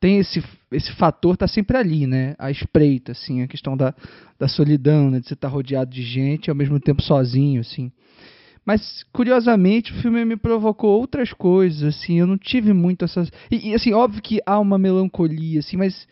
[0.00, 3.94] tem esse esse fator tá sempre ali, né, a espreita, assim, a questão da,
[4.38, 7.60] da solidão, né, de você estar tá rodeado de gente e ao mesmo tempo sozinho,
[7.60, 7.92] assim.
[8.64, 13.30] Mas, curiosamente, o filme me provocou outras coisas, assim, eu não tive muito essas...
[13.50, 16.06] E, e assim, óbvio que há uma melancolia, assim, mas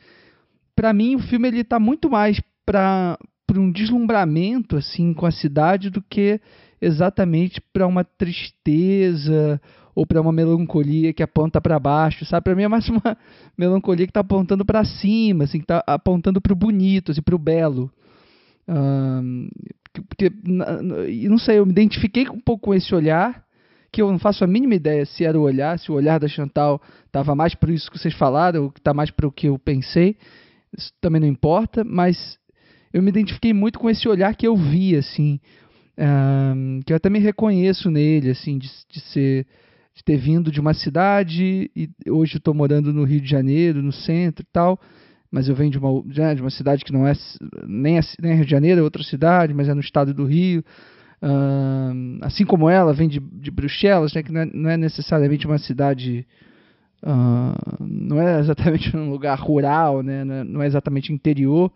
[0.74, 5.30] para mim o filme ele tá muito mais para para um deslumbramento assim com a
[5.30, 6.40] cidade do que
[6.80, 9.60] exatamente para uma tristeza
[9.94, 12.44] ou para uma melancolia que aponta para baixo, sabe?
[12.44, 13.16] Para mim é mais uma
[13.56, 17.36] melancolia que está apontando para cima, assim, que está apontando para o bonito, assim, para
[17.36, 17.92] o belo.
[18.66, 19.48] Um,
[20.00, 23.44] porque, não sei, eu me identifiquei um pouco com esse olhar,
[23.90, 26.26] que eu não faço a mínima ideia se era o olhar, se o olhar da
[26.26, 29.48] Chantal estava mais para isso que vocês falaram, ou que está mais para o que
[29.48, 30.16] eu pensei.
[30.76, 32.38] Isso também não importa, mas
[32.92, 35.38] eu me identifiquei muito com esse olhar que eu vi, assim,
[35.98, 39.46] um, que eu até me reconheço nele, assim, de, de ser
[39.94, 43.92] de ter vindo de uma cidade e hoje estou morando no Rio de Janeiro, no
[43.92, 44.80] centro e tal,
[45.32, 46.02] mas eu venho de uma,
[46.34, 47.14] de uma cidade que não é
[47.66, 50.62] nem, nem Rio de Janeiro, é outra cidade, mas é no estado do Rio.
[51.22, 55.46] Um, assim como ela vem de, de Bruxelas, né, que não é, não é necessariamente
[55.46, 56.26] uma cidade,
[57.02, 61.72] uh, não é exatamente um lugar rural, né, não é, é exatamente interior,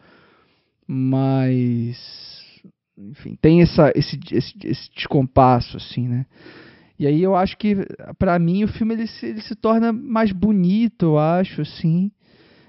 [0.87, 1.97] mas
[2.99, 6.27] enfim, tem essa, esse, esse, esse descompasso, assim, né?
[6.99, 7.77] E aí eu acho que,
[8.19, 12.11] para mim, o filme ele se, ele se torna mais bonito, eu acho, assim.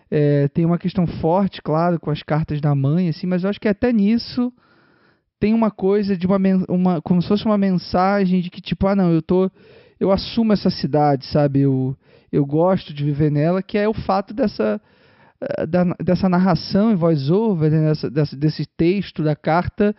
[0.10, 3.60] É, tem uma questão forte, claro, com as cartas da mãe, assim, mas eu acho
[3.60, 4.52] que até nisso
[5.40, 6.38] tem uma coisa de uma,
[6.70, 9.52] uma como se fosse uma mensagem de que tipo, ah, não, eu tô
[10.00, 11.62] eu assumo essa cidade, sabe?
[11.62, 11.96] Eu
[12.32, 14.82] eu gosto de viver nela, que é o fato dessa
[15.40, 19.96] eh, da, dessa narração em voz over, né, dessa, dessa, desse texto da carta,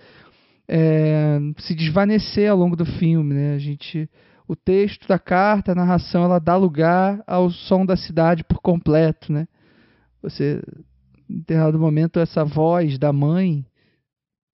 [0.67, 3.35] é, se desvanecer ao longo do filme.
[3.35, 3.55] Né?
[3.55, 4.11] A gente,
[4.49, 9.33] o texto da carta, a narração, ela dá lugar ao som da cidade por completo.
[9.33, 9.47] Né?
[10.23, 10.63] Você,
[11.29, 13.65] em determinado momento, essa voz da mãe,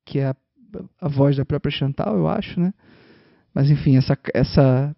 [0.04, 0.36] que é a,
[1.00, 2.72] a voz da própria Chantal, eu acho, né?
[3.54, 4.94] Mas enfim, essa, essa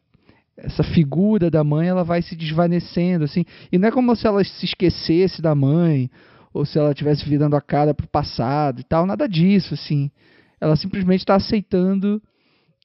[0.57, 3.45] essa figura da mãe ela vai se desvanecendo assim.
[3.71, 6.11] E não é como se ela se esquecesse da mãe
[6.53, 10.11] ou se ela estivesse virando a cara pro passado e tal nada disso assim.
[10.59, 12.23] Ela simplesmente está aceitando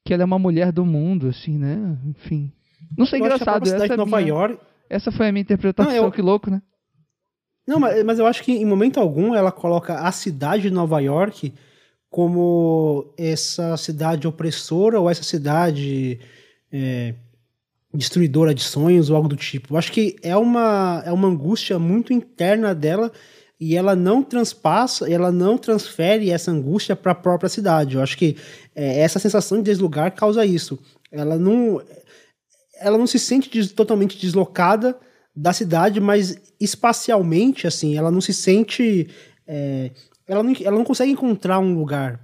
[0.04, 1.98] que ela é uma mulher do mundo assim né?
[2.06, 2.52] Enfim.
[2.98, 4.60] Não sei engraçado essa Nova minha, York
[4.90, 6.12] essa foi a minha interpretação não, eu...
[6.12, 6.62] que louco né
[7.68, 11.00] não mas, mas eu acho que em momento algum ela coloca a cidade de Nova
[11.00, 11.54] York
[12.10, 16.20] como essa cidade opressora ou essa cidade
[16.72, 17.14] é,
[17.94, 19.74] destruidora de sonhos ou algo do tipo.
[19.74, 23.12] Eu acho que é uma, é uma angústia muito interna dela
[23.60, 27.96] e ela não transpassa, ela não transfere essa angústia para a própria cidade.
[27.96, 28.36] Eu acho que
[28.76, 30.80] é, essa sensação de deslugar causa isso.
[31.12, 31.82] Ela não,
[32.80, 34.98] ela não se sente des, totalmente deslocada
[35.36, 39.08] da cidade, mas espacialmente, assim, ela não se sente,
[39.48, 39.92] é,
[40.28, 42.20] ela, não, ela não consegue encontrar um lugar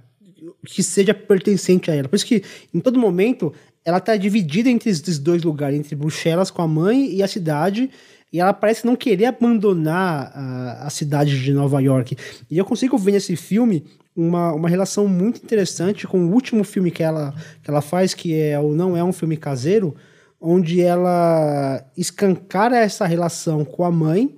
[0.66, 2.08] que seja pertencente a ela.
[2.08, 3.52] Por isso que em todo momento
[3.84, 7.90] ela tá dividida entre esses dois lugares, entre Bruxelas com a mãe e a cidade,
[8.30, 12.16] e ela parece não querer abandonar a, a cidade de Nova York.
[12.50, 16.90] E eu consigo ver nesse filme uma, uma relação muito interessante com o último filme
[16.90, 19.96] que ela, que ela faz, que é o Não É um Filme Caseiro,
[20.40, 24.36] onde ela escancara essa relação com a mãe,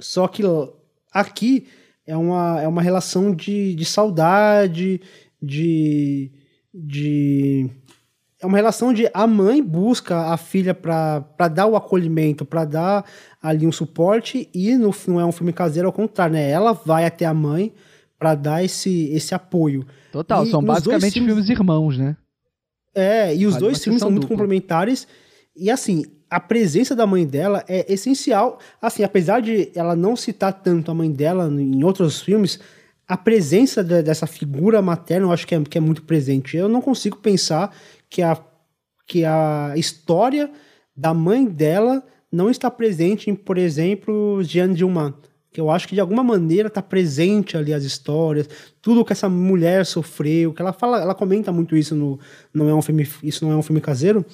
[0.00, 0.42] só que
[1.12, 1.66] aqui
[2.06, 5.00] é uma, é uma relação de, de saudade,
[5.40, 6.30] de,
[6.74, 7.70] de
[8.40, 13.04] é uma relação de a mãe busca a filha para dar o acolhimento, para dar
[13.40, 16.50] ali um suporte, e no, não é um filme caseiro, ao contrário, né?
[16.50, 17.72] Ela vai até a mãe
[18.18, 19.86] para dar esse, esse apoio.
[20.10, 22.16] Total, e são basicamente filmes, filmes, irmãos, né?
[22.94, 25.06] É, e os dois filmes são muito complementares.
[25.56, 28.58] E assim, a presença da mãe dela é essencial.
[28.80, 32.58] Assim, apesar de ela não citar tanto a mãe dela em outros filmes,
[33.06, 36.56] a presença de, dessa figura materna eu acho que é, que é muito presente.
[36.56, 37.74] Eu não consigo pensar
[38.08, 38.38] que a,
[39.06, 40.50] que a história
[40.96, 45.12] da mãe dela não está presente em, por exemplo, Jeanne Dilman.
[45.52, 48.48] Que eu acho que de alguma maneira está presente ali as histórias,
[48.80, 52.18] tudo que essa mulher sofreu, que ela fala, ela comenta muito isso no
[52.54, 54.24] não é um filme, isso não é um filme caseiro,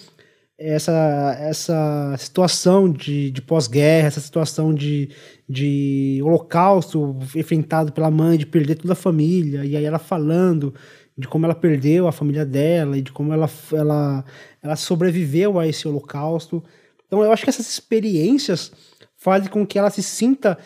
[0.58, 5.08] essa, essa situação de, de pós-guerra, essa situação de,
[5.48, 10.74] de holocausto enfrentado pela mãe, de perder toda a família, e aí ela falando
[11.16, 14.24] de como ela perdeu a família dela e de como ela, ela,
[14.62, 16.62] ela sobreviveu a esse holocausto.
[17.06, 18.72] Então eu acho que essas experiências
[19.16, 20.56] fazem com que ela se sinta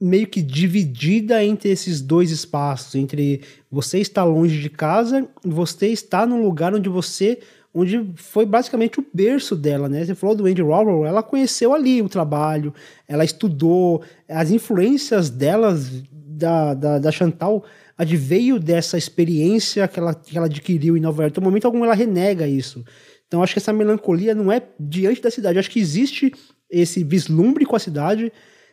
[0.00, 5.88] meio que dividida entre esses dois espaços, entre você estar longe de casa e você
[5.88, 7.38] estar num lugar onde você
[7.72, 10.04] onde foi basicamente o berço dela, né?
[10.04, 12.74] Você falou do Andy Warhol, ela conheceu ali o trabalho,
[13.06, 17.64] ela estudou, as influências delas, da, da, da Chantal,
[17.96, 21.38] adveio dessa experiência que ela, que ela adquiriu em Nova York.
[21.38, 22.84] No momento algum ela renega isso.
[23.28, 26.32] Então acho que essa melancolia não é diante da cidade, acho que existe
[26.68, 28.32] esse vislumbre com a cidade,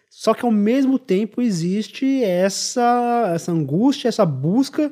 [0.10, 4.92] só que ao mesmo tempo existe essa, essa angústia, essa busca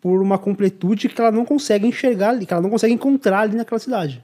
[0.00, 3.56] por uma completude que ela não consegue enxergar ali, que ela não consegue encontrar ali
[3.56, 4.22] naquela cidade.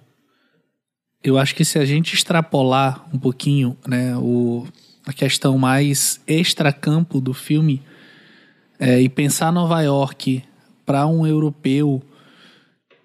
[1.23, 4.67] Eu acho que se a gente extrapolar um pouquinho, né, o,
[5.07, 7.83] a questão mais extracampo do filme
[8.79, 10.45] é, e pensar Nova York
[10.85, 12.03] para um europeu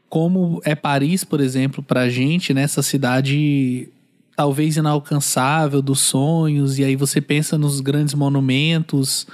[0.10, 3.90] como é Paris, por exemplo, para a gente, nessa né, cidade
[4.38, 9.26] talvez inalcançável dos sonhos, e aí você pensa nos grandes monumentos.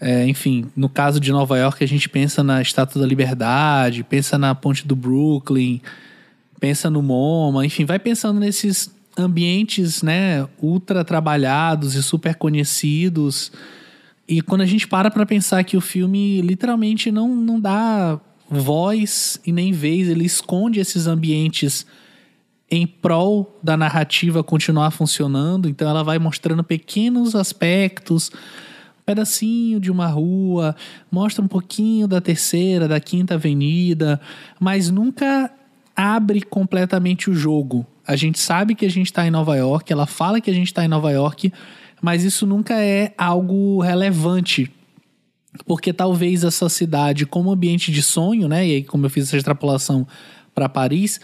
[0.00, 4.38] É, enfim, no caso de Nova York, a gente pensa na Estátua da Liberdade, pensa
[4.38, 5.82] na Ponte do Brooklyn,
[6.58, 13.52] pensa no MoMA, enfim, vai pensando nesses ambientes, né, ultra trabalhados e super conhecidos.
[14.26, 18.18] E quando a gente para para pensar que o filme literalmente não, não dá
[18.48, 21.84] voz e nem vez, ele esconde esses ambientes
[22.70, 25.68] em prol da narrativa continuar funcionando.
[25.68, 28.30] Então ela vai mostrando pequenos aspectos,
[29.00, 30.76] um pedacinho de uma rua,
[31.10, 34.20] mostra um pouquinho da terceira, da quinta avenida,
[34.60, 35.50] mas nunca
[35.96, 37.84] abre completamente o jogo.
[38.06, 40.68] A gente sabe que a gente está em Nova York, ela fala que a gente
[40.68, 41.52] está em Nova York,
[42.00, 44.70] mas isso nunca é algo relevante.
[45.66, 48.66] Porque talvez essa cidade, como ambiente de sonho, né?
[48.66, 50.06] E aí, como eu fiz essa extrapolação
[50.54, 51.20] para Paris,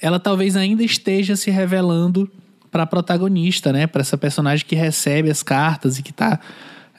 [0.00, 2.30] ela talvez ainda esteja se revelando
[2.70, 3.86] para a protagonista, né?
[3.86, 6.38] Para essa personagem que recebe as cartas e que está,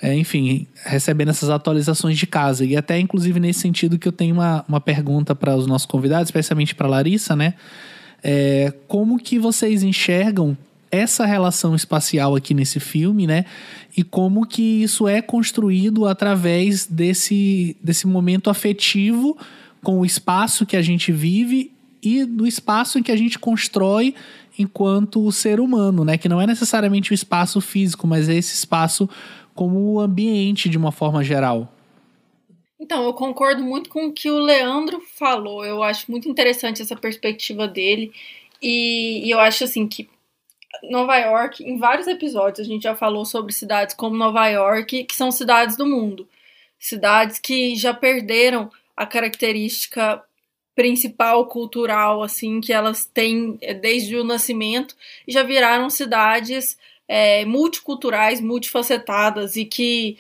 [0.02, 2.66] é, enfim, recebendo essas atualizações de casa.
[2.66, 6.28] E até, inclusive, nesse sentido que eu tenho uma, uma pergunta para os nossos convidados,
[6.28, 7.54] especialmente para Larissa, né?
[8.22, 10.58] É, como que vocês enxergam
[10.92, 13.46] essa relação espacial aqui nesse filme, né?
[13.96, 19.38] E como que isso é construído através desse, desse momento afetivo
[19.84, 21.72] com o espaço que a gente vive
[22.02, 24.16] e do espaço em que a gente constrói
[24.58, 26.18] enquanto ser humano, né?
[26.18, 29.10] Que não é necessariamente o espaço físico, mas é esse espaço
[29.56, 31.74] como ambiente de uma forma geral.
[32.80, 35.66] Então, eu concordo muito com o que o Leandro falou.
[35.66, 38.12] Eu acho muito interessante essa perspectiva dele.
[38.62, 40.10] E, e eu acho assim que
[40.84, 45.16] Nova York, em vários episódios, a gente já falou sobre cidades como Nova York, que
[45.16, 46.28] são cidades do mundo.
[46.80, 50.24] Cidades que já perderam a característica
[50.80, 54.96] principal cultural assim que elas têm é, desde o nascimento
[55.28, 60.18] e já viraram cidades é, multiculturais, multifacetadas e que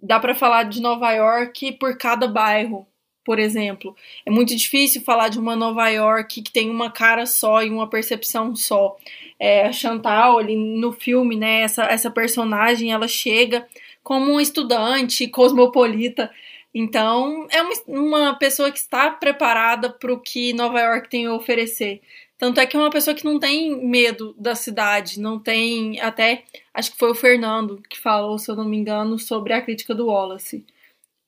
[0.00, 2.86] dá para falar de Nova York por cada bairro,
[3.24, 3.96] por exemplo.
[4.24, 7.90] É muito difícil falar de uma Nova York que tem uma cara só e uma
[7.90, 8.96] percepção só.
[9.40, 13.66] É, a Chantal, ali no filme, né, essa, essa personagem, ela chega
[14.04, 16.30] como um estudante cosmopolita
[16.78, 21.32] então, é uma, uma pessoa que está preparada para o que Nova York tem a
[21.32, 22.02] oferecer.
[22.36, 25.98] Tanto é que é uma pessoa que não tem medo da cidade, não tem.
[26.00, 26.44] Até
[26.74, 29.94] acho que foi o Fernando que falou, se eu não me engano, sobre a crítica
[29.94, 30.66] do Wallace.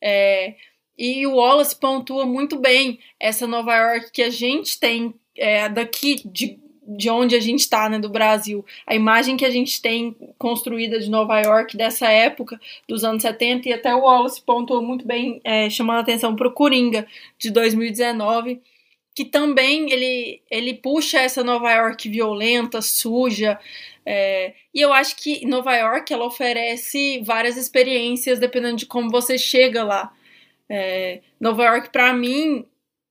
[0.02, 0.54] É,
[0.98, 6.16] e o Wallace pontua muito bem essa Nova York que a gente tem é, daqui
[6.28, 8.64] de de onde a gente está, né, do Brasil.
[8.86, 12.58] A imagem que a gente tem construída de Nova York dessa época,
[12.88, 16.48] dos anos 70, e até o Wallace pontuou muito bem, é, chamando a atenção para
[16.48, 17.06] o Coringa,
[17.38, 18.60] de 2019,
[19.14, 23.58] que também ele, ele puxa essa Nova York violenta, suja,
[24.10, 29.36] é, e eu acho que Nova York ela oferece várias experiências dependendo de como você
[29.36, 30.10] chega lá.
[30.66, 32.64] É, Nova York, para mim,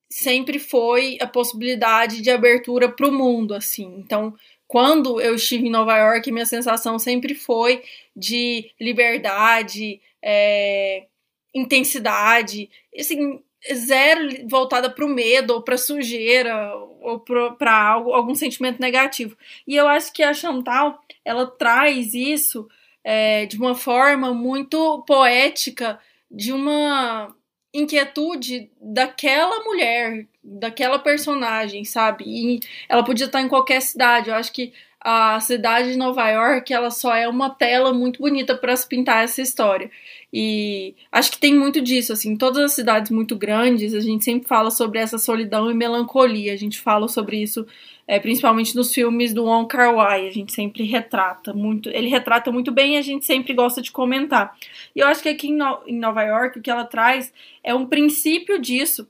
[0.10, 3.96] sempre foi a possibilidade de abertura para o mundo, assim.
[3.98, 4.36] Então,
[4.68, 7.84] quando eu estive em Nova York, minha sensação sempre foi
[8.16, 11.06] de liberdade, é,
[11.54, 13.42] intensidade, assim,
[13.74, 19.38] zero voltada para o medo ou para sujeira ou para algum sentimento negativo.
[19.68, 22.68] E eu acho que a Chantal ela traz isso
[23.04, 27.34] é, de uma forma muito poética, de uma
[27.74, 32.24] inquietude daquela mulher, daquela personagem, sabe?
[32.26, 34.30] E ela podia estar em qualquer cidade.
[34.30, 38.56] Eu acho que a cidade de Nova York ela só é uma tela muito bonita
[38.58, 39.90] para se pintar essa história.
[40.34, 44.48] E acho que tem muito disso, assim, todas as cidades muito grandes, a gente sempre
[44.48, 46.54] fala sobre essa solidão e melancolia.
[46.54, 47.66] A gente fala sobre isso
[48.08, 52.72] é, principalmente nos filmes do Wong Kar-wai, a gente sempre retrata muito, ele retrata muito
[52.72, 54.56] bem e a gente sempre gosta de comentar.
[54.96, 57.76] E eu acho que aqui em, no, em Nova York o que ela traz é
[57.76, 59.10] um princípio disso,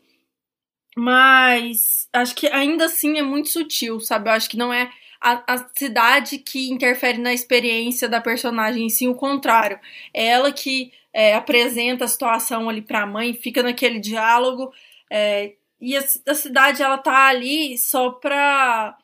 [0.98, 4.30] mas acho que ainda assim é muito sutil, sabe?
[4.30, 4.90] Eu acho que não é
[5.22, 9.80] a, a, cidade que interfere na experiência da personagem, em sim o contrário.
[10.12, 14.74] É ela que é, apresenta a situação ali para a mãe, fica naquele diálogo.
[15.12, 18.98] É, e a, a, cidade ela tá ali só pra.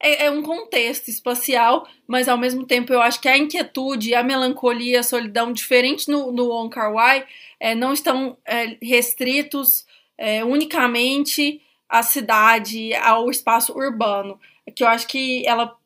[0.00, 4.22] É, é, um contexto espacial, mas ao mesmo tempo eu acho que a inquietude, a
[4.22, 7.26] melancolia, a solidão, diferente no, no On Kar Wai,
[7.58, 9.84] é, não estão é, restritos
[10.16, 14.38] é, unicamente à cidade, ao espaço urbano.
[14.74, 15.76] Que eu acho que ela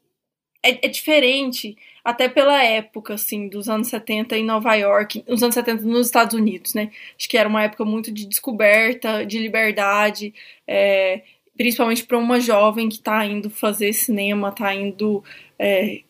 [0.62, 5.54] é, é diferente até pela época, assim, dos anos 70 em Nova York, os anos
[5.54, 6.90] 70 nos Estados Unidos, né?
[7.16, 10.34] Acho que era uma época muito de descoberta, de liberdade,
[10.66, 11.22] é,
[11.56, 15.22] principalmente para uma jovem que está indo fazer cinema, está indo
[15.58, 16.02] é,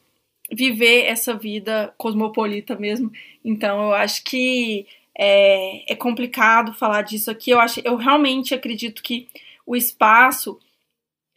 [0.50, 3.12] viver essa vida cosmopolita mesmo.
[3.44, 4.86] Então, eu acho que
[5.18, 7.50] é, é complicado falar disso aqui.
[7.50, 9.28] Eu, acho, eu realmente acredito que
[9.66, 10.58] o espaço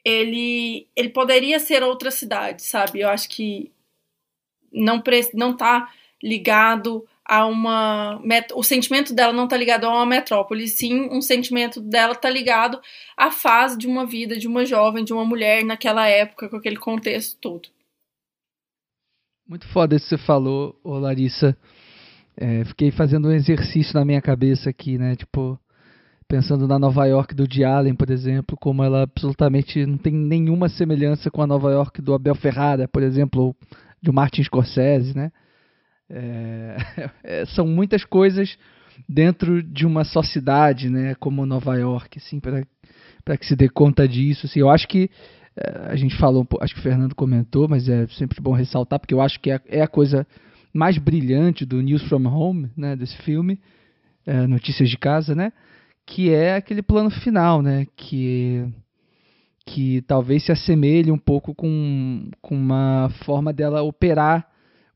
[0.04, 3.02] ele, ele poderia ser outra cidade, sabe?
[3.02, 3.72] Eu acho que
[4.76, 5.02] não
[5.34, 5.90] não tá
[6.22, 8.22] ligado a uma
[8.54, 12.80] o sentimento dela não tá ligado a uma metrópole, sim, um sentimento dela tá ligado
[13.18, 16.78] à fase de uma vida de uma jovem, de uma mulher naquela época, com aquele
[16.78, 17.70] contexto todo.
[19.48, 21.58] Muito foda isso que você falou, ô Larissa.
[22.38, 25.16] É, fiquei fazendo um exercício na minha cabeça aqui, né?
[25.16, 25.58] Tipo,
[26.28, 30.68] pensando na Nova York do Woody Allen, por exemplo, como ela absolutamente não tem nenhuma
[30.68, 33.56] semelhança com a Nova York do Abel Ferrara, por exemplo, ou
[34.06, 35.32] de Martin Scorsese, né?
[36.10, 36.78] É,
[37.42, 38.58] é, são muitas coisas
[39.10, 41.16] dentro de uma só cidade, né?
[41.16, 44.46] Como Nova York, assim, para que se dê conta disso.
[44.46, 45.10] Assim, eu acho que
[45.58, 49.14] é, a gente falou, acho que o Fernando comentou, mas é sempre bom ressaltar porque
[49.14, 50.26] eu acho que é, é a coisa
[50.74, 52.96] mais brilhante do News from Home, né?
[52.96, 53.60] Desse filme,
[54.26, 55.52] é, Notícias de Casa, né?
[56.06, 57.88] Que é aquele plano final, né?
[57.96, 58.66] Que
[59.66, 64.48] que talvez se assemelhe um pouco com, com uma forma dela operar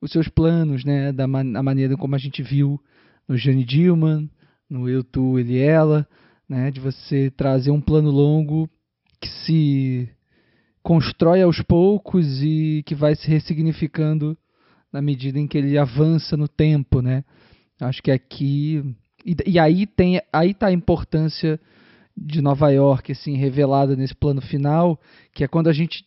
[0.01, 2.79] os seus planos, né, da man maneira como a gente viu
[3.27, 4.29] no Jane Dillman,
[4.69, 6.07] no Eu, Tu, Ele Ela,
[6.47, 8.69] né, de você trazer um plano longo
[9.19, 10.09] que se
[10.81, 14.37] constrói aos poucos e que vai se ressignificando
[14.91, 17.23] na medida em que ele avança no tempo, né?
[17.79, 21.59] Acho que aqui e, e aí tem aí tá a importância
[22.21, 24.99] de Nova York assim revelada nesse plano final,
[25.33, 26.05] que é quando a gente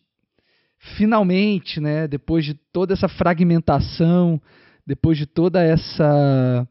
[0.97, 4.41] finalmente, né, depois de toda essa fragmentação,
[4.87, 6.69] depois de toda essa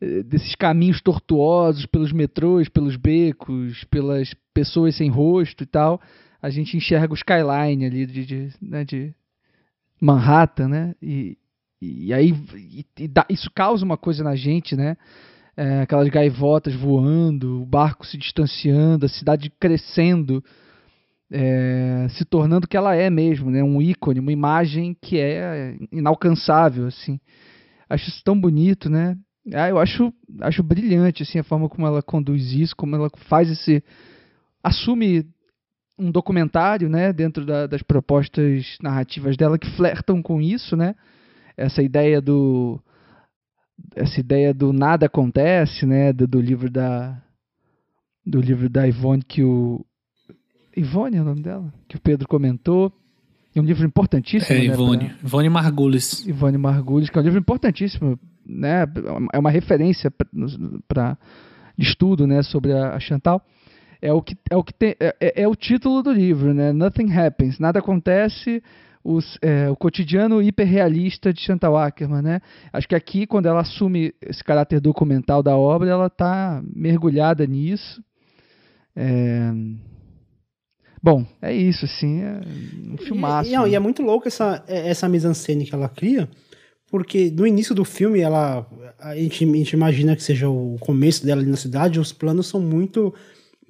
[0.00, 6.00] eh, desses caminhos tortuosos pelos metrôs, pelos becos, pelas pessoas sem rosto e tal,
[6.40, 9.14] a gente enxerga o skyline ali de, de, né, de
[10.00, 10.94] Manhattan, né?
[11.02, 11.36] E,
[11.82, 14.96] e aí e, e dá, isso causa uma coisa na gente, né?
[15.58, 20.42] É, aquelas gaivotas voando, o barco se distanciando, a cidade crescendo,
[21.28, 23.60] é, se tornando o que ela é mesmo, né?
[23.60, 26.86] um ícone, uma imagem que é inalcançável.
[26.86, 27.18] assim.
[27.90, 29.18] Acho isso tão bonito, né?
[29.52, 30.12] Ah, eu acho,
[30.42, 33.82] acho brilhante assim, a forma como ela conduz isso, como ela faz esse.
[34.62, 35.26] assume
[35.98, 40.94] um documentário né, dentro da, das propostas narrativas dela que flertam com isso, né?
[41.56, 42.80] Essa ideia do,
[43.94, 47.20] essa ideia do nada acontece, né, do, do, livro da
[48.24, 49.84] do livro da Ivone que o
[50.76, 52.92] Ivone é o nome dela, que o Pedro comentou.
[53.54, 55.16] É um livro importantíssimo, é, né, Ivone, pra...
[55.24, 56.26] Ivone Margulis.
[56.26, 58.84] Ivone Margulis, que é um livro importantíssimo, né,
[59.32, 60.12] é uma referência
[60.86, 61.18] para
[61.76, 63.42] estudo, né, sobre a, Chantal.
[64.00, 66.72] É o que é o que tem, é, é, é o título do livro, né?
[66.72, 68.62] Nothing happens, nada acontece
[69.02, 72.40] os, é, o cotidiano hiperrealista de Chantal Ackerman, né?
[72.72, 78.02] Acho que aqui, quando ela assume esse caráter documental da obra, ela está mergulhada nisso.
[78.94, 79.52] É...
[81.02, 82.40] Bom, é isso, assim, é
[82.92, 83.50] um filmaço.
[83.50, 86.28] E, e, e é muito louco essa, essa mise-en-scène que ela cria,
[86.90, 88.66] porque no início do filme, ela,
[88.98, 92.48] a, gente, a gente imagina que seja o começo dela ali na cidade, os planos
[92.48, 93.14] são muito...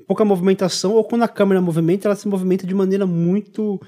[0.06, 3.78] pouca movimentação, ou quando a câmera movimenta, ela se movimenta de maneira muito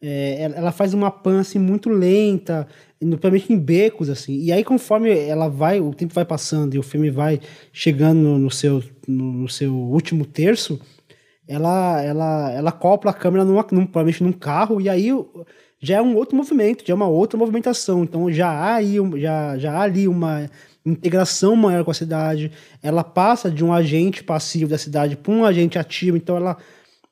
[0.00, 2.66] é, ela faz uma pan assim, muito lenta,
[2.98, 4.38] principalmente em becos, assim.
[4.40, 7.40] E aí, conforme ela vai, o tempo vai passando e o filme vai
[7.72, 10.80] chegando no, seu, no, no, seu último terço,
[11.48, 15.10] ela, ela, ela copla a câmera numa, num, provavelmente num carro, e aí
[15.80, 18.02] já é um outro movimento, já é uma outra movimentação.
[18.04, 20.50] Então já há, aí, já, já há ali uma
[20.84, 22.52] integração maior com a cidade.
[22.82, 26.16] Ela passa de um agente passivo da cidade para um agente ativo.
[26.16, 26.56] Então ela,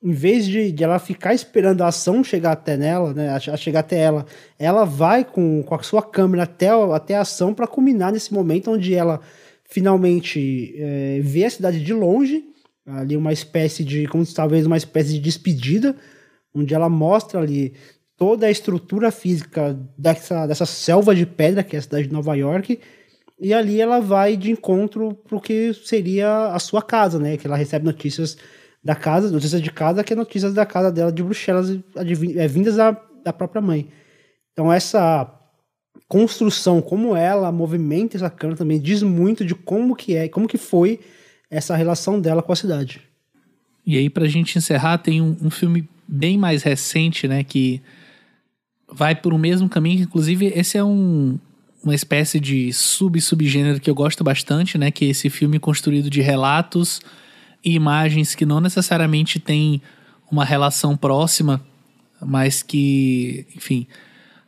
[0.05, 3.81] em vez de, de, ela ficar esperando a ação chegar até nela, né, a, chegar
[3.81, 4.27] até ela,
[4.59, 8.71] ela vai com, com a sua câmera até, até a ação para culminar nesse momento
[8.71, 9.21] onde ela
[9.65, 12.45] finalmente é, vê a cidade de longe,
[12.87, 15.97] ali uma espécie de, como talvez uma espécie de despedida,
[16.55, 17.73] onde ela mostra ali
[18.15, 22.35] toda a estrutura física dessa, dessa selva de pedra que é a cidade de Nova
[22.37, 22.79] York
[23.41, 27.37] e ali ela vai de encontro pro que seria a sua casa, né?
[27.37, 28.37] Que ela recebe notícias
[28.85, 32.77] da casa, notícias de casa, que é notícias da casa dela de Bruxelas, é, vindas
[32.77, 33.89] da, da própria mãe.
[34.52, 35.31] Então essa
[36.06, 40.59] construção, como ela movimenta essa câmera também diz muito de como que é, como que
[40.59, 41.01] foi
[41.51, 43.01] essa relação dela com a cidade.
[43.86, 47.81] E aí pra gente encerrar, tem um, um filme bem mais recente, né, que
[48.93, 51.39] vai por o mesmo caminho, inclusive esse é um,
[51.82, 54.90] uma espécie de sub-subgênero que eu gosto bastante, né?
[54.90, 57.01] Que é esse filme construído de relatos
[57.65, 59.81] e imagens que não necessariamente têm
[60.31, 61.65] uma relação próxima,
[62.20, 63.86] mas que, enfim,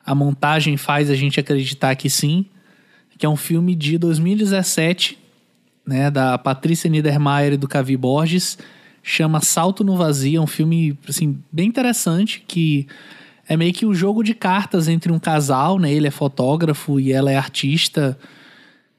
[0.05, 2.47] a montagem faz a gente acreditar que sim.
[3.19, 5.19] Que é um filme de 2017,
[5.87, 6.11] né?
[6.11, 8.59] Da Patrícia Niedermayer e do Cavi Borges.
[9.03, 10.39] Chama Salto no Vazio.
[10.39, 12.87] É um filme, assim, bem interessante que
[13.49, 15.91] é meio que um jogo de cartas entre um casal, né?
[15.91, 18.19] Ele é fotógrafo e ela é artista.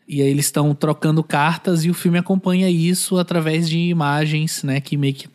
[0.07, 4.79] E aí eles estão trocando cartas e o filme acompanha isso através de imagens, né?
[4.79, 5.27] Que meio que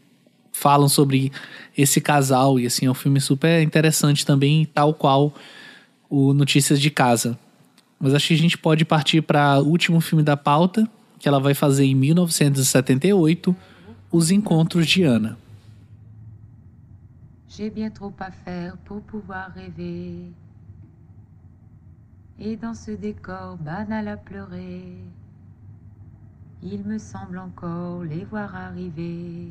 [0.50, 1.30] falam sobre
[1.76, 2.58] esse casal.
[2.58, 5.34] E assim, é um filme super interessante também, tal qual
[6.08, 7.38] o Notícias de Casa.
[8.00, 10.88] Mas acho que a gente pode partir para o último filme da pauta,
[11.18, 13.54] que ela vai fazer em 1978,
[14.10, 15.38] Os Encontros de Ana.
[17.48, 20.32] J'ai bien trop à faire pour pouvoir rêver.
[22.44, 24.96] Et dans ce décor banal à pleurer,
[26.60, 29.46] il me semble encore les voir arriver.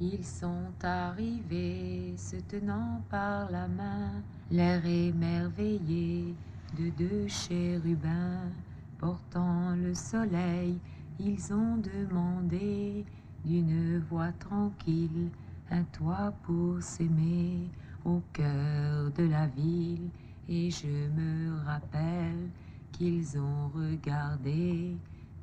[0.00, 4.22] Ils sont arrivés, se tenant par la main,
[4.52, 6.32] l'air émerveillé
[6.78, 8.48] de deux chérubins
[8.96, 10.78] portant le soleil.
[11.18, 13.04] Ils ont demandé
[13.44, 15.28] d'une voix tranquille
[15.72, 17.68] un toit pour s'aimer
[18.04, 20.08] au cœur de la ville.
[20.48, 22.50] Et je me rappelle
[22.92, 24.94] qu'ils ont regardé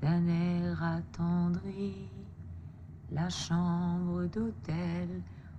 [0.02, 2.08] d'un air attendri
[3.12, 5.10] la chambre d'hôtel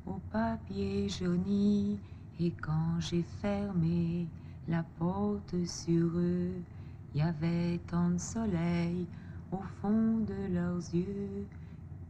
[0.06, 1.98] au papier jauni.
[2.38, 4.28] Et quand j'ai fermé
[4.68, 6.52] la porte sur eux,
[7.14, 9.06] il y avait tant de soleil
[9.50, 11.46] au fond de leurs yeux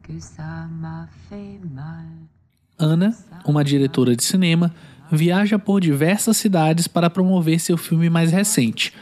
[0.03, 2.32] que ça m'a fait mal.
[2.79, 4.75] Ana, uma diretora de cinema,
[5.11, 8.93] viaja por diversas cidades para promover seu filme mais recente,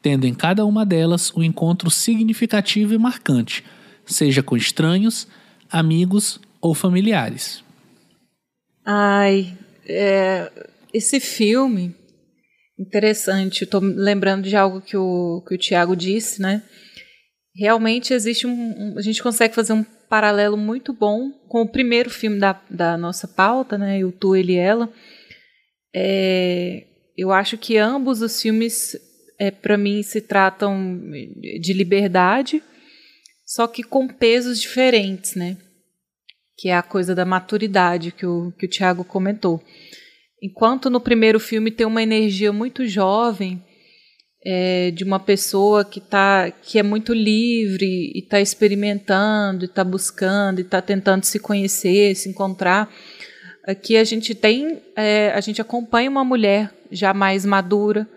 [0.00, 3.64] tendo em cada uma delas um encontro significativo e marcante,
[4.06, 5.28] seja com estranhos,
[5.70, 7.62] amigos ou familiares.
[8.84, 9.56] Ai,
[9.86, 10.50] é,
[10.92, 11.94] esse filme
[12.78, 13.64] interessante.
[13.64, 16.62] Estou lembrando de algo que o, que o Tiago disse, né?
[17.58, 22.08] Realmente existe um, um, A gente consegue fazer um paralelo muito bom com o primeiro
[22.08, 24.04] filme da, da nossa pauta, né?
[24.04, 24.88] O Tu, Ele Ela.
[25.92, 26.84] É,
[27.16, 28.96] eu acho que ambos os filmes,
[29.40, 31.00] é, para mim, se tratam
[31.60, 32.62] de liberdade,
[33.44, 35.56] só que com pesos diferentes, né?
[36.56, 39.60] Que é a coisa da maturidade que o, que o Tiago comentou.
[40.40, 43.64] Enquanto no primeiro filme tem uma energia muito jovem,
[44.44, 50.60] é, de uma pessoa que, tá, que é muito livre e está experimentando, está buscando,
[50.60, 52.92] está tentando se conhecer, se encontrar.
[53.66, 58.08] Aqui a gente tem, é, a gente acompanha uma mulher já mais madura,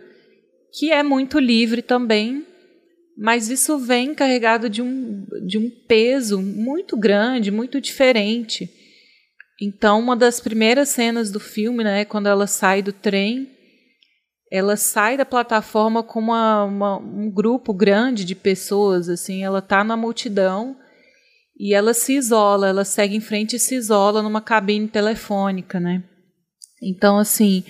[0.74, 2.46] que é muito livre também,
[3.18, 8.70] mas isso vem carregado de um, de um peso muito grande, muito diferente.
[9.62, 13.50] Então, uma das primeiras cenas do filme, né, quando ela sai do trem,
[14.52, 19.82] ela sai da plataforma com uma, uma, um grupo grande de pessoas, assim, ela está
[19.82, 20.76] na multidão
[21.58, 26.04] e ela se isola, ela segue em frente e se isola numa cabine telefônica, né?
[26.84, 27.64] Então, assim,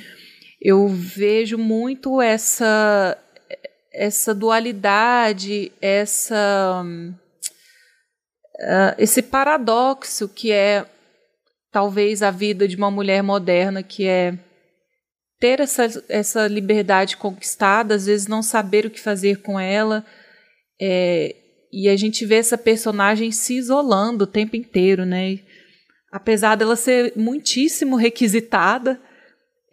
[0.59, 3.15] eu vejo muito essa
[3.93, 6.81] essa dualidade, essa
[8.55, 10.85] uh, esse paradoxo que é
[11.69, 14.37] talvez a vida de uma mulher moderna que é
[15.41, 20.05] ter essa, essa liberdade conquistada, às vezes não saber o que fazer com ela.
[20.79, 21.35] É,
[21.73, 25.39] e a gente vê essa personagem se isolando o tempo inteiro, né?
[26.11, 28.99] apesar dela ser muitíssimo requisitada,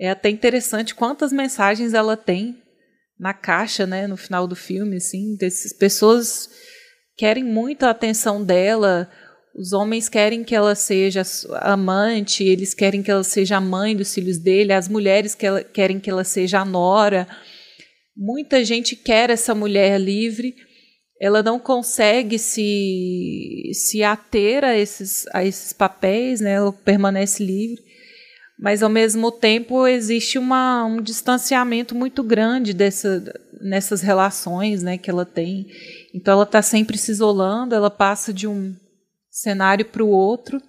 [0.01, 2.63] É até interessante quantas mensagens ela tem
[3.19, 6.49] na caixa, né, no final do filme, assim, dessas pessoas
[7.17, 9.11] querem muito a atenção dela,
[9.59, 11.23] os homens querem que ela seja
[11.61, 15.65] amante, eles querem que ela seja a mãe dos filhos dele, as mulheres que ela,
[15.65, 17.27] querem que ela seja a nora.
[18.17, 20.55] Muita gente quer essa mulher livre,
[21.21, 26.53] ela não consegue se, se ater a esses, a esses papéis, né?
[26.53, 27.83] ela permanece livre,
[28.61, 33.25] mas ao mesmo tempo existe uma, um distanciamento muito grande dessa,
[33.61, 35.67] nessas relações né, que ela tem.
[36.15, 38.73] Então ela está sempre se isolando, ela passa de um
[39.41, 40.61] cenário para o outro.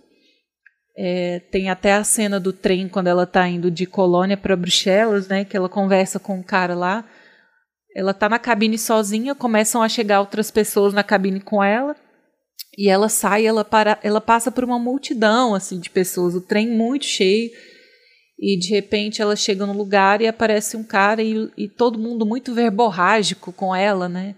[0.97, 5.27] É, tem até a cena do trem quando ela está indo de Colônia para Bruxelas,
[5.27, 7.05] né, que ela conversa com um cara lá.
[7.95, 11.95] Ela está na cabine sozinha, começam a chegar outras pessoas na cabine com ela.
[12.77, 16.67] E ela sai, ela, para, ela passa por uma multidão assim de pessoas, o trem
[16.67, 17.49] muito cheio.
[18.37, 22.25] E de repente ela chega no lugar e aparece um cara e, e todo mundo
[22.25, 24.35] muito verborrágico com ela, né?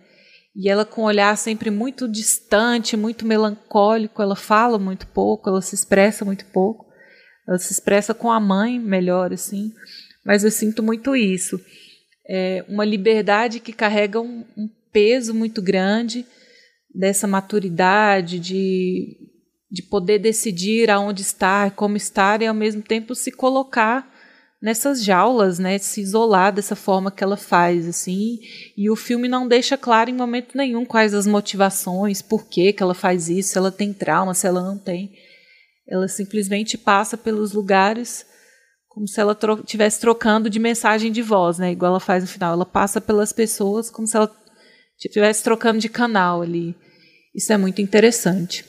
[0.56, 5.62] E ela com um olhar sempre muito distante, muito melancólico, ela fala muito pouco, ela
[5.62, 6.92] se expressa muito pouco.
[7.48, 9.72] Ela se expressa com a mãe melhor, assim.
[10.26, 11.60] Mas eu sinto muito isso.
[12.28, 16.26] É uma liberdade que carrega um, um peso muito grande
[16.94, 19.18] dessa maturidade, de,
[19.72, 24.11] de poder decidir aonde estar, como estar e ao mesmo tempo se colocar
[24.62, 28.40] nessas jaulas, né, se isolar dessa forma que ela faz, assim,
[28.78, 32.84] e o filme não deixa claro em momento nenhum quais as motivações, por que que
[32.84, 35.12] ela faz isso, se ela tem trauma, se ela não tem.
[35.88, 38.26] Ela simplesmente passa pelos lugares
[38.88, 42.30] como se ela estivesse tro trocando de mensagem de voz, né, igual ela faz no
[42.30, 42.54] final.
[42.54, 44.30] Ela passa pelas pessoas como se ela
[44.98, 46.76] estivesse trocando de canal ali.
[47.34, 48.66] Isso é muito interessante.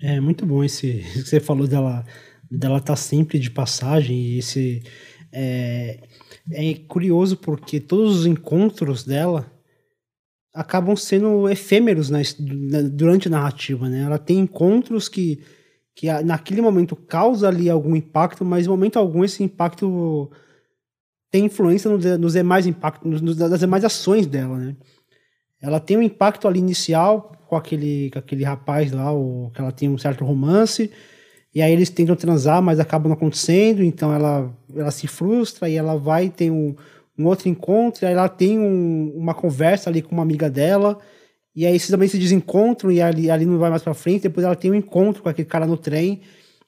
[0.00, 2.04] É muito bom esse que você falou dela
[2.50, 4.82] dela tá sempre de passagem e esse
[5.32, 6.00] é,
[6.50, 9.50] é curioso porque todos os encontros dela
[10.54, 12.20] acabam sendo efêmeros na,
[12.90, 14.00] durante a narrativa, né?
[14.00, 15.44] Ela tem encontros que,
[15.94, 20.30] que naquele momento causa ali algum impacto, mas em momento algum esse impacto
[21.30, 24.76] tem influência no, nos demais impactos, nos, nas demais ações dela, né?
[25.60, 29.72] Ela tem um impacto ali inicial com aquele, com aquele rapaz lá, o, que ela
[29.72, 30.90] tem um certo romance,
[31.56, 35.74] e aí eles tentam transar, mas acabam não acontecendo, então ela, ela se frustra e
[35.74, 36.76] ela vai ter um,
[37.18, 40.98] um outro encontro, e aí ela tem um, uma conversa ali com uma amiga dela,
[41.54, 44.44] e aí eles também se desencontram e ali, ali não vai mais para frente, depois
[44.44, 46.20] ela tem um encontro com aquele cara no trem,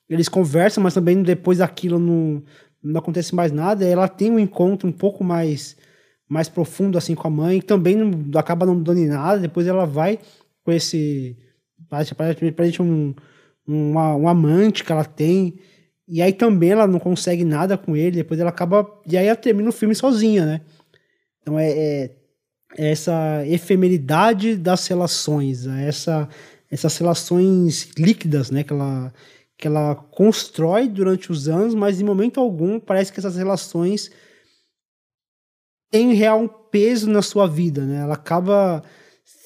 [0.08, 2.42] eles conversam, mas também depois daquilo não,
[2.82, 5.76] não acontece mais nada, e ela tem um encontro um pouco mais
[6.26, 9.84] mais profundo assim com a mãe, também não, acaba não dando em nada, depois ela
[9.84, 10.18] vai
[10.64, 11.36] com esse
[11.90, 13.14] parece, parece um
[13.68, 15.58] uma, um amante que ela tem.
[16.08, 18.88] E aí também ela não consegue nada com ele, depois ela acaba.
[19.06, 20.60] E aí ela termina o filme sozinha, né?
[21.42, 22.16] Então é, é,
[22.78, 26.28] é essa efemeridade das relações, é essa,
[26.70, 28.64] essas relações líquidas, né?
[28.64, 29.12] Que ela,
[29.58, 34.10] que ela constrói durante os anos, mas em momento algum parece que essas relações
[35.90, 38.02] têm real peso na sua vida, né?
[38.02, 38.82] Ela acaba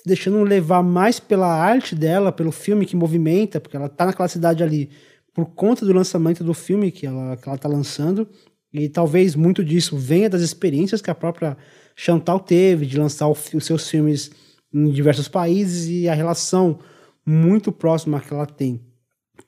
[0.05, 4.63] deixando levar mais pela arte dela, pelo filme que movimenta, porque ela tá naquela cidade
[4.63, 4.91] ali
[5.33, 8.29] por conta do lançamento do filme que ela, que ela tá lançando.
[8.73, 11.57] E talvez muito disso venha das experiências que a própria
[11.95, 14.31] Chantal teve de lançar o, os seus filmes
[14.73, 16.79] em diversos países e a relação
[17.25, 18.81] muito próxima que ela tem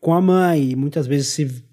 [0.01, 0.77] com a mãe.
[0.77, 1.65] Muitas vezes se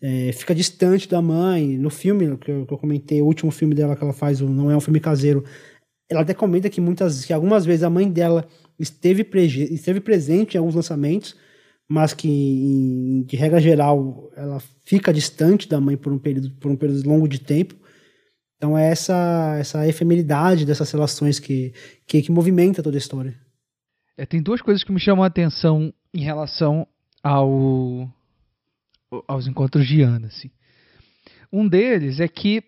[0.00, 1.78] é, fica distante da mãe.
[1.78, 4.70] No filme que eu, que eu, comentei, o último filme dela que ela faz, Não
[4.70, 5.44] é um Filme Caseiro,
[6.08, 8.46] ela até comenta que muitas, que algumas vezes a mãe dela
[8.78, 9.26] esteve,
[9.70, 11.36] esteve presente em alguns lançamentos,
[11.88, 16.76] mas que, de regra geral, ela fica distante da mãe por um período, por um
[16.76, 17.74] período longo de tempo.
[18.56, 21.72] Então é essa, essa efemeridade dessas relações que,
[22.06, 23.34] que, que movimenta toda a história.
[24.16, 26.86] É, tem duas coisas que me chamam a atenção em relação
[27.22, 28.10] ao,
[29.28, 30.28] aos encontros de Ana.
[30.28, 30.50] Assim.
[31.52, 32.64] Um deles é que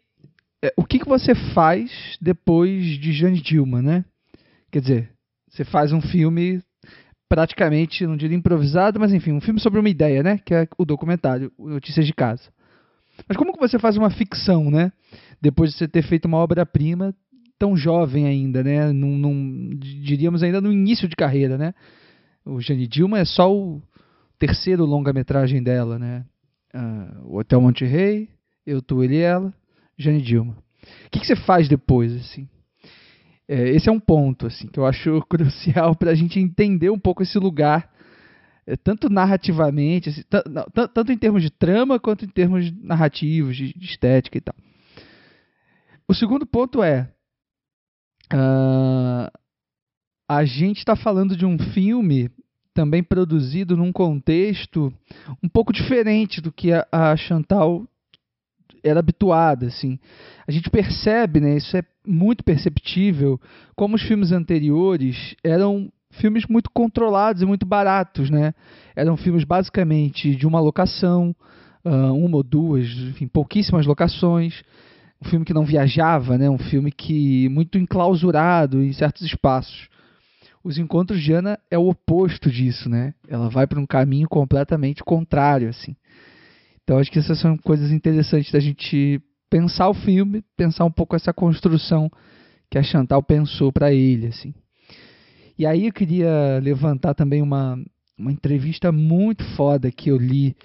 [0.62, 4.04] é, o que, que você faz depois de Jane Dilma, né?
[4.70, 5.12] Quer dizer,
[5.48, 6.62] você faz um filme
[7.28, 10.38] praticamente, não diria improvisado, mas enfim, um filme sobre uma ideia, né?
[10.38, 12.42] Que é o documentário Notícias de Casa.
[13.28, 14.92] Mas como que você faz uma ficção, né?
[15.40, 17.14] Depois de você ter feito uma obra-prima
[17.58, 18.92] tão jovem ainda, né?
[18.92, 21.74] Num, num, diríamos ainda no início de carreira, né?
[22.44, 23.82] O Jane Dilma é só o
[24.38, 26.24] terceiro longa-metragem dela, né?
[26.74, 28.28] Uh, o Hotel Monte Rei,
[28.66, 29.52] Eu, Tu, Ele e Ela,
[29.98, 30.56] Jane Dilma.
[31.06, 32.48] O que, que você faz depois, assim?
[33.48, 36.98] É, esse é um ponto, assim, que eu acho crucial para a gente entender um
[36.98, 37.90] pouco esse lugar,
[38.66, 40.22] é, tanto narrativamente, assim,
[40.92, 44.54] tanto em termos de trama quanto em termos narrativos, de, de estética e tal.
[46.06, 47.10] O segundo ponto é.
[48.32, 49.30] Uh,
[50.28, 52.30] a gente está falando de um filme
[52.74, 54.92] também produzido num contexto
[55.42, 57.88] um pouco diferente do que a, a Chantal
[58.82, 59.98] era habituada, assim.
[60.46, 63.40] A gente percebe, né, isso é muito perceptível,
[63.76, 68.54] como os filmes anteriores eram filmes muito controlados e muito baratos, né?
[68.96, 71.34] Eram filmes basicamente de uma locação,
[71.84, 74.62] uh, uma ou duas, enfim, pouquíssimas locações.
[75.20, 76.48] Um filme que não viajava, né?
[76.48, 79.88] Um filme que muito enclausurado em certos espaços.
[80.62, 83.14] Os Encontros de Ana é o oposto disso, né?
[83.28, 85.96] Ela vai para um caminho completamente contrário, assim.
[86.88, 89.20] Então acho que essas são coisas interessantes da gente
[89.50, 92.10] pensar o filme, pensar um pouco essa construção
[92.70, 94.54] que a Chantal pensou para ele, assim.
[95.58, 97.78] E aí eu queria levantar também uma,
[98.16, 100.56] uma entrevista muito foda que eu li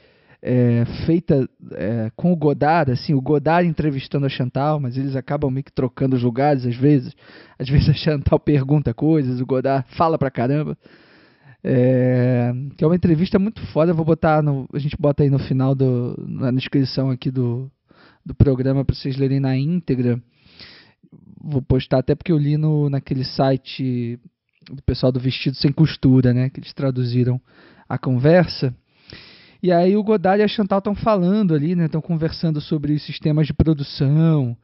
[0.41, 5.52] é, feita é, com o Godard, assim, o Godard entrevistando a Chantal, mas eles acabam
[5.52, 7.14] meio que trocando os lugares às vezes.
[7.60, 10.78] Às vezes a Chantal pergunta coisas, o Godard fala pra caramba.
[11.64, 15.40] É, que é uma entrevista muito foda, vou botar no, a gente bota aí no
[15.40, 17.72] final do, na descrição aqui do,
[18.26, 20.22] do programa para vocês lerem na íntegra.
[21.41, 24.19] Vou postar até porque eu li no, naquele site
[24.69, 27.40] do pessoal do Vestido Sem Costura, né, que eles traduziram
[27.88, 28.76] a conversa.
[29.61, 31.85] E aí o Godard e a Chantal estão falando ali, né?
[31.85, 34.57] Estão conversando sobre os sistemas de produção,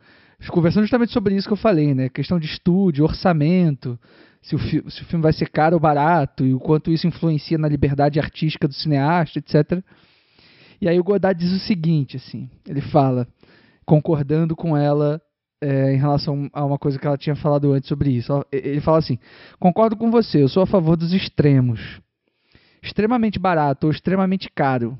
[0.49, 2.09] conversando justamente sobre isso que eu falei, né?
[2.09, 3.97] Questão de estúdio, orçamento,
[4.41, 7.57] se o, se o filme vai ser caro ou barato e o quanto isso influencia
[7.57, 9.83] na liberdade artística do cineasta, etc.
[10.81, 13.27] E aí o Godard diz o seguinte, assim, ele fala,
[13.85, 15.21] concordando com ela
[15.61, 18.31] é, em relação a uma coisa que ela tinha falado antes sobre isso.
[18.51, 19.19] Ele fala assim:
[19.59, 21.99] concordo com você, eu sou a favor dos extremos
[22.81, 24.97] extremamente barato ou extremamente caro.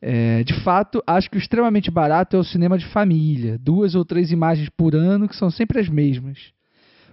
[0.00, 4.04] É, de fato, acho que o extremamente barato é o cinema de família, duas ou
[4.04, 6.52] três imagens por ano que são sempre as mesmas.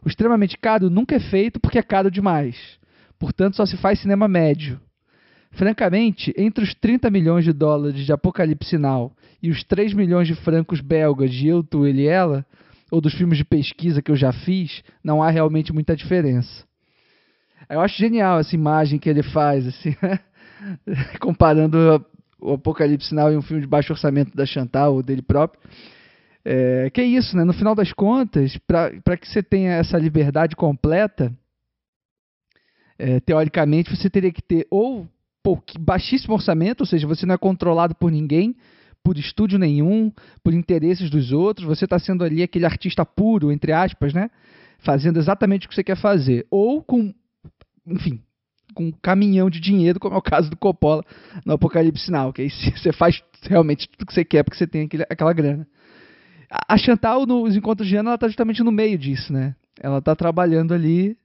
[0.05, 2.55] O extremamente caro nunca é feito porque é caro demais,
[3.17, 4.79] portanto, só se faz cinema médio.
[5.51, 9.11] Francamente, entre os 30 milhões de dólares de Apocalipse Now
[9.41, 12.45] e os 3 milhões de francos belgas de Eu, Tu, Ele e Ela,
[12.91, 16.65] ou dos filmes de pesquisa que eu já fiz, não há realmente muita diferença.
[17.67, 19.95] Eu acho genial essa imagem que ele faz, assim,
[21.19, 22.05] comparando
[22.39, 25.59] o Apocalipse Now em um filme de baixo orçamento da Chantal ou dele próprio.
[26.45, 27.43] É, que é isso, né?
[27.43, 31.35] No final das contas, para que você tenha essa liberdade completa,
[32.99, 35.07] é, teoricamente você teria que ter ou
[35.79, 38.55] baixíssimo orçamento, ou seja, você não é controlado por ninguém,
[39.03, 40.11] por estúdio nenhum,
[40.43, 44.29] por interesses dos outros, você está sendo ali aquele artista puro, entre aspas, né?
[44.79, 46.45] Fazendo exatamente o que você quer fazer.
[46.49, 47.13] Ou com
[47.87, 48.21] enfim,
[48.73, 51.03] com um caminhão de dinheiro, como é o caso do Coppola
[51.45, 54.83] no Apocalipse Now, que aí você faz realmente tudo que você quer porque você tem
[54.83, 55.67] aquele, aquela grana.
[56.49, 59.55] A Chantal, nos encontros de ano, ela está justamente no meio disso, né?
[59.79, 61.17] Ela está trabalhando ali,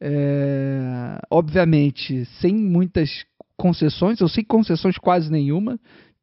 [0.00, 3.24] é, obviamente, sem muitas
[3.56, 5.78] concessões, ou sem concessões quase nenhuma,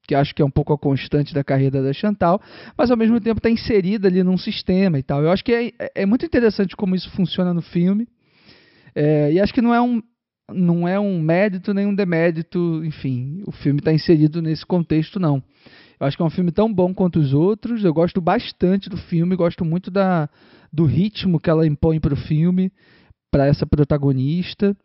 [0.08, 2.42] que acho que é um pouco a constante da carreira da Chantal,
[2.78, 5.24] mas ao mesmo tempo está inserida ali num sistema e tal.
[5.24, 8.08] Eu acho que é, é muito interessante como isso funciona no filme.
[8.94, 10.02] É, e acho que não é um
[10.52, 15.42] não é um mérito nem um demérito, enfim, o filme está inserido nesse contexto não.
[16.04, 17.84] Eu acho que é um filme tão bom quanto os outros.
[17.84, 20.30] Eu gosto bastante do filme, gosto muito da,
[20.72, 22.74] do ritmo que ela impõe para o filme,
[23.32, 24.76] para essa protagonista.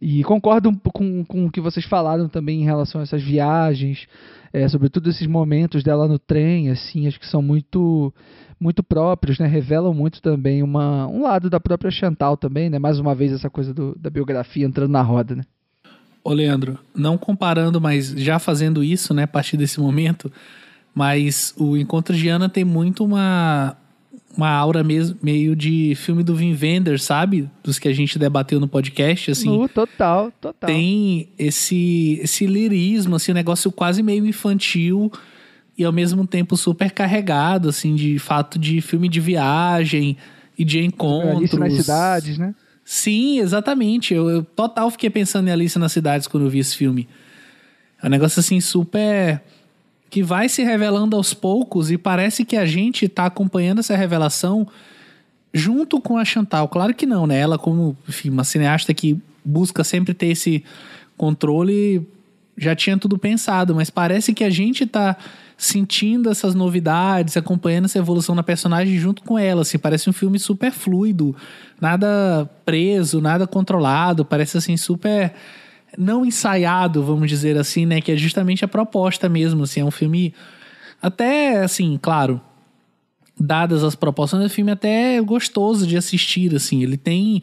[0.00, 4.06] e concordo com, com o que vocês falaram também em relação a essas viagens,
[4.52, 8.14] é, sobretudo esses momentos dela no trem, assim, acho que são muito
[8.60, 9.46] muito próprios, né?
[9.48, 12.78] Revelam muito também uma, um lado da própria Chantal também, né?
[12.78, 15.42] Mais uma vez essa coisa do, da biografia entrando na roda, né?
[16.26, 20.30] Ô Leandro, não comparando, mas já fazendo isso, né, a partir desse momento,
[20.92, 23.76] mas o Encontro de Ana tem muito uma,
[24.36, 27.48] uma aura mesmo, meio de filme do Vin Wenders, sabe?
[27.62, 29.48] Dos que a gente debateu no podcast, assim.
[29.48, 30.66] Uh, total, total.
[30.66, 35.12] Tem esse, esse lirismo, assim, um negócio quase meio infantil,
[35.78, 40.16] e ao mesmo tempo super carregado, assim, de fato de filme de viagem
[40.58, 41.36] e de encontros.
[41.36, 42.52] Alice nas cidades, né?
[42.88, 44.14] Sim, exatamente.
[44.14, 47.08] Eu, eu, total fiquei pensando em Alice nas cidades quando eu vi esse filme.
[48.00, 49.42] É um negócio assim super
[50.08, 54.68] que vai se revelando aos poucos e parece que a gente tá acompanhando essa revelação
[55.52, 56.68] junto com a Chantal.
[56.68, 57.40] Claro que não, né?
[57.40, 60.62] Ela como, enfim, uma cineasta que busca sempre ter esse
[61.16, 62.06] controle,
[62.56, 65.16] já tinha tudo pensado, mas parece que a gente tá
[65.56, 69.62] sentindo essas novidades, acompanhando essa evolução na personagem junto com ela.
[69.62, 71.34] Assim, parece um filme super fluido,
[71.80, 75.32] nada preso, nada controlado, parece assim super
[75.96, 78.00] não ensaiado, vamos dizer assim, né?
[78.00, 79.62] Que é justamente a proposta mesmo.
[79.62, 80.34] Assim, é um filme
[81.00, 82.40] Até, assim, claro,
[83.38, 86.82] dadas as proporções do filme, até é gostoso de assistir, assim.
[86.82, 87.42] Ele tem,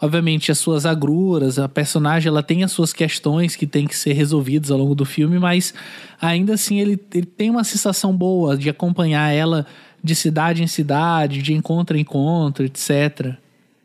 [0.00, 4.12] obviamente, as suas agruras, a personagem, ela tem as suas questões que tem que ser
[4.12, 5.74] resolvidas ao longo do filme, mas
[6.20, 9.66] ainda assim ele, ele tem uma sensação boa de acompanhar ela
[10.02, 13.34] de cidade em cidade, de encontro em encontro, etc.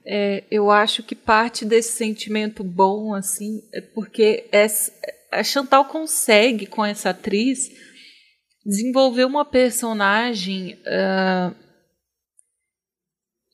[0.05, 4.91] É, eu acho que parte desse sentimento bom, assim, é porque essa,
[5.31, 7.71] a Chantal consegue, com essa atriz,
[8.65, 11.62] desenvolver uma personagem uh,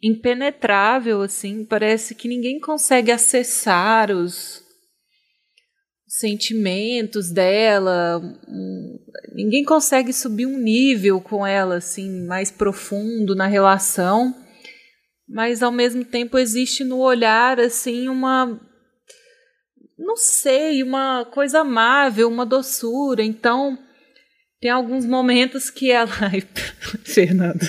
[0.02, 4.64] impenetrável, assim, parece que ninguém consegue acessar os
[6.08, 8.22] sentimentos dela,
[9.36, 14.34] ninguém consegue subir um nível com ela, assim, mais profundo na relação,
[15.28, 18.60] mas ao mesmo tempo existe no olhar, assim, uma
[20.00, 23.22] não sei, uma coisa amável, uma doçura.
[23.22, 23.78] Então,
[24.60, 26.10] tem alguns momentos que ela.
[27.04, 27.68] Fernanda.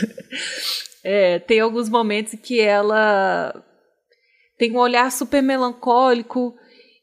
[1.02, 3.64] É, tem alguns momentos que ela
[4.58, 6.54] tem um olhar super melancólico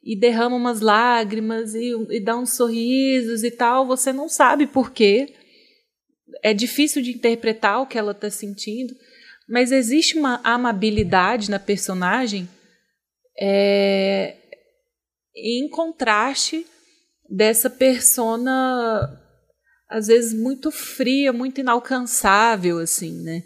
[0.04, 3.88] e derrama umas lágrimas e, e dá uns sorrisos e tal.
[3.88, 5.34] Você não sabe por quê.
[6.44, 8.94] É difícil de interpretar o que ela está sentindo,
[9.50, 12.48] mas existe uma amabilidade na personagem
[13.40, 14.36] é,
[15.36, 16.66] em contraste
[17.30, 19.24] dessa persona
[19.90, 23.44] às vezes muito fria, muito inalcançável assim, né?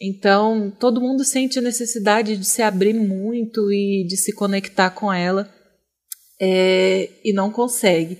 [0.00, 5.12] Então, todo mundo sente a necessidade de se abrir muito e de se conectar com
[5.12, 5.52] ela
[6.40, 8.18] é, e não consegue.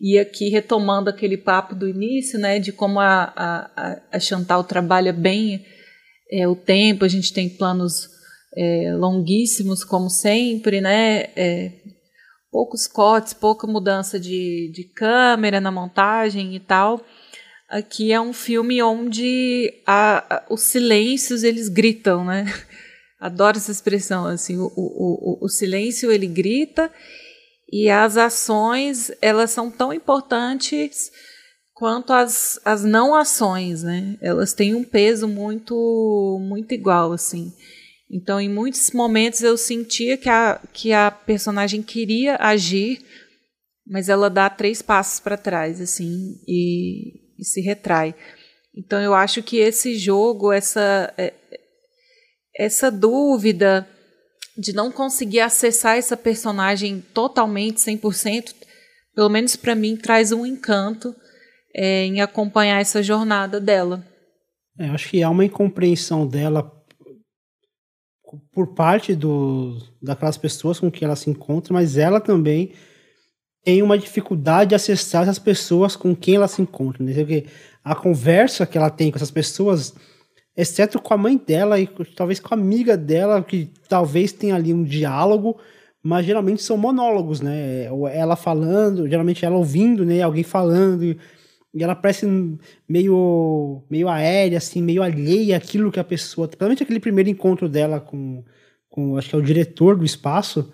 [0.00, 5.12] E aqui, retomando aquele papo do início, né, de como a, a, a Chantal trabalha
[5.12, 5.64] bem
[6.30, 8.08] é, o tempo, a gente tem planos
[8.56, 11.72] é, longuíssimos, como sempre, né, é,
[12.50, 17.00] poucos cortes, pouca mudança de, de câmera na montagem e tal.
[17.72, 22.44] Aqui é um filme onde a, a, os silêncios eles gritam, né?
[23.18, 26.92] Adoro essa expressão, assim, o, o, o, o silêncio ele grita
[27.72, 31.10] e as ações elas são tão importantes
[31.72, 34.18] quanto as, as não ações, né?
[34.20, 37.54] Elas têm um peso muito muito igual, assim.
[38.10, 43.02] Então, em muitos momentos eu sentia que a, que a personagem queria agir,
[43.86, 48.14] mas ela dá três passos para trás, assim, e, e, se retrai.
[48.74, 51.34] Então, eu acho que esse jogo, essa, é,
[52.56, 53.86] essa dúvida
[54.56, 58.54] de não conseguir acessar essa personagem totalmente, 100%,
[59.14, 61.14] pelo menos para mim, traz um encanto
[61.74, 64.04] é, em acompanhar essa jornada dela.
[64.78, 66.70] É, eu acho que há uma incompreensão dela
[68.52, 72.72] por parte do, daquelas pessoas com que ela se encontra, mas ela também
[73.64, 77.04] tem uma dificuldade de acessar essas pessoas com quem ela se encontra.
[77.04, 77.14] Né?
[77.14, 77.46] Porque
[77.84, 79.94] a conversa que ela tem com essas pessoas,
[80.56, 81.86] exceto com a mãe dela e
[82.16, 85.58] talvez com a amiga dela, que talvez tenha ali um diálogo,
[86.02, 87.84] mas geralmente são monólogos, né?
[88.12, 90.20] Ela falando, geralmente ela ouvindo, né?
[90.22, 91.16] Alguém falando
[91.74, 92.26] e ela parece
[92.88, 96.46] meio, meio aérea, assim, meio alheia àquilo que a pessoa.
[96.46, 98.44] Principalmente aquele primeiro encontro dela com,
[98.90, 100.70] com acho que é o diretor do espaço,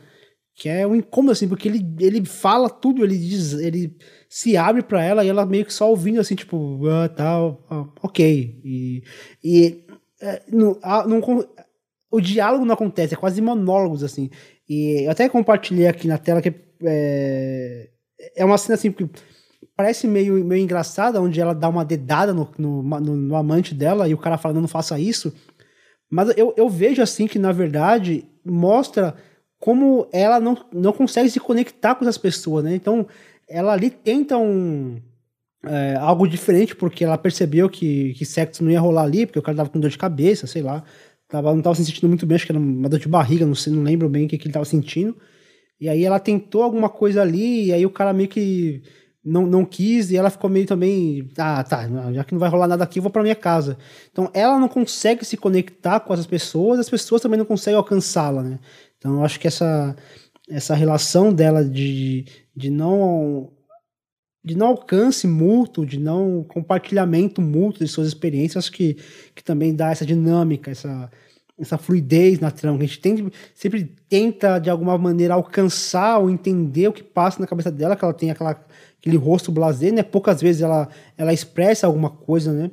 [0.58, 3.96] que é um incômodo, assim, porque ele, ele fala tudo, ele diz, ele
[4.28, 7.86] se abre para ela e ela meio que só ouvindo, assim, tipo, ah, tal, ah,
[8.02, 8.60] ok.
[8.64, 9.04] E,
[9.42, 9.84] e
[10.20, 10.76] é, não,
[11.06, 11.48] não,
[12.10, 14.30] o diálogo não acontece, é quase monólogos, assim.
[14.68, 16.52] E eu até compartilhei aqui na tela que
[16.82, 17.90] é,
[18.36, 19.08] é uma cena assim, porque
[19.76, 24.08] parece meio, meio engraçada, onde ela dá uma dedada no, no, no, no amante dela
[24.08, 25.32] e o cara fala, não, não faça isso.
[26.10, 29.14] Mas eu, eu vejo assim que, na verdade, mostra
[29.58, 32.74] como ela não, não consegue se conectar com as pessoas, né?
[32.74, 33.06] Então,
[33.48, 35.00] ela ali tenta um,
[35.64, 39.42] é, algo diferente, porque ela percebeu que, que sexo não ia rolar ali, porque o
[39.42, 40.84] cara tava com dor de cabeça, sei lá.
[41.28, 43.54] Tava, não tava se sentindo muito bem, acho que era uma dor de barriga, não
[43.54, 45.16] sei, não lembro bem o que, que ele tava sentindo.
[45.80, 48.82] E aí ela tentou alguma coisa ali, e aí o cara meio que
[49.24, 52.66] não, não quis e ela ficou meio também, ah, tá, já que não vai rolar
[52.66, 53.76] nada aqui, eu vou para minha casa.
[54.10, 58.42] Então ela não consegue se conectar com as pessoas, as pessoas também não conseguem alcançá-la,
[58.42, 58.58] né?
[58.98, 59.96] Então eu acho que essa
[60.50, 62.24] essa relação dela de,
[62.56, 63.52] de não
[64.42, 68.96] de não alcance mútuo, de não compartilhamento mútuo de suas experiências, acho que,
[69.34, 71.10] que também dá essa dinâmica, essa,
[71.58, 72.78] essa fluidez na trama.
[72.78, 77.46] A gente tem, sempre tenta, de alguma maneira, alcançar ou entender o que passa na
[77.46, 78.64] cabeça dela, que ela tem aquela
[78.98, 80.02] aquele rosto blasé, né?
[80.02, 82.70] Poucas vezes ela, ela expressa alguma coisa, né?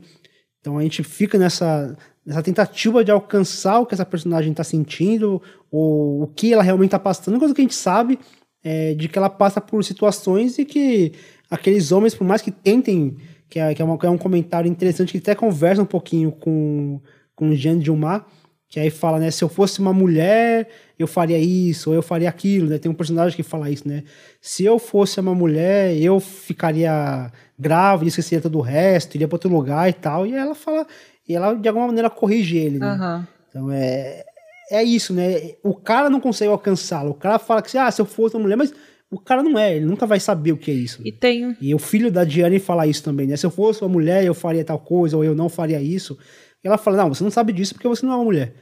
[0.60, 1.96] Então a gente fica nessa,
[2.26, 5.42] nessa tentativa de alcançar o que essa personagem está sentindo,
[5.72, 8.20] ou o que ela realmente está passando, coisa que a gente sabe
[8.64, 11.12] é de que ela passa por situações e que
[11.50, 13.16] aqueles homens, por mais que tentem
[13.48, 16.32] que é, que é, uma, que é um comentário interessante que até conversa um pouquinho
[16.32, 17.00] com,
[17.36, 18.24] com Jean Dumas,
[18.68, 22.28] que aí fala, né, se eu fosse uma mulher, eu faria isso, ou eu faria
[22.28, 22.78] aquilo, né?
[22.78, 24.04] Tem um personagem que fala isso, né?
[24.42, 29.50] Se eu fosse uma mulher, eu ficaria grávida, esqueceria todo o resto, iria para outro
[29.50, 30.26] lugar e tal.
[30.26, 30.86] E ela fala,
[31.28, 32.88] e ela de alguma maneira corrige ele, né?
[32.88, 33.28] Aham.
[33.50, 34.24] Então é
[34.70, 35.54] é isso, né?
[35.64, 37.12] O cara não consegue alcançá-lo.
[37.12, 38.74] O cara fala que ah, se eu fosse uma mulher, mas
[39.12, 41.02] o cara não é, ele nunca vai saber o que é isso.
[41.06, 43.38] E tem E o filho da Diane fala isso também, né?
[43.38, 46.18] Se eu fosse uma mulher, eu faria tal coisa, ou eu não faria isso.
[46.64, 48.54] E ela fala, não, você não sabe disso porque você não é uma mulher.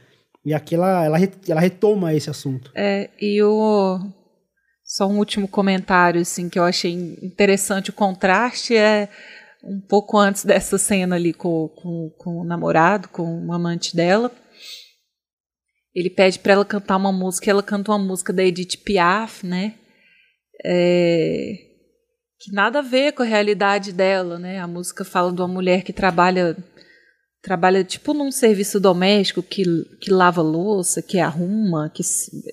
[0.44, 1.16] E aqui ela, ela,
[1.48, 2.70] ela retoma esse assunto.
[2.74, 3.98] É, e o
[4.84, 6.92] só um último comentário assim que eu achei
[7.22, 9.08] interessante o contraste é
[9.64, 14.30] um pouco antes dessa cena ali com, com, com o namorado, com o amante dela.
[15.94, 19.74] Ele pede para ela cantar uma música, ela canta uma música da Edith Piaf, né?
[20.64, 21.54] É,
[22.40, 24.58] que nada a ver com a realidade dela, né?
[24.58, 26.56] A música fala de uma mulher que trabalha
[27.42, 29.64] trabalha tipo num serviço doméstico que,
[30.00, 32.02] que lava louça, que arruma, que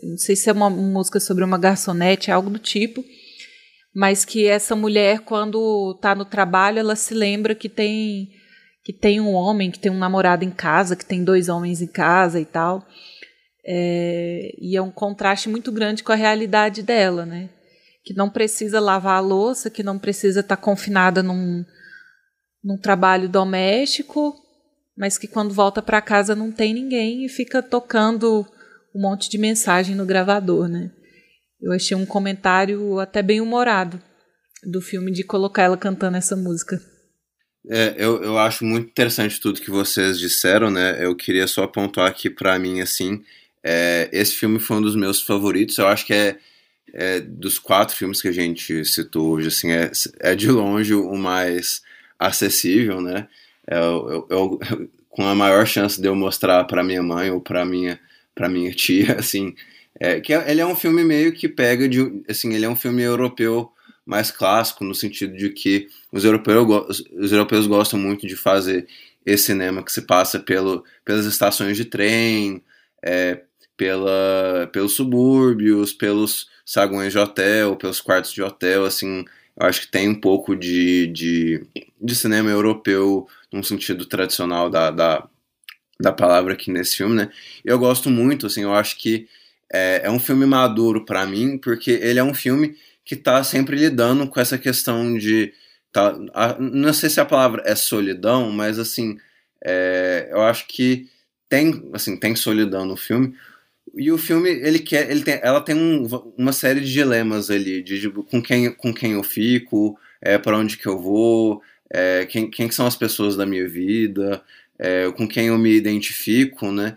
[0.04, 3.02] não sei se é uma música sobre uma garçonete, algo do tipo,
[3.94, 8.32] mas que essa mulher quando está no trabalho ela se lembra que tem
[8.84, 11.88] que tem um homem, que tem um namorado em casa, que tem dois homens em
[11.88, 12.86] casa e tal.
[13.64, 17.50] É, e é um contraste muito grande com a realidade dela, né?
[18.04, 21.64] Que não precisa lavar a louça, que não precisa estar confinada num,
[22.64, 24.36] num trabalho doméstico,
[24.98, 28.48] mas que quando volta para casa não tem ninguém e fica tocando
[28.96, 30.92] um monte de mensagem no gravador, né?
[31.62, 34.02] Eu achei um comentário até bem humorado
[34.64, 36.82] do filme de colocar ela cantando essa música.
[37.70, 41.04] É, eu, eu acho muito interessante tudo que vocês disseram, né?
[41.04, 43.24] Eu queria só pontuar aqui pra mim, assim,
[43.64, 45.78] é, esse filme foi um dos meus favoritos.
[45.78, 46.38] Eu acho que é,
[46.94, 51.16] é dos quatro filmes que a gente citou hoje, assim, é, é de longe o
[51.16, 51.84] mais
[52.18, 53.28] acessível, né?
[53.68, 54.60] É, eu, eu-
[55.10, 58.00] com a maior chance de eu mostrar pra minha mãe ou pra minha,
[58.34, 59.54] pra minha tia, assim,
[60.00, 62.76] é, que é- ele é um filme meio que pega de, assim, ele é um
[62.76, 63.72] filme europeu
[64.06, 68.88] mais clássico no sentido de que os europeus, os europeus gostam muito de fazer
[69.26, 72.64] esse cinema que se passa pelo, pelas estações de trem,
[73.04, 73.42] é,
[73.78, 79.24] pela, pelos subúrbios, pelos saguões de hotel, pelos quartos de hotel, assim,
[79.60, 81.64] eu acho que tem um pouco de, de,
[82.02, 85.28] de cinema europeu num sentido tradicional da, da,
[86.00, 87.30] da palavra aqui nesse filme, né?
[87.64, 89.28] Eu gosto muito, assim, eu acho que
[89.74, 92.76] é, é um filme maduro pra mim, porque ele é um filme
[93.06, 95.54] que tá sempre lidando com essa questão de.
[95.92, 99.18] Tá, a- não sei se a palavra é solidão, mas assim,
[99.64, 101.08] é, eu acho que
[101.50, 103.36] tem, assim, tem solidão no filme.
[103.96, 106.06] E o filme, ele quer, ele tem, ela tem um-
[106.38, 110.58] uma série de dilemas ali, de, tipo, com quem, com quem eu fico, é, para
[110.58, 114.42] onde que eu vou, é, quem, quem que são as pessoas da minha vida,
[114.80, 116.96] é, com quem eu me identifico, né?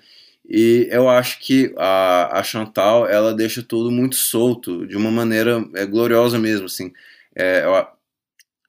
[0.49, 5.65] E eu acho que a, a Chantal, ela deixa tudo muito solto, de uma maneira
[5.75, 6.93] é, gloriosa mesmo, assim.
[7.37, 7.65] É,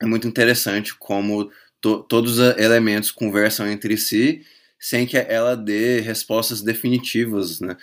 [0.02, 1.49] é muito interessante como
[1.81, 4.45] to- todos os elementos conversam entre si,
[4.80, 7.77] sem que ela dê respostas definitivas, né?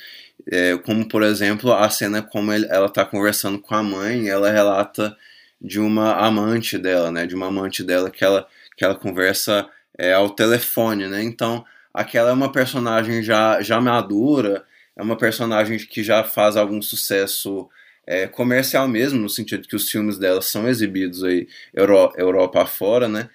[0.50, 5.16] É, como, por exemplo, a cena como ela está conversando com a mãe, ela relata
[5.60, 7.26] de uma amante dela, né?
[7.26, 8.46] De uma amante dela que ela,
[8.76, 11.22] que ela conversa é, ao telefone, né?
[11.24, 14.64] Então, aquela é uma personagem já, já madura,
[14.96, 17.68] é uma personagem que já faz algum sucesso
[18.06, 23.08] é, comercial mesmo, no sentido que os filmes dela são exibidos aí Euro, Europa afora,
[23.08, 23.30] né?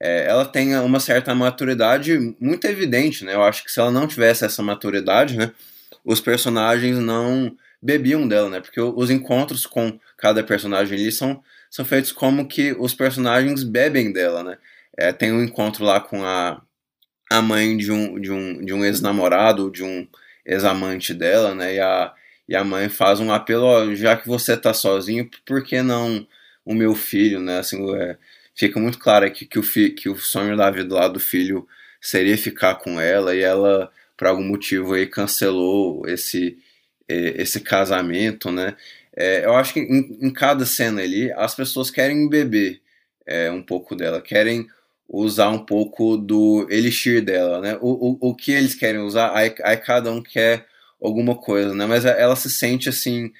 [0.00, 3.34] É, ela tem uma certa maturidade muito evidente, né?
[3.34, 5.52] Eu acho que se ela não tivesse essa maturidade, né?
[6.04, 8.60] Os personagens não bebiam dela, né?
[8.60, 14.12] Porque os encontros com cada personagem ali são, são feitos como que os personagens bebem
[14.12, 14.58] dela, né?
[14.96, 16.62] É, tem um encontro lá com a,
[17.30, 20.06] a mãe de um, de um, de um ex-namorado, de um
[20.44, 21.74] ex-amante dela, né?
[21.76, 22.14] E a,
[22.48, 26.26] e a mãe faz um apelo, ó, já que você tá sozinho, por que não
[26.64, 27.58] o meu filho, né?
[27.58, 28.16] Assim, é,
[28.54, 31.66] fica muito claro aqui que o, fi, que o sonho da vida lá do filho
[32.00, 36.58] seria ficar com ela e ela, por algum motivo aí, cancelou esse,
[37.08, 38.76] eh, esse casamento, né?
[39.16, 42.80] É, eu acho que em, em cada cena ali, as pessoas querem beber
[43.26, 44.68] é, um pouco dela, querem
[45.22, 47.78] usar um pouco do elixir dela, né?
[47.80, 50.66] O, o, o que eles querem usar, aí, aí cada um quer
[51.00, 51.86] alguma coisa, né?
[51.86, 53.32] Mas ela se sente assim.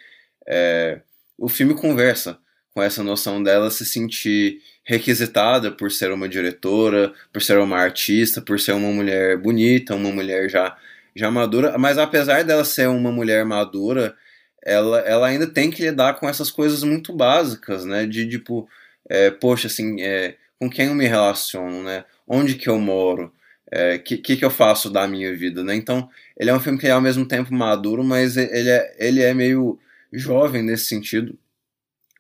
[0.46, 1.00] é,
[1.38, 2.38] o filme conversa
[2.74, 8.42] com essa noção dela se sentir requisitada por ser uma diretora, por ser uma artista,
[8.42, 10.76] por ser uma mulher bonita, uma mulher já,
[11.14, 11.78] já madura.
[11.78, 14.16] Mas apesar dela ser uma mulher madura,
[14.62, 18.06] ela, ela ainda tem que lidar com essas coisas muito básicas, né?
[18.06, 18.68] De tipo,
[19.08, 22.04] é, poxa, assim, é, com quem eu me relaciono, né?
[22.26, 23.32] Onde que eu moro, o
[23.70, 25.74] é, que, que, que eu faço da minha vida, né?
[25.74, 26.08] Então,
[26.38, 29.34] ele é um filme que é ao mesmo tempo maduro, mas ele é, ele é
[29.34, 29.78] meio
[30.10, 31.38] jovem nesse sentido,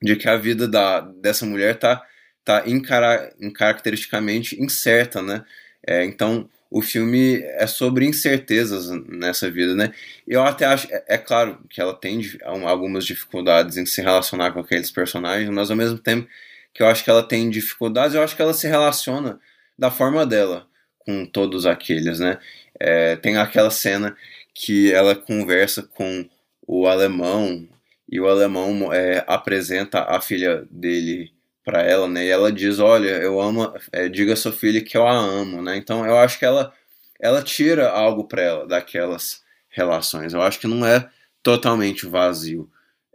[0.02, 2.04] de que a vida da, dessa mulher tá,
[2.44, 5.42] tá incara, caracteristicamente incerta, né?
[5.86, 9.90] É, então, o filme é sobre incertezas nessa vida, né?
[10.28, 14.60] Eu até acho, é, é, claro que ela tem algumas dificuldades em se relacionar com
[14.60, 16.28] aqueles personagens, mas ao mesmo tempo
[16.74, 19.40] que eu acho que ela tem dificuldades, eu acho que ela se relaciona
[19.78, 20.66] da forma dela
[20.98, 22.38] com todos aqueles, né?
[22.78, 24.16] É, tem aquela cena
[24.52, 26.28] que ela conversa com
[26.66, 27.68] o alemão
[28.10, 31.32] e o alemão é, apresenta a filha dele
[31.64, 32.24] para ela, né?
[32.26, 35.62] E ela diz, olha, eu amo, é, diga a sua filha que eu a amo,
[35.62, 35.76] né?
[35.76, 36.72] Então eu acho que ela
[37.20, 40.34] ela tira algo para ela daquelas relações.
[40.34, 41.08] Eu acho que não é
[41.42, 42.70] totalmente vazio.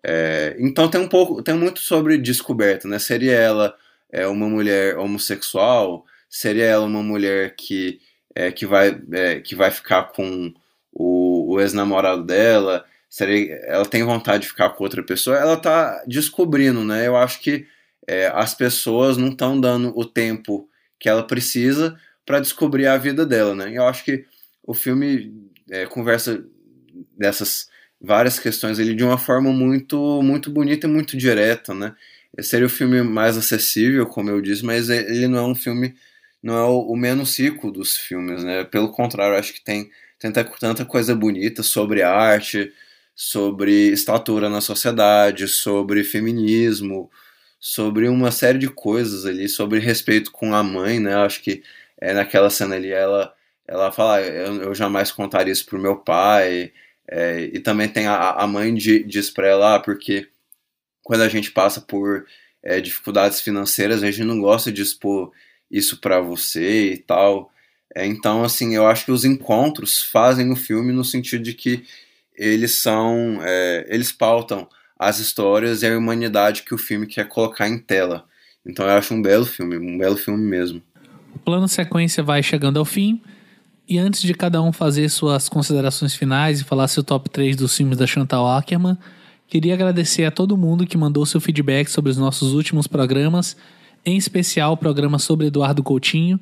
[0.06, 3.00] É, então tem um pouco, tem muito sobre descoberta, né?
[3.00, 3.76] Seria ela
[4.12, 6.06] é, uma mulher homossexual?
[6.30, 8.00] Seria ela uma mulher que
[8.36, 10.54] é, que vai é, que vai ficar com
[10.92, 12.86] o, o ex-namorado dela?
[13.10, 15.38] Seria, ela tem vontade de ficar com outra pessoa?
[15.38, 17.08] Ela tá descobrindo, né?
[17.08, 17.66] Eu acho que
[18.08, 20.70] é, as pessoas não estão dando o tempo
[21.00, 23.72] que ela precisa para descobrir a vida dela, né?
[23.74, 24.26] Eu acho que
[24.64, 25.34] o filme
[25.70, 26.46] é, conversa
[27.18, 27.69] dessas
[28.02, 31.96] várias questões ele de uma forma muito muito bonita e muito direta, né?
[32.38, 35.96] Esse seria o filme mais acessível, como eu disse, mas ele não é um filme,
[36.42, 38.64] não é o, menos rico dos filmes, né?
[38.66, 39.90] Pelo contrário, acho que tem
[40.20, 42.72] tanta, tanta coisa bonita sobre arte,
[43.16, 47.10] sobre estatura na sociedade, sobre feminismo,
[47.60, 51.16] sobre uma série de coisas ali, sobre respeito com a mãe, né?
[51.16, 51.64] Acho que
[52.00, 53.34] é, naquela cena ali ela,
[53.68, 56.72] ela fala, ah, eu, eu jamais contaria isso pro meu pai,
[57.12, 60.28] é, e também tem a, a mãe de, diz pra ela, porque
[61.04, 62.26] quando a gente passa por
[62.62, 65.32] é, dificuldades financeiras, a gente não gosta de expor
[65.72, 67.52] isso para você e tal.
[67.96, 71.84] É, então, assim, eu acho que os encontros fazem o filme no sentido de que
[72.36, 77.68] eles são, é, eles pautam as histórias e a humanidade que o filme quer colocar
[77.68, 78.26] em tela.
[78.66, 80.82] Então eu acho um belo filme, um belo filme mesmo.
[81.34, 83.22] O plano sequência vai chegando ao fim.
[83.90, 87.76] E antes de cada um fazer suas considerações finais e falar seu top 3 dos
[87.76, 88.96] filmes da Chantal Ackerman,
[89.48, 93.58] queria agradecer a todo mundo que mandou seu feedback sobre os nossos últimos programas,
[94.06, 96.40] em especial o programa sobre Eduardo Coutinho.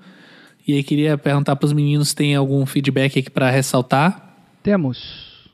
[0.67, 4.35] E aí queria perguntar para os meninos se tem algum feedback aqui para ressaltar.
[4.61, 5.49] Temos.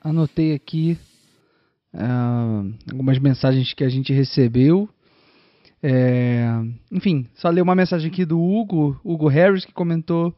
[0.00, 0.96] Anotei aqui
[1.92, 4.88] uh, algumas mensagens que a gente recebeu.
[5.82, 6.46] É,
[6.92, 10.32] enfim, só ler uma mensagem aqui do Hugo, Hugo Harris, que comentou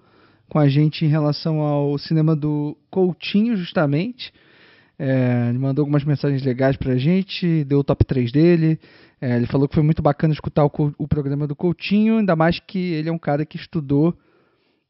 [0.49, 4.33] com a gente em relação ao cinema do Coutinho, justamente.
[4.99, 8.79] É, ele mandou algumas mensagens legais pra gente, deu o top 3 dele.
[9.21, 12.59] É, ele falou que foi muito bacana escutar o, o, programa do Coutinho, ainda mais
[12.61, 14.17] que ele é um cara que estudou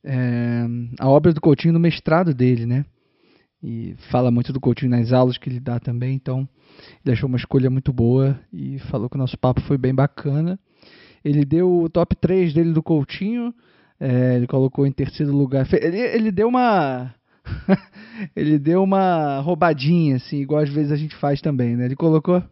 [0.04, 0.66] é,
[0.98, 2.84] a obra do Coutinho no mestrado dele, né?
[3.62, 6.48] E fala muito do Coutinho nas aulas que ele dá também, então
[7.04, 10.58] ele achou uma escolha muito boa e falou que o nosso papo foi bem bacana.
[11.24, 13.52] Ele deu o top 3 dele do Coutinho,
[14.00, 15.66] é, ele colocou em terceiro lugar.
[15.72, 17.14] Ele, ele deu uma.
[18.34, 21.86] ele deu uma roubadinha, assim, igual às vezes a gente faz também, né?
[21.86, 22.42] Ele colocou.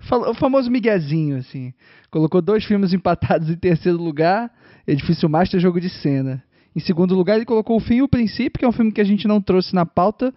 [0.00, 1.72] O famoso miguezinho, assim.
[2.10, 4.50] Colocou dois filmes empatados em terceiro lugar:
[4.86, 6.42] Edifício Master Jogo de Cena.
[6.74, 9.00] Em segundo lugar, ele colocou O Fim e o Princípio, que é um filme que
[9.00, 10.32] a gente não trouxe na pauta,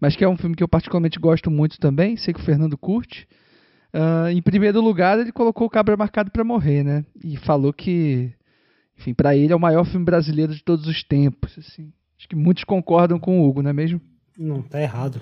[0.00, 2.76] mas que é um filme que eu particularmente gosto muito também, sei que o Fernando
[2.76, 3.28] curte.
[3.94, 7.04] Uh, em primeiro lugar, ele colocou o Cabra Marcado para Morrer, né?
[7.24, 8.32] E falou que,
[8.98, 11.56] enfim, para ele é o maior filme brasileiro de todos os tempos.
[11.58, 11.92] Assim.
[12.18, 14.00] Acho que muitos concordam com o Hugo, não é mesmo?
[14.38, 15.20] Não, tá errado.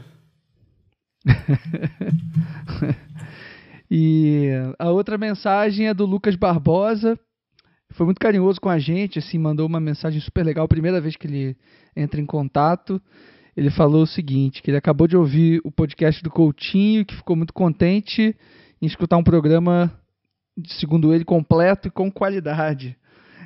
[3.90, 7.18] e a outra mensagem é do Lucas Barbosa.
[7.92, 11.26] Foi muito carinhoso com a gente, assim, mandou uma mensagem super legal, primeira vez que
[11.26, 11.56] ele
[11.96, 13.00] entra em contato
[13.56, 17.36] ele falou o seguinte, que ele acabou de ouvir o podcast do Coutinho, que ficou
[17.36, 18.36] muito contente
[18.82, 19.92] em escutar um programa,
[20.66, 22.96] segundo ele, completo e com qualidade.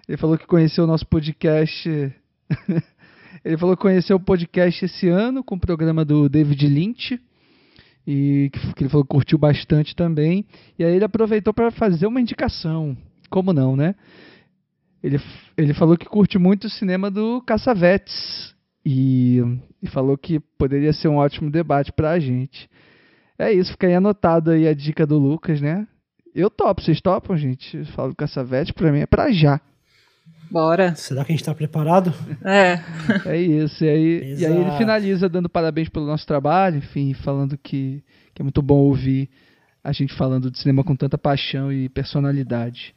[0.07, 1.89] Ele falou que conheceu o nosso podcast.
[3.45, 7.21] ele falou que conheceu o podcast esse ano com o programa do David Lynch.
[8.07, 10.47] E que ele falou que curtiu bastante também.
[10.79, 12.97] E aí ele aproveitou para fazer uma indicação.
[13.29, 13.95] Como não, né?
[15.03, 15.21] Ele,
[15.57, 18.55] ele falou que curte muito o cinema do Caçavetes.
[18.85, 19.43] E,
[19.83, 22.69] e falou que poderia ser um ótimo debate para a gente.
[23.39, 25.87] É isso, fica aí anotado aí a dica do Lucas, né?
[26.35, 27.85] Eu topo, vocês topam, gente?
[27.93, 29.61] Falo do Caçavete, pra mim é pra já.
[30.51, 30.95] Bora.
[30.95, 32.13] Será que a gente tá preparado?
[32.45, 32.81] É.
[33.27, 33.85] É isso.
[33.85, 38.03] E aí, e aí ele finaliza dando parabéns pelo nosso trabalho, enfim, falando que,
[38.35, 39.29] que é muito bom ouvir
[39.83, 42.95] a gente falando de cinema com tanta paixão e personalidade.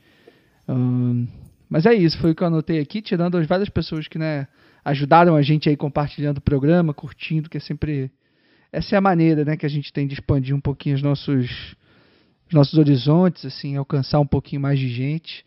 [0.68, 1.28] Hum,
[1.70, 4.48] Mas é isso, foi o que eu anotei aqui, tirando as várias pessoas que né,
[4.84, 8.12] ajudaram a gente aí compartilhando o programa, curtindo, que é sempre.
[8.72, 11.76] Essa é a maneira né, que a gente tem de expandir um pouquinho os nossos,
[12.48, 15.46] os nossos horizontes, assim, alcançar um pouquinho mais de gente.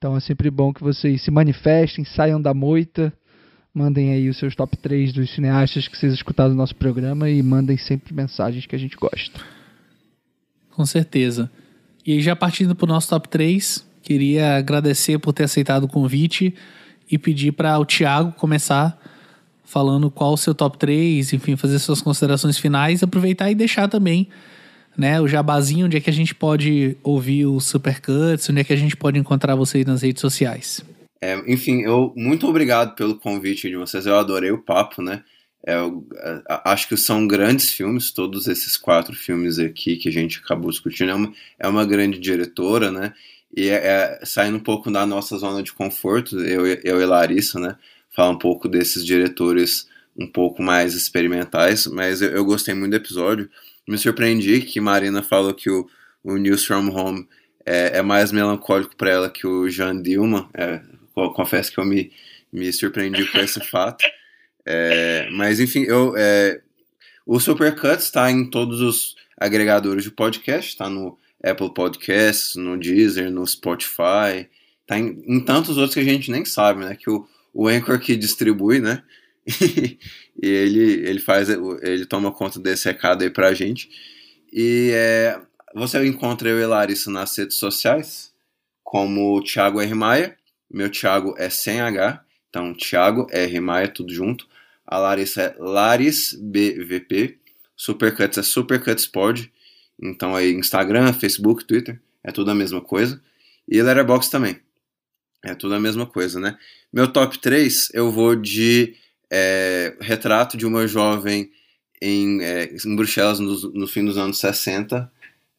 [0.00, 3.12] Então é sempre bom que vocês se manifestem, saiam da moita,
[3.74, 7.42] mandem aí os seus top 3 dos cineastas que vocês escutaram no nosso programa e
[7.42, 9.38] mandem sempre mensagens que a gente gosta.
[10.70, 11.50] Com certeza.
[12.06, 16.54] E já partindo para o nosso top 3, queria agradecer por ter aceitado o convite
[17.10, 18.98] e pedir para o Thiago começar
[19.66, 24.30] falando qual o seu top 3, enfim, fazer suas considerações finais, aproveitar e deixar também
[25.00, 28.72] né, o jabazinho, onde é que a gente pode ouvir os supercuts, onde é que
[28.72, 30.84] a gente pode encontrar vocês nas redes sociais.
[31.22, 34.06] É, enfim, eu muito obrigado pelo convite de vocês.
[34.06, 35.24] Eu adorei o papo, né?
[35.66, 36.06] É, eu,
[36.64, 41.10] acho que são grandes filmes, todos esses quatro filmes aqui que a gente acabou discutindo.
[41.10, 43.12] É uma, é uma grande diretora, né?
[43.56, 47.58] E é, é, saindo um pouco da nossa zona de conforto, eu, eu e Larissa,
[47.58, 47.76] né?
[48.14, 52.96] Falar um pouco desses diretores um pouco mais experimentais, mas eu, eu gostei muito do
[52.96, 53.48] episódio.
[53.88, 55.88] Me surpreendi que Marina falou que o,
[56.22, 57.28] o News from Home
[57.64, 60.48] é, é mais melancólico para ela que o Jean Dilma.
[60.54, 60.80] É,
[61.34, 62.12] confesso que eu me,
[62.52, 64.04] me surpreendi com esse fato.
[64.64, 66.60] É, mas enfim, eu, é,
[67.26, 73.30] o Supercuts está em todos os agregadores de podcast, está no Apple Podcasts, no Deezer,
[73.30, 74.48] no Spotify,
[74.86, 76.94] tá em, em, tantos outros que a gente nem sabe, né?
[76.94, 79.02] Que o, o Anchor que distribui, né?
[80.40, 83.90] e ele, ele faz, ele toma conta desse recado aí pra gente.
[84.52, 85.40] E é,
[85.74, 88.32] você encontra eu e Larissa nas redes sociais,
[88.82, 89.94] como Thiago R.
[89.94, 90.36] Maia.
[90.70, 93.60] Meu Thiago é sem H, então Thiago R.
[93.60, 94.48] Maia, tudo junto.
[94.86, 97.38] A Larissa é Laris BVP.
[97.76, 99.50] Supercuts é Supercuts Pod.
[100.00, 103.20] Então aí Instagram, Facebook, Twitter, é tudo a mesma coisa.
[103.68, 104.60] E Letterboxd também.
[105.44, 106.58] É tudo a mesma coisa, né?
[106.92, 108.94] Meu top 3, eu vou de
[109.30, 111.50] é, Retrato de uma Jovem
[112.00, 115.10] em, é, em Bruxelas no, no, fim dos anos 60.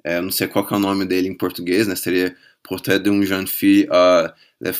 [0.04, 1.96] É, não sei qual é o nome dele em português, né?
[1.96, 4.32] Seria Portrait d'une jeune fille uh,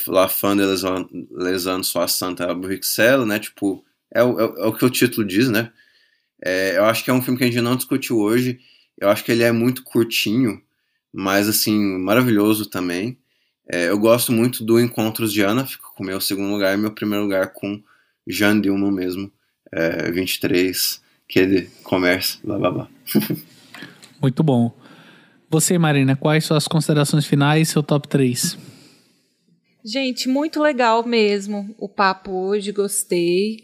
[0.06, 3.38] la fin de les années 60 à Bruxelles, né?
[3.38, 5.72] Tipo, é o, é, é o que o título diz, né?
[6.44, 8.60] É, eu acho que é um filme que a gente não discutiu hoje.
[8.98, 10.60] Eu acho que ele é muito curtinho,
[11.12, 13.18] mas assim, maravilhoso também.
[13.68, 16.76] É, eu gosto muito do Encontros de Ana, fico com o meu segundo lugar e
[16.76, 17.82] meu primeiro lugar com
[18.26, 19.30] Jean Dilma mesmo,
[19.72, 22.88] é, 23, que ele comércio, blá blá blá.
[24.20, 24.72] muito bom.
[25.50, 28.56] Você, Marina, quais suas considerações finais seu top 3?
[29.84, 33.58] Gente, muito legal mesmo o papo hoje, gostei.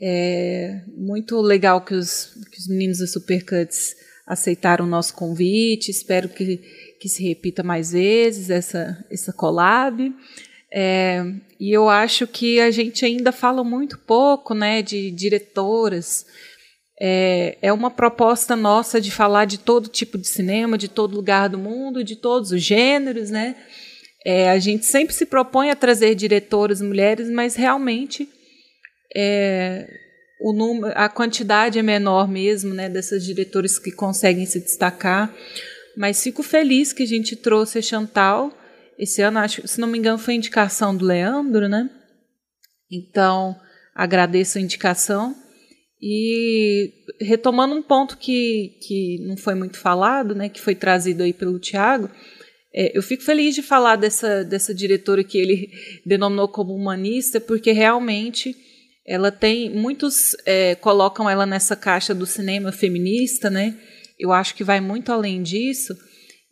[0.00, 3.94] É muito legal que os, que os meninos da Supercuts
[4.26, 5.90] aceitaram o nosso convite.
[5.90, 6.56] Espero que,
[7.00, 10.12] que se repita mais vezes essa, essa collab.
[10.74, 11.22] É,
[11.60, 16.24] e eu acho que a gente ainda fala muito pouco né, de diretoras.
[16.98, 21.48] É, é uma proposta nossa de falar de todo tipo de cinema, de todo lugar
[21.48, 23.30] do mundo, de todos os gêneros.
[23.30, 23.54] Né?
[24.24, 28.28] É, a gente sempre se propõe a trazer diretoras mulheres, mas realmente
[29.14, 29.86] é,
[30.40, 35.32] o número, a quantidade é menor mesmo, né, dessas diretoras que conseguem se destacar.
[35.96, 38.50] Mas fico feliz que a gente trouxe a Chantal.
[39.02, 41.90] Esse ano, acho, se não me engano, foi indicação do Leandro, né?
[42.88, 43.58] Então,
[43.92, 45.34] agradeço a indicação.
[46.00, 51.32] E retomando um ponto que, que não foi muito falado, né, que foi trazido aí
[51.32, 52.08] pelo Tiago,
[52.72, 55.72] é, eu fico feliz de falar dessa, dessa diretora que ele
[56.06, 58.54] denominou como humanista, porque realmente
[59.04, 63.76] ela tem muitos é, colocam ela nessa caixa do cinema feminista, né?
[64.16, 65.92] Eu acho que vai muito além disso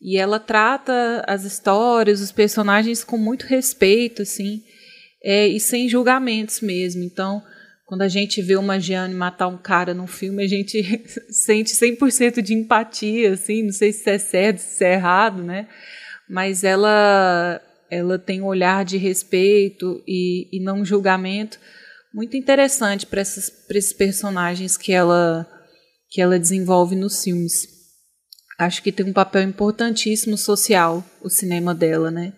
[0.00, 4.62] e ela trata as histórias, os personagens com muito respeito, assim,
[5.22, 7.02] é, e sem julgamentos mesmo.
[7.02, 7.42] Então,
[7.86, 10.82] quando a gente vê uma Jeanne matar um cara num filme, a gente
[11.30, 15.68] sente 100% de empatia, assim, não sei se é certo, se é errado, né?
[16.28, 17.60] Mas ela
[17.90, 21.58] ela tem um olhar de respeito e, e não julgamento
[22.14, 25.46] muito interessante para esses personagens que ela,
[26.08, 27.79] que ela desenvolve nos filmes.
[28.60, 32.34] Acho que tem um papel importantíssimo social o cinema dela, né?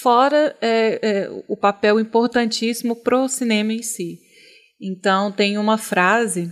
[0.00, 4.18] Fora é, é, o papel importantíssimo pro cinema em si.
[4.80, 6.50] Então tem uma frase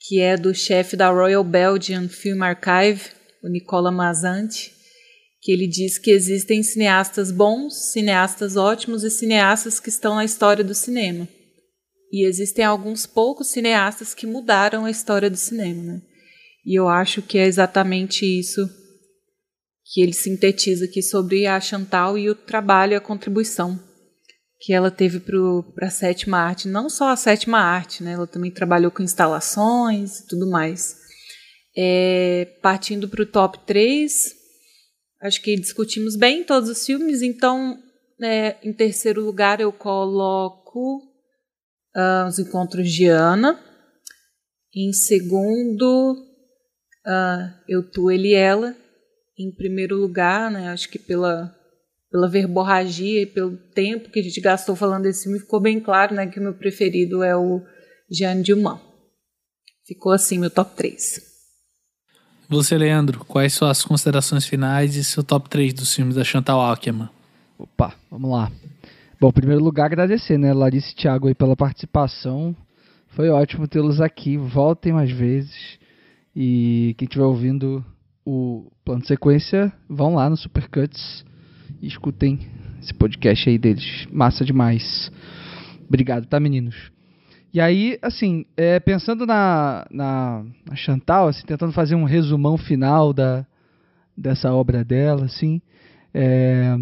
[0.00, 3.02] que é do chefe da Royal Belgian Film Archive,
[3.44, 4.72] o Nicola Mazzanti,
[5.42, 10.64] que ele diz que existem cineastas bons, cineastas ótimos e cineastas que estão na história
[10.64, 11.28] do cinema.
[12.10, 16.02] E existem alguns poucos cineastas que mudaram a história do cinema, né?
[16.66, 18.68] E eu acho que é exatamente isso
[19.84, 23.80] que ele sintetiza aqui sobre a Chantal e o trabalho e a contribuição
[24.58, 28.12] que ela teve para a sétima arte, não só a sétima arte, né?
[28.12, 30.96] Ela também trabalhou com instalações e tudo mais.
[31.76, 34.34] É, partindo para o top 3,
[35.22, 37.78] acho que discutimos bem todos os filmes, então
[38.20, 40.96] é, em terceiro lugar eu coloco
[41.94, 43.62] uh, Os Encontros de Ana.
[44.74, 46.25] Em segundo,
[47.06, 48.74] uh, Eu, Tu, Ele e Ela.
[49.38, 51.54] Em primeiro lugar, né, acho que pela
[52.10, 56.14] pela verborragia e pelo tempo que a gente gastou falando desse filme, ficou bem claro
[56.14, 57.62] né, que o meu preferido é o
[58.10, 58.80] Jeanne Dumas.
[59.86, 61.20] Ficou assim meu top 3.
[62.48, 66.60] Você, Leandro, quais são as considerações finais e seu top 3 dos filmes da Chantal
[66.60, 67.10] Ackman?
[67.58, 68.50] Opa, vamos lá.
[69.20, 72.54] Bom, em primeiro lugar, agradecer, né, Larissa e Thiago aí pela participação.
[73.08, 74.36] Foi ótimo tê-los aqui.
[74.36, 75.78] Voltem mais vezes.
[76.38, 77.82] E quem estiver ouvindo
[78.22, 81.24] o plano de sequência, vão lá no Supercuts
[81.80, 82.40] e escutem
[82.78, 84.06] esse podcast aí deles.
[84.12, 85.10] Massa demais.
[85.88, 86.92] Obrigado, tá, meninos?
[87.54, 93.14] E aí, assim, é, pensando na, na, na, Chantal, assim, tentando fazer um resumão final
[93.14, 93.46] da,
[94.14, 95.62] dessa obra dela, assim,
[96.12, 96.76] é,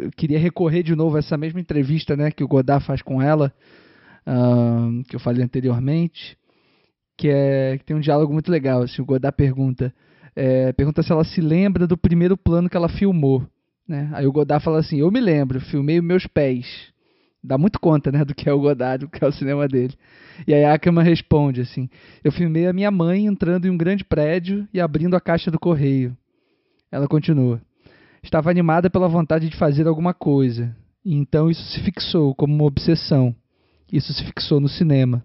[0.00, 3.22] eu queria recorrer de novo a essa mesma entrevista né, que o Godard faz com
[3.22, 3.52] ela,
[4.26, 6.36] uh, que eu falei anteriormente,
[7.16, 8.82] que, é, que tem um diálogo muito legal.
[8.82, 9.92] Assim, o Godard pergunta,
[10.34, 13.46] é, pergunta se ela se lembra do primeiro plano que ela filmou.
[13.86, 14.10] Né?
[14.12, 16.92] Aí o Godard fala assim: Eu me lembro, filmei meus pés.
[17.44, 19.94] Dá muito conta né, do que é o Godard, do que é o cinema dele.
[20.46, 21.88] E aí a Ackerman responde assim:
[22.22, 25.58] Eu filmei a minha mãe entrando em um grande prédio e abrindo a caixa do
[25.58, 26.16] correio.
[26.90, 27.60] Ela continua:
[28.22, 30.74] Estava animada pela vontade de fazer alguma coisa.
[31.04, 33.34] E então isso se fixou como uma obsessão.
[33.92, 35.24] Isso se fixou no cinema.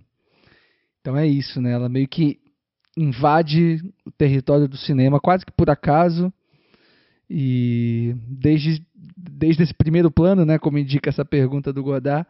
[1.07, 1.71] Então é isso, né?
[1.71, 2.37] Ela meio que
[2.97, 6.33] invade o território do cinema quase que por acaso
[7.29, 8.85] e desde,
[9.15, 12.27] desde esse primeiro plano, né, como indica essa pergunta do Godard,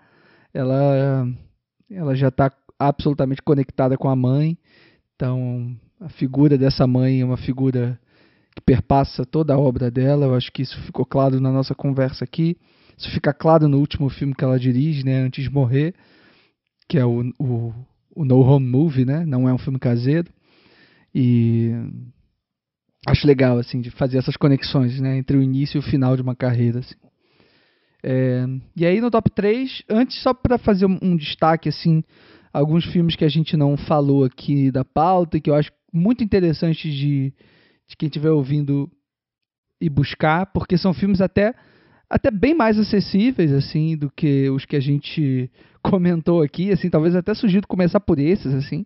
[0.54, 1.28] ela,
[1.90, 4.56] ela já está absolutamente conectada com a mãe.
[5.16, 8.00] Então, a figura dessa mãe é uma figura
[8.56, 10.28] que perpassa toda a obra dela.
[10.28, 12.56] Eu acho que isso ficou claro na nossa conversa aqui.
[12.96, 15.96] Isso fica claro no último filme que ela dirige, né, antes de morrer,
[16.88, 17.74] que é o, o,
[18.18, 19.24] o No Home Movie, né?
[19.26, 20.28] Não é um filme caseiro.
[21.14, 21.72] E
[23.08, 26.24] acho legal assim de fazer essas conexões né, entre o início e o final de
[26.24, 26.80] uma carreira.
[26.80, 26.96] Assim.
[28.04, 28.46] É,
[28.76, 32.04] e aí no top 3, antes só para fazer um, destaque assim,
[32.52, 36.24] alguns filmes que a gente não falou aqui da pauta e que eu acho muito
[36.24, 37.34] interessante de,
[37.88, 38.90] de quem estiver ouvindo
[39.80, 41.54] e buscar, porque são filmes até
[42.10, 45.50] até bem mais acessíveis assim do que os que a gente
[45.84, 48.86] comentou aqui, assim, talvez até sugiro começar por esses assim.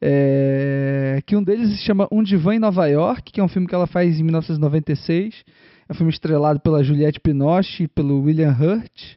[0.00, 3.66] É, que um deles se chama Um Divã em Nova York, que é um filme
[3.66, 5.44] que ela faz em 1996.
[5.88, 9.16] É um filme estrelado pela Juliette Binoche e pelo William Hurt.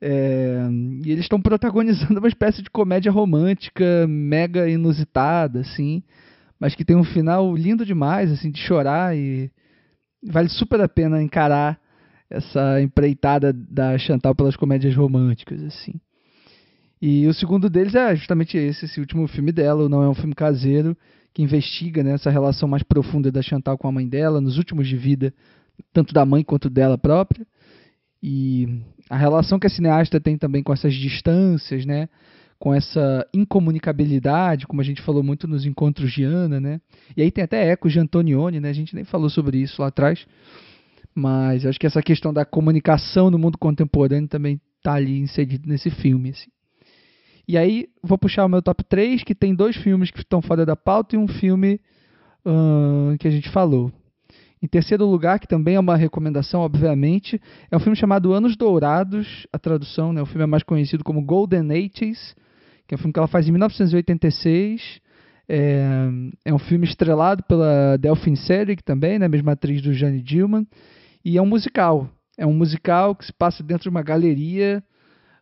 [0.00, 0.68] É,
[1.04, 6.02] e eles estão protagonizando uma espécie de comédia romântica mega inusitada, assim,
[6.60, 9.50] mas que tem um final lindo demais, assim, de chorar e
[10.22, 11.78] vale super a pena encarar
[12.30, 15.94] essa empreitada da Chantal pelas comédias românticas, assim.
[17.00, 20.34] E o segundo deles é justamente esse, esse último filme dela, Não é um filme
[20.34, 20.96] caseiro,
[21.32, 24.88] que investiga né, essa relação mais profunda da Chantal com a mãe dela, nos últimos
[24.88, 25.34] de vida,
[25.92, 27.46] tanto da mãe quanto dela própria.
[28.22, 28.80] E
[29.10, 32.08] a relação que a cineasta tem também com essas distâncias, né?
[32.58, 36.80] com essa incomunicabilidade, como a gente falou muito nos encontros de Ana, né?
[37.14, 38.70] E aí tem até ecos de Antonioni, né?
[38.70, 40.26] A gente nem falou sobre isso lá atrás,
[41.14, 45.90] mas acho que essa questão da comunicação no mundo contemporâneo também está ali inserido nesse
[45.90, 46.50] filme, assim.
[47.46, 50.64] E aí, vou puxar o meu top 3, que tem dois filmes que estão fora
[50.64, 51.78] da pauta e um filme
[52.44, 53.92] uh, que a gente falou.
[54.62, 57.38] Em terceiro lugar, que também é uma recomendação, obviamente,
[57.70, 60.22] é um filme chamado Anos Dourados, a tradução, né?
[60.22, 62.34] o filme é mais conhecido como Golden Ages,
[62.86, 65.00] que é um filme que ela faz em 1986.
[65.46, 66.08] É,
[66.46, 69.28] é um filme estrelado pela Delphine Seyrig também, né?
[69.28, 70.66] mesma atriz do Jane Dillman,
[71.24, 72.08] e é um musical.
[72.36, 74.82] É um musical que se passa dentro de uma galeria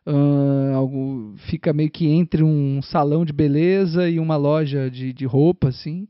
[0.05, 5.25] Uh, algo, fica meio que entre um salão de beleza e uma loja de, de
[5.25, 6.07] roupa, assim.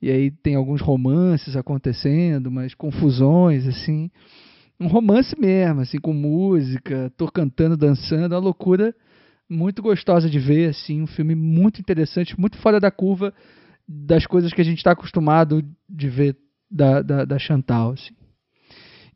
[0.00, 4.10] E aí tem alguns romances acontecendo, umas confusões, assim.
[4.80, 8.94] Um romance mesmo, assim, com música, tô cantando, dançando, uma loucura
[9.48, 13.34] muito gostosa de ver, assim, um filme muito interessante, muito fora da curva
[13.86, 16.36] das coisas que a gente está acostumado de ver
[16.70, 18.14] da, da, da Chantal, assim.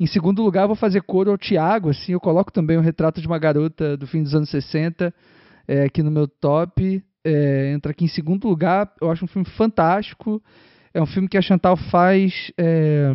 [0.00, 3.26] Em segundo lugar, vou fazer coro ao Tiago, assim, eu coloco também o retrato de
[3.26, 5.12] uma garota do fim dos anos 60
[5.68, 7.04] é, aqui no meu top.
[7.22, 10.42] É, entra aqui em segundo lugar, eu acho um filme fantástico.
[10.94, 13.12] É um filme que a Chantal faz é,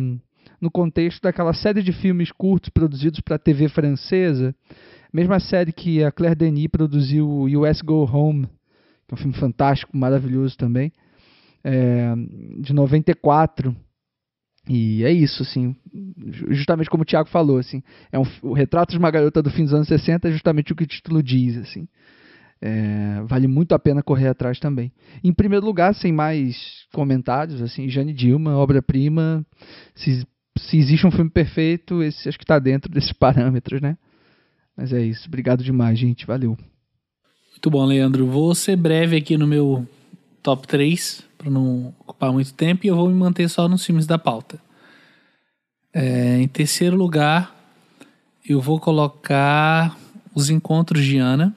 [0.60, 4.54] no contexto daquela série de filmes curtos produzidos para a TV francesa,
[5.12, 8.46] mesma série que a Claire Denis produziu US Go Home,
[9.08, 10.92] que é um filme fantástico, maravilhoso também,
[11.64, 12.14] é,
[12.60, 13.74] de 94.
[14.68, 15.76] E é isso, assim,
[16.48, 19.62] justamente como o Thiago falou, assim, é um, o retrato de uma garota do fim
[19.62, 21.86] dos anos 60 é justamente o que o título diz, assim.
[22.60, 24.90] É, vale muito a pena correr atrás também.
[25.22, 29.46] Em primeiro lugar, sem mais comentários, assim, Jane Dilma, obra-prima.
[29.94, 30.26] Se,
[30.58, 33.96] se existe um filme perfeito, esse acho que está dentro desses parâmetros, né?
[34.76, 35.28] Mas é isso.
[35.28, 36.26] Obrigado demais, gente.
[36.26, 36.56] Valeu.
[37.52, 38.26] Muito bom, Leandro.
[38.26, 39.86] Vou ser breve aqui no meu
[40.46, 44.06] top 3, para não ocupar muito tempo, e eu vou me manter só nos filmes
[44.06, 44.60] da pauta.
[45.92, 47.52] É, em terceiro lugar,
[48.48, 49.98] eu vou colocar
[50.32, 51.52] Os Encontros de Ana.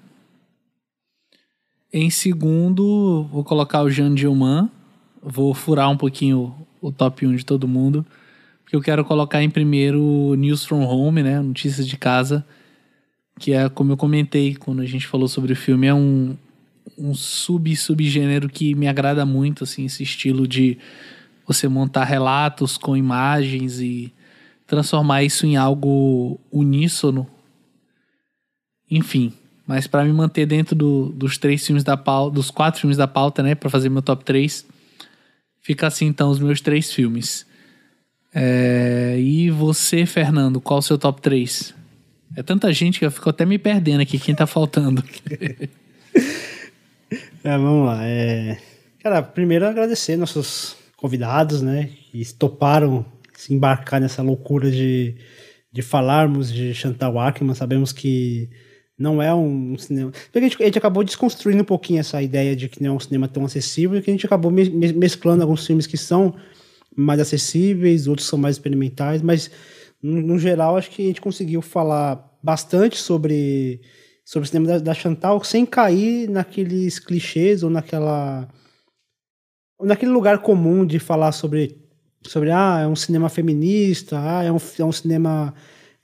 [1.93, 4.71] Em segundo, vou colocar o Jean Dillman.
[5.21, 8.03] Vou furar um pouquinho o top 1 de todo mundo.
[8.63, 11.39] Porque eu quero colocar em primeiro News from Home, né?
[11.39, 12.43] Notícias de casa.
[13.37, 16.35] Que é, como eu comentei quando a gente falou sobre o filme, é um,
[16.99, 20.77] um sub-subgênero que me agrada muito, assim, esse estilo de
[21.47, 24.13] você montar relatos com imagens e
[24.67, 27.27] transformar isso em algo uníssono.
[28.91, 29.33] Enfim,
[29.65, 33.07] mas para me manter dentro do, dos três filmes da pauta, dos quatro filmes da
[33.07, 34.65] pauta, né, para fazer meu top 3,
[35.61, 37.47] fica assim então os meus três filmes.
[38.33, 41.73] É, e você, Fernando, qual o seu top 3?
[42.35, 45.03] É tanta gente que eu fico até me perdendo aqui, quem tá faltando.
[47.43, 48.05] é, vamos lá.
[48.05, 48.57] É...
[49.01, 53.05] Cara, primeiro agradecer nossos convidados, né, que toparam
[53.35, 55.15] se embarcar nessa loucura de,
[55.71, 57.55] de falarmos de Chantal Ackman.
[57.55, 58.49] Sabemos que
[58.97, 60.11] não é um cinema.
[60.35, 62.99] A gente, a gente, acabou desconstruindo um pouquinho essa ideia de que não é um
[62.99, 66.35] cinema tão acessível e que a gente acabou me, me, mesclando alguns filmes que são
[66.93, 69.49] mais acessíveis, outros são mais experimentais, mas
[70.03, 73.79] no, geral acho que a gente conseguiu falar bastante sobre,
[74.29, 78.47] sobre o cinema da, da Chantal sem cair naqueles clichês ou naquela.
[79.79, 81.75] Ou naquele lugar comum de falar sobre,
[82.27, 85.51] sobre ah, é um cinema feminista, ah, é um, é um cinema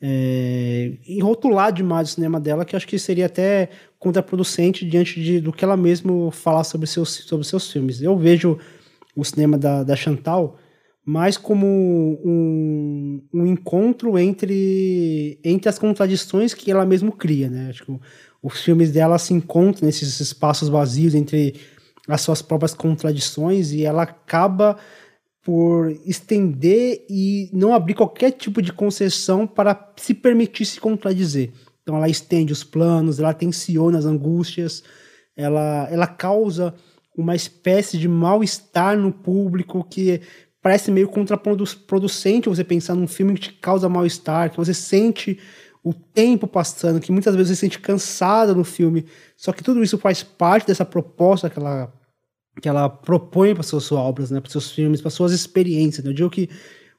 [0.01, 5.53] é, rotular demais o cinema dela, que acho que seria até contraproducente diante de, do
[5.53, 8.01] que ela mesma falar sobre seus, sobre seus filmes.
[8.01, 8.57] Eu vejo
[9.15, 10.57] o cinema da, da Chantal
[11.05, 17.47] mais como um, um encontro entre, entre as contradições que ela mesma cria.
[17.47, 17.71] Né?
[18.41, 21.53] Os filmes dela se encontram nesses espaços vazios entre
[22.07, 24.77] as suas próprias contradições e ela acaba
[25.43, 31.51] por estender e não abrir qualquer tipo de concessão para se permitir se contradizer.
[31.83, 34.83] Então ela estende os planos, ela tensiona as angústias,
[35.37, 36.73] ela, ela causa
[37.15, 40.21] uma espécie de mal-estar no público que
[40.65, 45.37] parece meio contraproducente você pensar num filme que te causa mal-estar, que você sente
[45.83, 49.05] o tempo passando, que muitas vezes você se sente cansada no filme.
[49.37, 51.93] Só que tudo isso faz parte dessa proposta que ela
[52.59, 56.03] que ela propõe para suas, suas obras, né, para seus filmes, para suas experiências.
[56.03, 56.09] Né?
[56.09, 56.49] Eu digo que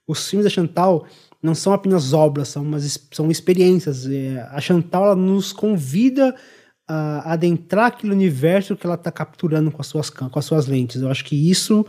[0.06, 1.04] os filmes da Chantal
[1.42, 4.06] não são apenas obras, são, umas, são experiências.
[4.06, 6.36] É, a Chantal ela nos convida
[6.86, 11.02] a adentrar aquele universo que ela está capturando com as, suas, com as suas lentes.
[11.02, 11.84] Eu acho que isso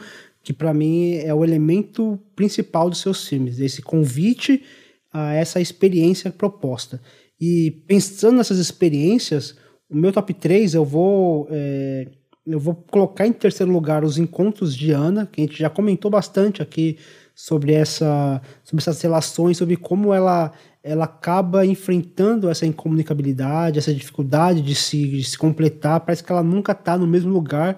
[0.48, 4.64] que para mim é o elemento principal dos seus filmes, esse convite
[5.12, 7.02] a essa experiência proposta.
[7.38, 9.58] E pensando nessas experiências,
[9.90, 12.08] o meu top 3 eu vou é,
[12.46, 16.10] eu vou colocar em terceiro lugar os encontros de Ana, que a gente já comentou
[16.10, 16.98] bastante aqui
[17.36, 24.62] sobre, essa, sobre essas relações, sobre como ela, ela acaba enfrentando essa incomunicabilidade, essa dificuldade
[24.62, 26.00] de se, de se completar.
[26.00, 27.78] Parece que ela nunca está no mesmo lugar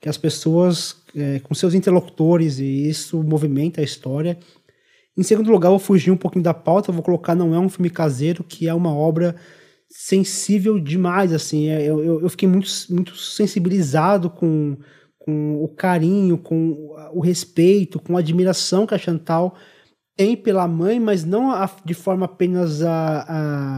[0.00, 4.38] que as pessoas é, com seus interlocutores, e isso movimenta a história.
[5.16, 7.90] Em segundo lugar, vou fugir um pouquinho da pauta, vou colocar Não é um filme
[7.90, 9.36] caseiro, que é uma obra
[9.88, 11.68] sensível demais, assim.
[11.68, 14.76] É, eu, eu, eu, fiquei muito, muito sensibilizado com,
[15.18, 19.56] com o carinho, com o respeito, com a admiração que a Chantal
[20.16, 23.24] tem pela mãe, mas não a, de forma apenas a,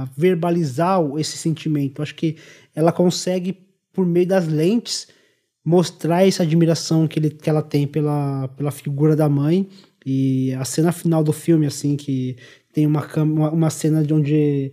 [0.02, 2.02] a verbalizar esse sentimento.
[2.02, 2.36] Acho que
[2.74, 3.58] ela consegue,
[3.92, 5.06] por meio das lentes,
[5.64, 9.68] mostrar essa admiração que, ele, que ela tem pela, pela figura da mãe.
[10.04, 12.36] E a cena final do filme, assim, que
[12.72, 14.72] tem uma, uma, uma cena de onde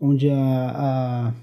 [0.00, 1.34] onde a, a,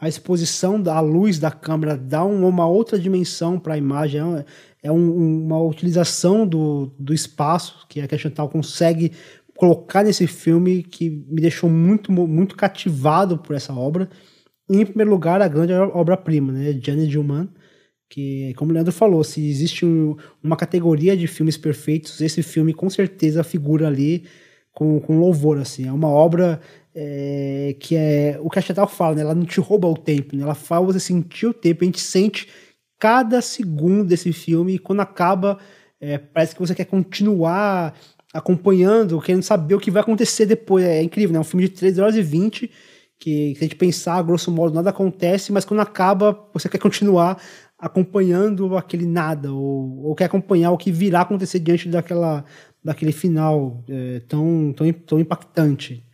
[0.00, 4.44] a exposição da luz da câmera dá um, uma outra dimensão para a imagem, é,
[4.82, 9.12] é um, uma utilização do, do espaço que a Chantal consegue
[9.56, 14.10] colocar nesse filme que me deixou muito, muito cativado por essa obra.
[14.68, 17.48] E, em primeiro lugar, a grande obra-prima, né, Jane Dillman,
[18.12, 19.86] que, como o Leandro falou, se existe
[20.44, 24.24] uma categoria de filmes perfeitos, esse filme com certeza figura ali
[24.70, 25.88] com, com louvor, assim.
[25.88, 26.60] É uma obra
[26.94, 29.22] é, que é o que a Chantal fala, né?
[29.22, 30.42] Ela não te rouba o tempo, né?
[30.42, 31.84] Ela faz você sentir o tempo.
[31.84, 32.48] A gente sente
[32.98, 35.58] cada segundo desse filme e quando acaba,
[35.98, 37.98] é, parece que você quer continuar
[38.30, 40.84] acompanhando, querendo saber o que vai acontecer depois.
[40.84, 41.38] É incrível, né?
[41.38, 42.70] É um filme de 3 horas e 20
[43.18, 47.40] que, se a gente pensar, grosso modo, nada acontece, mas quando acaba, você quer continuar
[47.82, 52.44] acompanhando aquele nada, ou, ou quer acompanhar o que virá acontecer diante daquela,
[52.82, 56.04] daquele final é, tão, tão, tão impactante.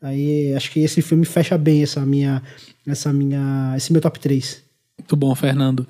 [0.00, 2.40] Aí acho que esse filme fecha bem essa minha,
[2.86, 4.62] essa minha, esse meu top 3.
[5.00, 5.84] Muito bom, Fernando.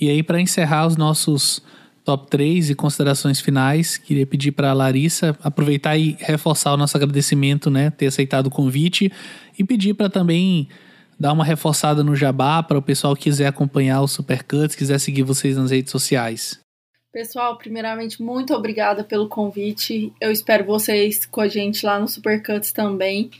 [0.00, 1.62] E aí, para encerrar os nossos
[2.04, 6.96] top 3 e considerações finais, queria pedir para a Larissa aproveitar e reforçar o nosso
[6.96, 9.12] agradecimento, né, ter aceitado o convite
[9.56, 10.68] e pedir para também
[11.18, 15.22] dar uma reforçada no Jabá para o pessoal que quiser acompanhar os Supercuts, quiser seguir
[15.22, 16.60] vocês nas redes sociais.
[17.12, 20.12] Pessoal, primeiramente, muito obrigada pelo convite.
[20.20, 23.30] Eu espero vocês com a gente lá no Supercuts também.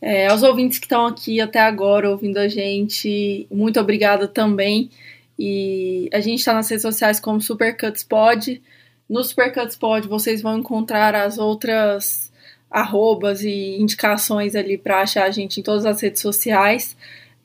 [0.00, 4.90] É, aos ouvintes que estão aqui até agora ouvindo a gente, muito obrigada também.
[5.38, 8.62] E a gente está nas redes sociais como Supercuts Pod.
[9.08, 12.32] No Supercuts Pod vocês vão encontrar as outras
[12.70, 16.96] arrobas e indicações ali para achar a gente em todas as redes sociais.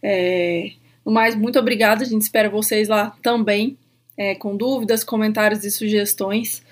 [0.01, 0.71] É,
[1.05, 2.03] no mais, muito obrigada.
[2.03, 3.77] A gente espera vocês lá também,
[4.17, 6.63] é, com dúvidas, comentários e sugestões.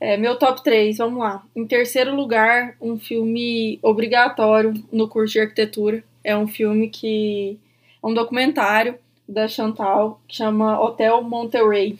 [0.00, 1.42] É, meu top 3, vamos lá.
[1.56, 6.04] Em terceiro lugar, um filme obrigatório no curso de arquitetura.
[6.22, 7.58] É um filme que.
[8.02, 8.96] É um documentário
[9.28, 11.98] da Chantal, que chama Hotel Monterey.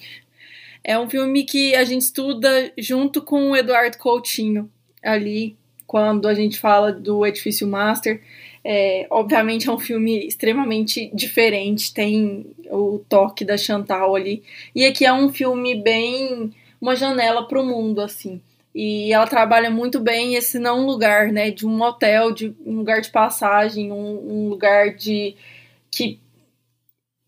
[0.85, 4.71] É um filme que a gente estuda junto com o Eduardo Coutinho,
[5.03, 8.23] ali, quando a gente fala do Edifício Master.
[8.71, 14.43] É, obviamente é um filme extremamente diferente, tem o toque da Chantal ali.
[14.75, 16.53] E aqui é um filme bem.
[16.79, 18.43] uma janela para o mundo, assim.
[18.75, 21.51] E ela trabalha muito bem esse não lugar, né?
[21.51, 25.35] De um hotel, de um lugar de passagem, um, um lugar de.
[25.91, 26.21] que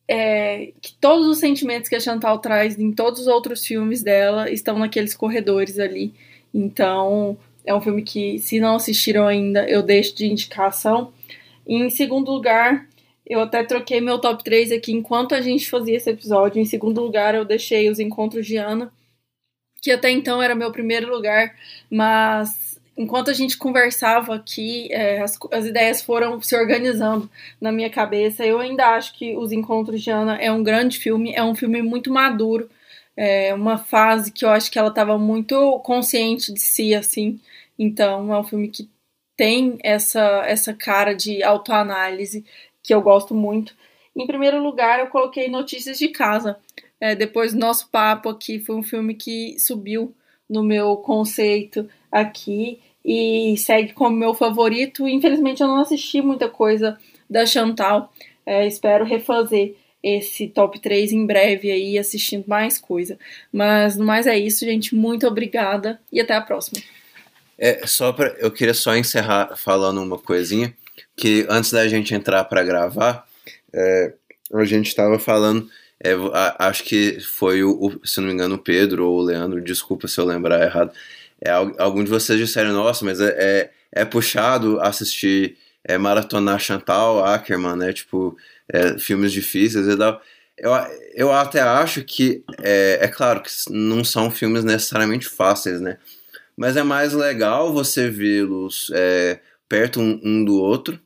[0.07, 4.51] é, que todos os sentimentos que a Chantal traz em todos os outros filmes dela
[4.51, 6.13] estão naqueles corredores ali.
[6.53, 7.39] Então,
[7.71, 11.13] é um filme que, se não assistiram ainda, eu deixo de indicação.
[11.67, 12.87] E, em segundo lugar,
[13.25, 16.61] eu até troquei meu top 3 aqui enquanto a gente fazia esse episódio.
[16.61, 18.93] Em segundo lugar, eu deixei Os Encontros de Ana,
[19.81, 21.55] que até então era meu primeiro lugar,
[21.89, 27.89] mas enquanto a gente conversava aqui, é, as, as, ideias foram se organizando na minha
[27.89, 28.45] cabeça.
[28.45, 31.81] Eu ainda acho que Os Encontros de Ana é um grande filme, é um filme
[31.83, 32.69] muito maduro,
[33.17, 37.39] é uma fase que eu acho que ela estava muito consciente de si, assim.
[37.83, 38.91] Então, é um filme que
[39.35, 42.45] tem essa, essa cara de autoanálise
[42.83, 43.75] que eu gosto muito.
[44.15, 46.59] Em primeiro lugar, eu coloquei Notícias de Casa.
[47.01, 50.15] É, depois do nosso papo aqui, foi um filme que subiu
[50.47, 55.09] no meu conceito aqui e segue como meu favorito.
[55.09, 56.99] Infelizmente eu não assisti muita coisa
[57.31, 58.13] da Chantal.
[58.45, 63.19] É, espero refazer esse top 3 em breve aí, assistindo mais coisa.
[63.51, 64.95] Mas no mais é isso, gente.
[64.95, 66.83] Muito obrigada e até a próxima.
[67.61, 70.75] É, só para eu queria só encerrar falando uma coisinha
[71.15, 73.27] que antes da gente entrar para gravar,
[73.73, 74.15] é,
[74.55, 75.69] a gente estava falando,
[76.03, 76.13] é,
[76.59, 80.19] acho que foi o, se não me engano, o Pedro ou o Leandro, desculpa se
[80.19, 80.93] eu lembrar errado,
[81.41, 87.25] é, algum de vocês disseram, nossa, mas é, é, é puxado assistir é, maratonar Chantal
[87.25, 87.93] Ackerman, né?
[87.93, 88.37] Tipo,
[88.69, 90.21] é, filmes difíceis e tal.
[90.57, 90.73] Eu,
[91.15, 95.99] eu até acho que, é, é claro que não são filmes necessariamente fáceis, né?
[96.61, 101.01] Mas é mais legal você vê-los é, perto um, um, do outro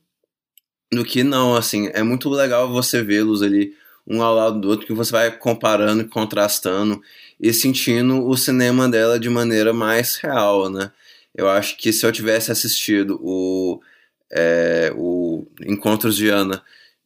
[0.93, 1.89] do que não, assim.
[1.95, 3.73] É muito legal você vê-los ali
[4.05, 7.01] um ao lado do outro, que você vai comparando e contrastando
[7.41, 10.91] e sentindo o cinema dela de maneira mais real, né?
[11.33, 13.81] Eu acho que se eu tivesse assistido o,
[14.33, 16.65] é, o Encontros de Ana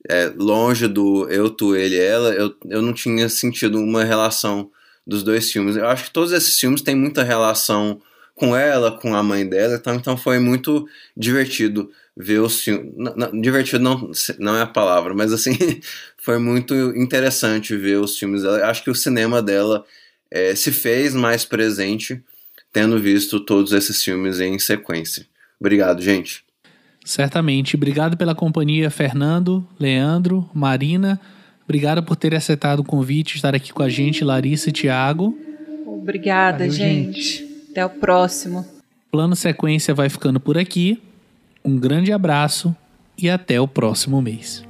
[0.08, 4.70] é, longe do eu, tu, ele ela, eu, eu não tinha sentido uma relação
[5.06, 5.76] dos dois filmes.
[5.76, 8.00] Eu acho que todos esses filmes têm muita relação
[8.38, 12.92] com ela, com a mãe dela, então, então foi muito divertido ver os filmes.
[13.40, 15.56] Divertido não, não é a palavra, mas assim,
[16.18, 18.66] foi muito interessante ver os filmes dela.
[18.66, 19.84] Acho que o cinema dela
[20.30, 22.22] é, se fez mais presente
[22.72, 25.26] tendo visto todos esses filmes em sequência.
[25.58, 26.44] Obrigado, gente.
[27.04, 27.74] Certamente.
[27.74, 31.20] Obrigado pela companhia, Fernando, Leandro, Marina.
[31.64, 35.36] Obrigado por ter aceitado o convite, estar aqui com a gente, Larissa e Thiago.
[35.86, 37.22] Obrigada, Valeu, gente.
[37.22, 37.47] gente.
[37.78, 38.66] Até o próximo.
[39.08, 41.00] Plano Sequência vai ficando por aqui.
[41.64, 42.74] Um grande abraço
[43.16, 44.64] e até o próximo mês.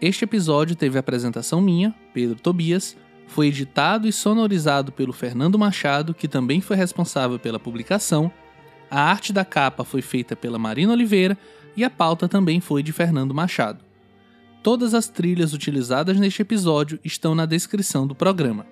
[0.00, 2.96] Este episódio teve apresentação minha, Pedro Tobias,
[3.28, 8.28] Foi editado e sonorizado pelo Fernando Machado, que também foi responsável pela publicação.
[8.90, 11.38] A arte da capa foi feita pela Marina Oliveira
[11.76, 13.93] e a pauta também foi de Fernando Machado.
[14.64, 18.64] Todas as trilhas utilizadas neste episódio estão na descrição do programa.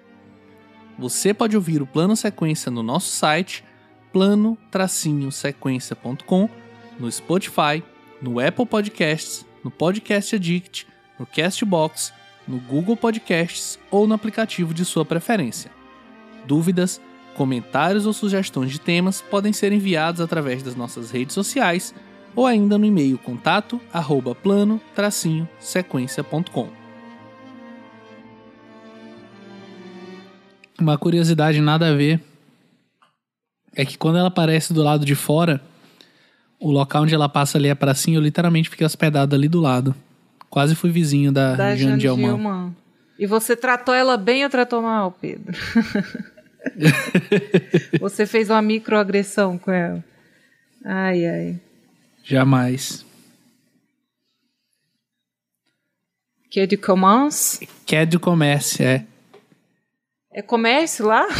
[0.99, 3.63] Você pode ouvir o Plano Sequência no nosso site
[4.11, 6.49] plano-sequência.com,
[6.99, 7.85] no Spotify,
[8.23, 10.87] no Apple Podcasts, no Podcast Addict,
[11.19, 12.11] no Castbox,
[12.49, 15.71] no Google Podcasts ou no aplicativo de sua preferência.
[16.47, 17.03] Dúvidas,
[17.37, 21.95] comentários ou sugestões de temas podem ser enviados através das nossas redes sociais
[22.35, 26.69] ou ainda no e-mail contato arroba plano-sequência.com.
[30.81, 32.21] Uma curiosidade nada a ver
[33.75, 35.61] é que quando ela aparece do lado de fora,
[36.59, 39.95] o local onde ela passa ali é pracinha, eu literalmente fiquei hospedado ali do lado.
[40.51, 41.75] Quase fui vizinho da, Da.
[41.75, 42.75] Dielman.
[43.19, 45.57] E você tratou ela bem ou tratou mal, Pedro?
[48.01, 50.05] você fez uma microagressão com ela.
[50.85, 51.61] Ai, ai.
[52.25, 53.05] Jamais.
[56.51, 57.67] Que de commerce?
[57.87, 59.07] Que é de comércio, é.
[60.33, 61.27] É comércio lá?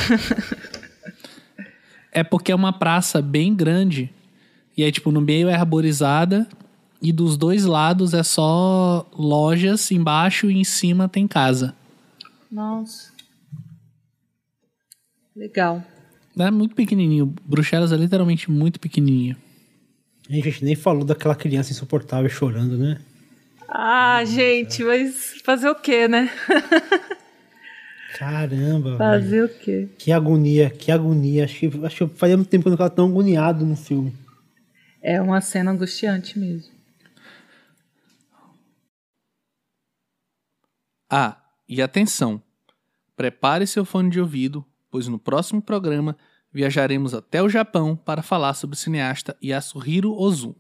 [2.15, 4.13] É porque é uma praça bem grande.
[4.77, 6.47] E aí, tipo, no meio é arborizada.
[7.01, 11.75] E dos dois lados é só lojas, embaixo e em cima tem casa.
[12.51, 13.11] Nossa.
[15.35, 15.83] Legal.
[16.39, 17.35] É muito pequenininho.
[17.45, 19.37] Bruxelas é literalmente muito pequenininho.
[20.33, 22.99] A gente nem falou daquela criança insuportável chorando, né?
[23.69, 26.31] Ah, gente, mas fazer o quê, né?
[28.17, 28.99] Caramba, velho.
[28.99, 29.89] Fazer o quê?
[29.99, 31.45] Que agonia, que agonia.
[31.45, 34.15] Acho que, acho que fazia muito tempo que eu não ficava tão agoniado no filme.
[35.03, 36.73] É uma cena angustiante mesmo.
[41.11, 41.37] Ah,
[41.69, 42.43] e atenção!
[43.15, 46.17] Prepare seu fone de ouvido, pois no próximo programa
[46.53, 50.57] viajaremos até o Japão para falar sobre o cineasta Yasuhiro Ozu.